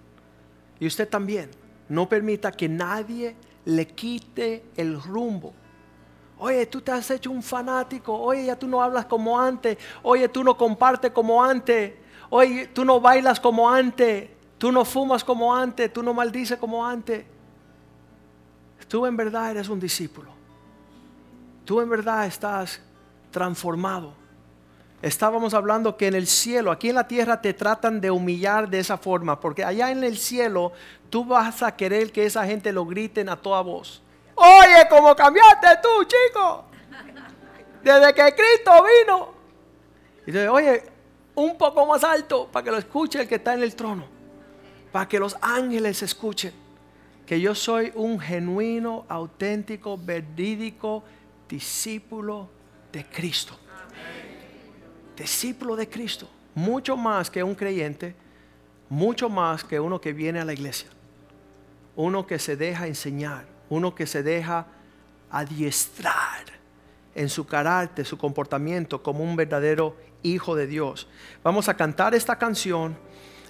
Y 0.79 0.87
usted 0.87 1.07
también, 1.07 1.51
no 1.87 2.09
permita 2.09 2.51
que 2.51 2.67
nadie 2.67 3.35
le 3.65 3.87
quite 3.87 4.65
el 4.75 5.01
rumbo 5.01 5.53
Oye, 6.37 6.65
tú 6.65 6.81
te 6.81 6.91
has 6.91 7.09
hecho 7.11 7.31
un 7.31 7.41
fanático. 7.41 8.13
Oye, 8.13 8.45
ya 8.45 8.55
tú 8.57 8.67
no 8.67 8.81
hablas 8.81 9.05
como 9.05 9.39
antes. 9.39 9.77
Oye, 10.03 10.27
tú 10.27 10.43
no 10.43 10.57
compartes 10.57 11.11
como 11.11 11.43
antes. 11.43 11.93
Oye, 12.29 12.67
tú 12.67 12.83
no 12.83 12.99
bailas 12.99 13.39
como 13.39 13.69
antes. 13.69 14.29
Tú 14.57 14.71
no 14.71 14.83
fumas 14.83 15.23
como 15.23 15.55
antes. 15.55 15.91
Tú 15.93 16.03
no 16.03 16.13
maldices 16.13 16.59
como 16.59 16.85
antes. 16.85 17.25
Tú 18.87 19.05
en 19.05 19.17
verdad 19.17 19.51
eres 19.51 19.69
un 19.69 19.79
discípulo. 19.79 20.31
Tú 21.65 21.81
en 21.81 21.89
verdad 21.89 22.25
estás 22.25 22.79
transformado. 23.31 24.13
Estábamos 25.01 25.53
hablando 25.53 25.97
que 25.97 26.07
en 26.07 26.15
el 26.15 26.25
cielo, 26.25 26.71
aquí 26.71 26.89
en 26.89 26.95
la 26.95 27.07
tierra 27.07 27.41
te 27.41 27.53
tratan 27.53 27.99
de 27.99 28.09
humillar 28.09 28.69
de 28.69 28.79
esa 28.79 28.97
forma, 28.97 29.39
porque 29.39 29.63
allá 29.63 29.91
en 29.91 30.03
el 30.03 30.17
cielo 30.17 30.71
tú 31.09 31.25
vas 31.25 31.61
a 31.61 31.75
querer 31.75 32.11
que 32.11 32.25
esa 32.25 32.45
gente 32.45 32.71
lo 32.71 32.85
griten 32.85 33.29
a 33.29 33.35
toda 33.35 33.61
voz. 33.61 34.01
Oye, 34.35 34.87
¿cómo 34.89 35.15
cambiaste 35.15 35.67
tú, 35.81 36.05
chico? 36.05 36.65
Desde 37.83 38.13
que 38.13 38.35
Cristo 38.35 38.71
vino. 39.01 39.29
Y 40.23 40.31
dice, 40.31 40.49
oye, 40.49 40.83
un 41.35 41.57
poco 41.57 41.85
más 41.85 42.03
alto 42.03 42.47
para 42.51 42.63
que 42.63 42.71
lo 42.71 42.77
escuche 42.77 43.21
el 43.21 43.27
que 43.27 43.35
está 43.35 43.53
en 43.53 43.63
el 43.63 43.75
trono. 43.75 44.05
para 44.91 45.09
que 45.09 45.19
los 45.19 45.35
ángeles 45.41 46.01
escuchen 46.03 46.64
que 47.25 47.41
yo 47.41 47.55
soy 47.55 47.91
un 47.95 48.19
genuino, 48.19 49.05
auténtico, 49.09 49.97
verídico 49.97 51.03
discípulo 51.49 52.49
de 52.91 53.05
Cristo. 53.05 53.57
Discípulo 55.17 55.75
de 55.75 55.89
Cristo. 55.89 56.29
Mucho 56.53 56.95
más 56.95 57.29
que 57.29 57.43
un 57.43 57.55
creyente, 57.55 58.15
mucho 58.89 59.29
más 59.29 59.63
que 59.63 59.79
uno 59.79 59.99
que 59.99 60.13
viene 60.13 60.39
a 60.39 60.45
la 60.45 60.53
iglesia. 60.53 60.89
Uno 61.95 62.27
que 62.27 62.39
se 62.39 62.55
deja 62.55 62.87
enseñar, 62.87 63.45
uno 63.69 63.95
que 63.95 64.05
se 64.05 64.21
deja 64.21 64.67
adiestrar 65.31 66.45
en 67.15 67.29
su 67.29 67.45
carácter, 67.45 68.05
su 68.05 68.17
comportamiento 68.17 69.01
como 69.01 69.23
un 69.23 69.35
verdadero 69.35 69.95
hijo 70.21 70.55
de 70.55 70.67
Dios. 70.67 71.07
Vamos 71.43 71.69
a 71.69 71.75
cantar 71.75 72.13
esta 72.13 72.37
canción 72.37 72.97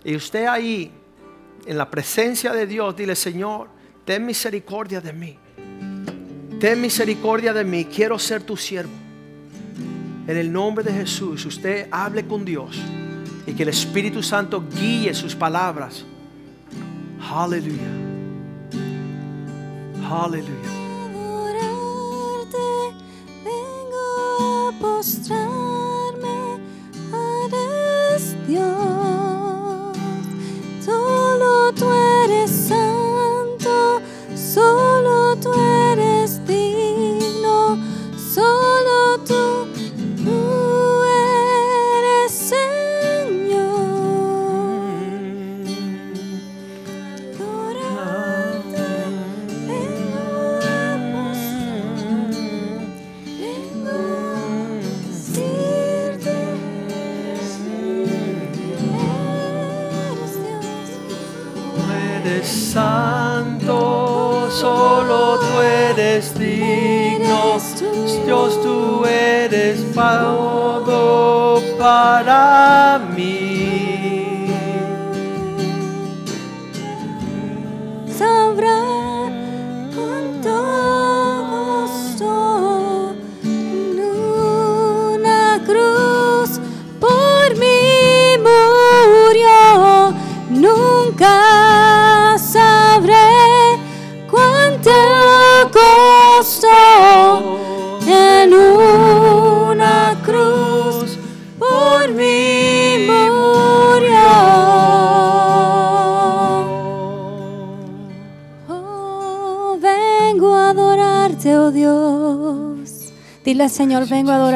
y 0.03 0.15
usted 0.15 0.45
ahí 0.45 0.91
en 1.65 1.77
la 1.77 1.89
presencia 1.89 2.53
de 2.53 2.67
Dios, 2.67 2.95
dile, 2.95 3.15
Señor, 3.15 3.69
ten 4.03 4.25
misericordia 4.25 5.01
de 5.01 5.13
mí. 5.13 5.37
Ten 6.59 6.79
misericordia 6.79 7.53
de 7.53 7.63
mí, 7.63 7.85
quiero 7.85 8.17
ser 8.17 8.43
tu 8.43 8.55
siervo. 8.55 8.93
En 10.27 10.37
el 10.37 10.51
nombre 10.51 10.83
de 10.83 10.91
Jesús, 10.91 11.45
usted 11.45 11.87
hable 11.91 12.25
con 12.25 12.45
Dios 12.45 12.81
y 13.45 13.53
que 13.53 13.63
el 13.63 13.69
Espíritu 13.69 14.23
Santo 14.23 14.63
guíe 14.79 15.13
sus 15.13 15.35
palabras. 15.35 16.03
Aleluya. 17.31 17.81
Aleluya. 20.09 20.74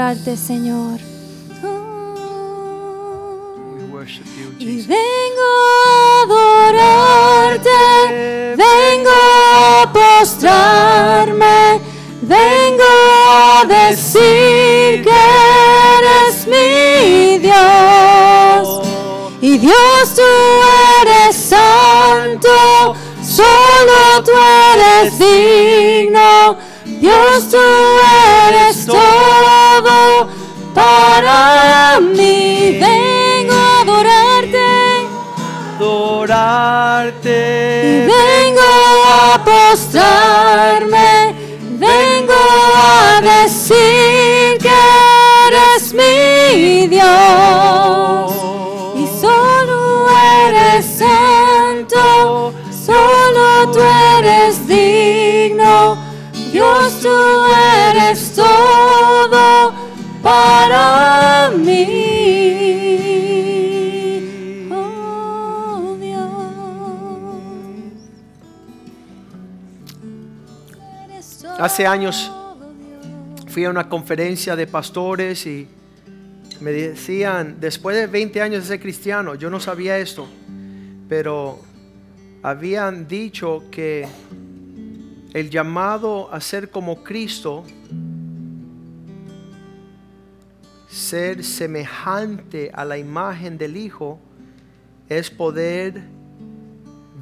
Adorarte, 0.10 0.38
Señor. 0.38 1.00
We 3.76 3.84
worship 3.92 4.26
you, 4.38 4.54
y 4.58 4.82
vengo 4.88 5.48
a 5.86 6.24
adorarte, 6.24 7.70
vengo 8.58 9.12
a 9.12 9.94
postrarme, 9.94 11.80
vengo 12.22 12.84
a 13.30 13.66
decir 13.66 15.04
que 15.04 15.20
eres 16.00 16.48
mi 16.48 17.38
Dios. 17.40 18.82
Y 19.42 19.58
Dios, 19.58 20.16
tú 20.16 20.22
eres 21.02 21.36
santo, 21.36 22.96
solo 23.24 24.24
tú 24.26 24.32
eres 24.74 25.20
digno. 25.20 26.58
Dios, 27.00 27.50
tú 27.50 27.58
eres 28.50 28.86
todo 28.86 29.19
Vengo 32.78 33.54
a 33.54 33.82
adorarte 33.82 34.58
y 35.02 35.06
Adorarte. 35.78 37.40
vengo 38.08 38.70
a 39.08 39.44
postrarme. 39.44 41.34
Vengo 41.80 42.34
a 42.76 43.22
decir 43.22 44.58
que 44.60 44.80
eres 45.48 45.94
mi 45.94 46.88
Dios. 46.88 48.32
Y 48.96 49.08
solo 49.20 50.08
eres 50.46 50.86
santo, 50.86 52.54
solo 52.86 53.72
tú 53.72 53.80
eres 54.18 54.68
digno. 54.68 55.98
Dios, 56.52 57.00
tú 57.02 57.16
eres 57.90 58.36
todo 58.36 59.74
para 60.22 61.52
mí. 61.56 61.99
Hace 71.60 71.86
años 71.86 72.32
fui 73.50 73.66
a 73.66 73.70
una 73.70 73.90
conferencia 73.90 74.56
de 74.56 74.66
pastores 74.66 75.46
y 75.46 75.68
me 76.62 76.72
decían, 76.72 77.58
después 77.60 77.98
de 77.98 78.08
20 78.08 78.42
años 78.42 78.64
de 78.64 78.68
ser 78.70 78.80
cristiano, 78.80 79.36
yo 79.36 79.50
no 79.50 79.60
sabía 79.60 79.98
esto, 79.98 80.26
pero 81.10 81.60
habían 82.44 83.10
dicho 83.10 83.66
que 83.70 84.08
el 85.34 85.50
llamado 85.50 86.34
a 86.34 86.40
ser 86.40 86.70
como 86.70 87.04
Cristo, 87.04 87.66
ser 90.88 91.44
semejante 91.44 92.72
a 92.74 92.86
la 92.86 92.98
imagen 92.98 93.58
del 93.58 93.76
Hijo, 93.76 94.18
es 95.10 95.30
poder 95.30 96.04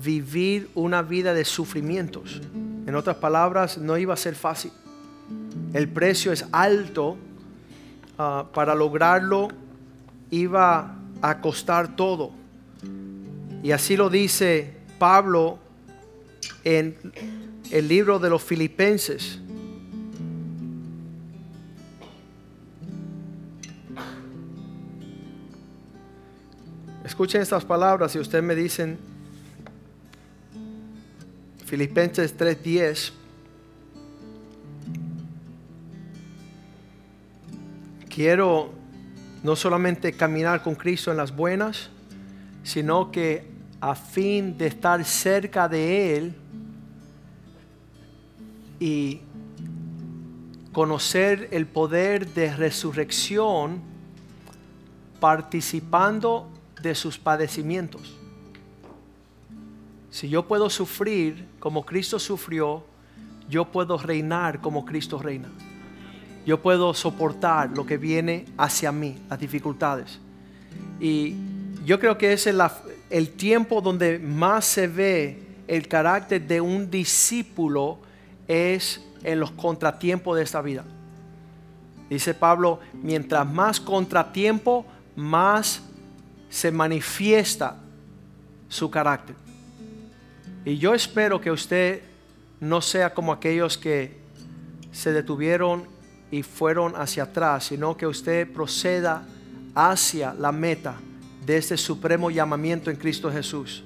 vivir 0.03 0.69
una 0.75 1.01
vida 1.01 1.33
de 1.33 1.43
sufrimientos. 1.43 2.39
En 2.88 2.95
otras 2.95 3.17
palabras, 3.17 3.77
no 3.77 3.97
iba 3.97 4.13
a 4.13 4.17
ser 4.17 4.33
fácil. 4.33 4.71
El 5.73 5.89
precio 5.89 6.31
es 6.31 6.45
alto. 6.51 7.17
ah, 8.17 8.45
para 8.53 8.73
lograrlo 8.73 9.49
iba 10.31 10.95
a 11.21 11.41
costar 11.41 11.95
todo. 11.95 12.31
Y 13.61 13.71
así 13.71 13.97
lo 13.97 14.09
dice 14.09 14.73
Pablo 14.99 15.59
en 16.63 16.95
el 17.71 17.88
libro 17.88 18.19
de 18.19 18.29
los 18.29 18.43
Filipenses. 18.43 19.39
Escuchen 27.03 27.41
estas 27.41 27.65
palabras 27.65 28.15
y 28.15 28.19
ustedes 28.19 28.43
me 28.43 28.53
dicen, 28.53 28.97
Filipenses 31.68 32.34
3:10. 32.38 33.11
Quiero 38.07 38.72
no 39.43 39.53
solamente 39.57 40.13
caminar 40.13 40.63
con 40.63 40.76
Cristo 40.76 41.11
en 41.11 41.18
las 41.18 41.36
buenas, 41.36 41.89
sino 42.63 43.11
que 43.11 43.49
a 43.82 43.95
fin 43.95 44.57
de 44.57 44.68
estar 44.68 45.03
cerca 45.03 45.68
de 45.68 46.15
Él 46.15 46.36
y 48.80 49.20
conocer 50.72 51.49
el 51.51 51.68
poder 51.68 52.34
de 52.34 52.55
resurrección 52.55 53.82
participando 55.20 56.49
de 56.82 56.95
sus 56.95 57.18
padecimientos. 57.18 58.18
Si 60.09 60.29
yo 60.29 60.47
puedo 60.47 60.69
sufrir 60.69 61.47
como 61.59 61.85
Cristo 61.85 62.19
sufrió, 62.19 62.83
yo 63.49 63.65
puedo 63.65 63.97
reinar 63.97 64.61
como 64.61 64.85
Cristo 64.85 65.19
reina. 65.19 65.49
Yo 66.45 66.61
puedo 66.61 66.93
soportar 66.93 67.71
lo 67.71 67.85
que 67.85 67.97
viene 67.97 68.45
hacia 68.57 68.91
mí, 68.91 69.17
las 69.29 69.39
dificultades. 69.39 70.19
Y 70.99 71.35
yo 71.85 71.99
creo 71.99 72.17
que 72.17 72.33
ese 72.33 72.51
es 72.51 72.57
el 73.09 73.31
tiempo 73.31 73.81
donde 73.81 74.19
más 74.19 74.65
se 74.65 74.87
ve 74.87 75.43
el 75.67 75.87
carácter 75.87 76.47
de 76.47 76.61
un 76.61 76.89
discípulo 76.89 77.99
es 78.47 79.03
en 79.23 79.39
los 79.39 79.51
contratiempos 79.51 80.37
de 80.37 80.43
esta 80.43 80.61
vida. 80.61 80.85
Dice 82.09 82.33
Pablo, 82.33 82.79
mientras 82.93 83.45
más 83.45 83.81
contratiempo, 83.81 84.85
más 85.15 85.81
se 86.49 86.71
manifiesta 86.71 87.77
su 88.69 88.89
carácter. 88.89 89.35
Y 90.68 90.78
yo 90.80 90.93
espero 90.93 91.39
que 91.39 91.49
usted 91.49 92.01
no 92.59 92.82
sea 92.82 93.13
como 93.13 93.32
aquellos 93.32 93.78
que 93.78 94.18
se 94.91 95.13
detuvieron 95.13 95.86
y 96.30 96.43
fueron 96.43 96.93
hacia 96.97 97.24
atrás, 97.24 97.68
sino 97.68 97.95
que 97.95 98.05
usted 98.05 98.51
proceda 98.51 99.26
hacia 99.74 100.34
la 100.34 100.51
meta 100.51 100.95
de 101.45 101.55
este 101.55 101.78
supremo 101.78 102.30
llamamiento 102.30 102.91
en 102.91 102.97
Cristo 102.97 103.32
Jesús, 103.32 103.82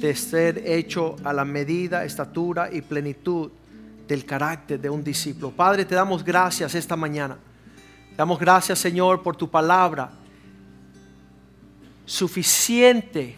de 0.00 0.16
ser 0.16 0.62
hecho 0.64 1.16
a 1.22 1.34
la 1.34 1.44
medida, 1.44 2.02
estatura 2.02 2.72
y 2.72 2.80
plenitud 2.80 3.50
del 4.08 4.24
carácter 4.24 4.80
de 4.80 4.88
un 4.88 5.04
discípulo. 5.04 5.50
Padre, 5.50 5.84
te 5.84 5.94
damos 5.94 6.24
gracias 6.24 6.74
esta 6.74 6.96
mañana. 6.96 7.36
Damos 8.16 8.40
gracias, 8.40 8.78
Señor, 8.78 9.22
por 9.22 9.36
tu 9.36 9.50
palabra. 9.50 10.12
Suficiente 12.06 13.36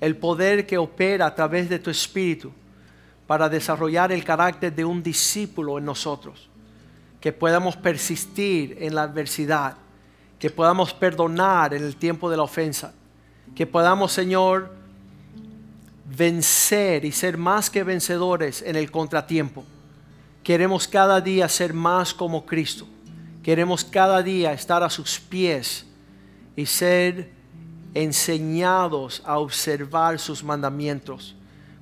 el 0.00 0.16
poder 0.16 0.66
que 0.66 0.78
opera 0.78 1.26
a 1.26 1.34
través 1.34 1.68
de 1.68 1.78
tu 1.78 1.90
Espíritu 1.90 2.52
para 3.26 3.48
desarrollar 3.48 4.12
el 4.12 4.24
carácter 4.24 4.74
de 4.74 4.84
un 4.84 5.02
discípulo 5.02 5.78
en 5.78 5.84
nosotros. 5.84 6.48
Que 7.20 7.32
podamos 7.32 7.76
persistir 7.76 8.76
en 8.80 8.94
la 8.94 9.02
adversidad. 9.02 9.76
Que 10.38 10.50
podamos 10.50 10.92
perdonar 10.92 11.72
en 11.72 11.82
el 11.82 11.96
tiempo 11.96 12.28
de 12.30 12.36
la 12.36 12.42
ofensa. 12.42 12.92
Que 13.54 13.66
podamos, 13.66 14.12
Señor, 14.12 14.74
vencer 16.04 17.04
y 17.04 17.12
ser 17.12 17.38
más 17.38 17.70
que 17.70 17.82
vencedores 17.82 18.62
en 18.62 18.76
el 18.76 18.90
contratiempo. 18.90 19.64
Queremos 20.42 20.86
cada 20.86 21.20
día 21.20 21.48
ser 21.48 21.72
más 21.72 22.12
como 22.12 22.44
Cristo. 22.44 22.86
Queremos 23.42 23.84
cada 23.84 24.22
día 24.22 24.52
estar 24.52 24.82
a 24.82 24.90
sus 24.90 25.18
pies 25.18 25.86
y 26.56 26.66
ser 26.66 27.30
enseñados 27.94 29.22
a 29.24 29.38
observar 29.38 30.18
sus 30.18 30.42
mandamientos 30.42 31.34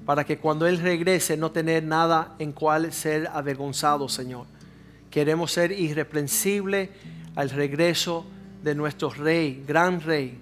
para 0.07 0.25
que 0.25 0.39
cuando 0.39 0.67
Él 0.67 0.79
regrese 0.79 1.37
no 1.37 1.51
tener 1.51 1.83
nada 1.83 2.35
en 2.39 2.53
cual 2.53 2.93
ser 2.93 3.29
avergonzado, 3.33 4.09
Señor. 4.09 4.47
Queremos 5.11 5.53
ser 5.53 5.73
irreprensible 5.73 6.91
al 7.35 7.51
regreso 7.51 8.25
de 8.63 8.75
nuestro 8.75 9.11
Rey, 9.11 9.65
gran 9.67 10.01
Rey, 10.01 10.39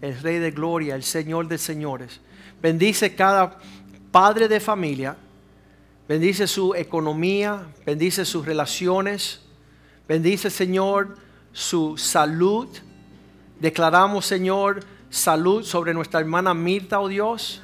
el 0.00 0.20
Rey 0.20 0.38
de 0.38 0.50
Gloria, 0.50 0.94
el 0.94 1.02
Señor 1.02 1.48
de 1.48 1.58
señores. 1.58 2.20
Bendice 2.60 3.14
cada 3.14 3.58
padre 4.10 4.48
de 4.48 4.60
familia 4.60 5.16
Bendice 6.06 6.46
su 6.46 6.74
economía, 6.74 7.66
bendice 7.86 8.26
sus 8.26 8.44
relaciones, 8.44 9.40
bendice 10.06 10.50
Señor 10.50 11.16
su 11.50 11.96
salud. 11.96 12.68
Declaramos 13.58 14.26
Señor 14.26 14.84
salud 15.14 15.62
sobre 15.62 15.94
nuestra 15.94 16.18
hermana 16.18 16.54
Mirta, 16.54 16.98
oh 17.00 17.06
Dios. 17.06 17.62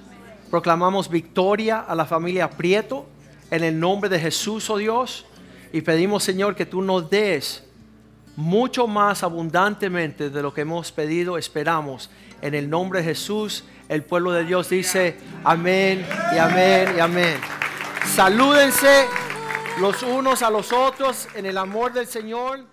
Proclamamos 0.50 1.08
victoria 1.08 1.80
a 1.80 1.94
la 1.96 2.06
familia 2.06 2.48
Prieto 2.48 3.06
en 3.50 3.64
el 3.64 3.78
nombre 3.78 4.08
de 4.08 4.20
Jesús, 4.20 4.70
oh 4.70 4.76
Dios. 4.76 5.26
Y 5.72 5.80
pedimos 5.80 6.22
Señor 6.22 6.54
que 6.54 6.64
tú 6.64 6.80
nos 6.80 7.10
des 7.10 7.64
mucho 8.36 8.86
más 8.86 9.24
abundantemente 9.24 10.30
de 10.30 10.42
lo 10.42 10.54
que 10.54 10.60
hemos 10.60 10.92
pedido, 10.92 11.36
esperamos. 11.36 12.08
En 12.40 12.54
el 12.54 12.70
nombre 12.70 13.00
de 13.00 13.06
Jesús, 13.06 13.64
el 13.88 14.04
pueblo 14.04 14.30
de 14.30 14.44
Dios 14.44 14.70
dice 14.70 15.16
amén 15.42 16.06
y 16.32 16.38
amén 16.38 16.94
y 16.96 17.00
amén. 17.00 17.36
Salúdense 18.14 19.06
los 19.80 20.04
unos 20.04 20.42
a 20.42 20.50
los 20.50 20.72
otros 20.72 21.26
en 21.34 21.46
el 21.46 21.58
amor 21.58 21.92
del 21.92 22.06
Señor. 22.06 22.69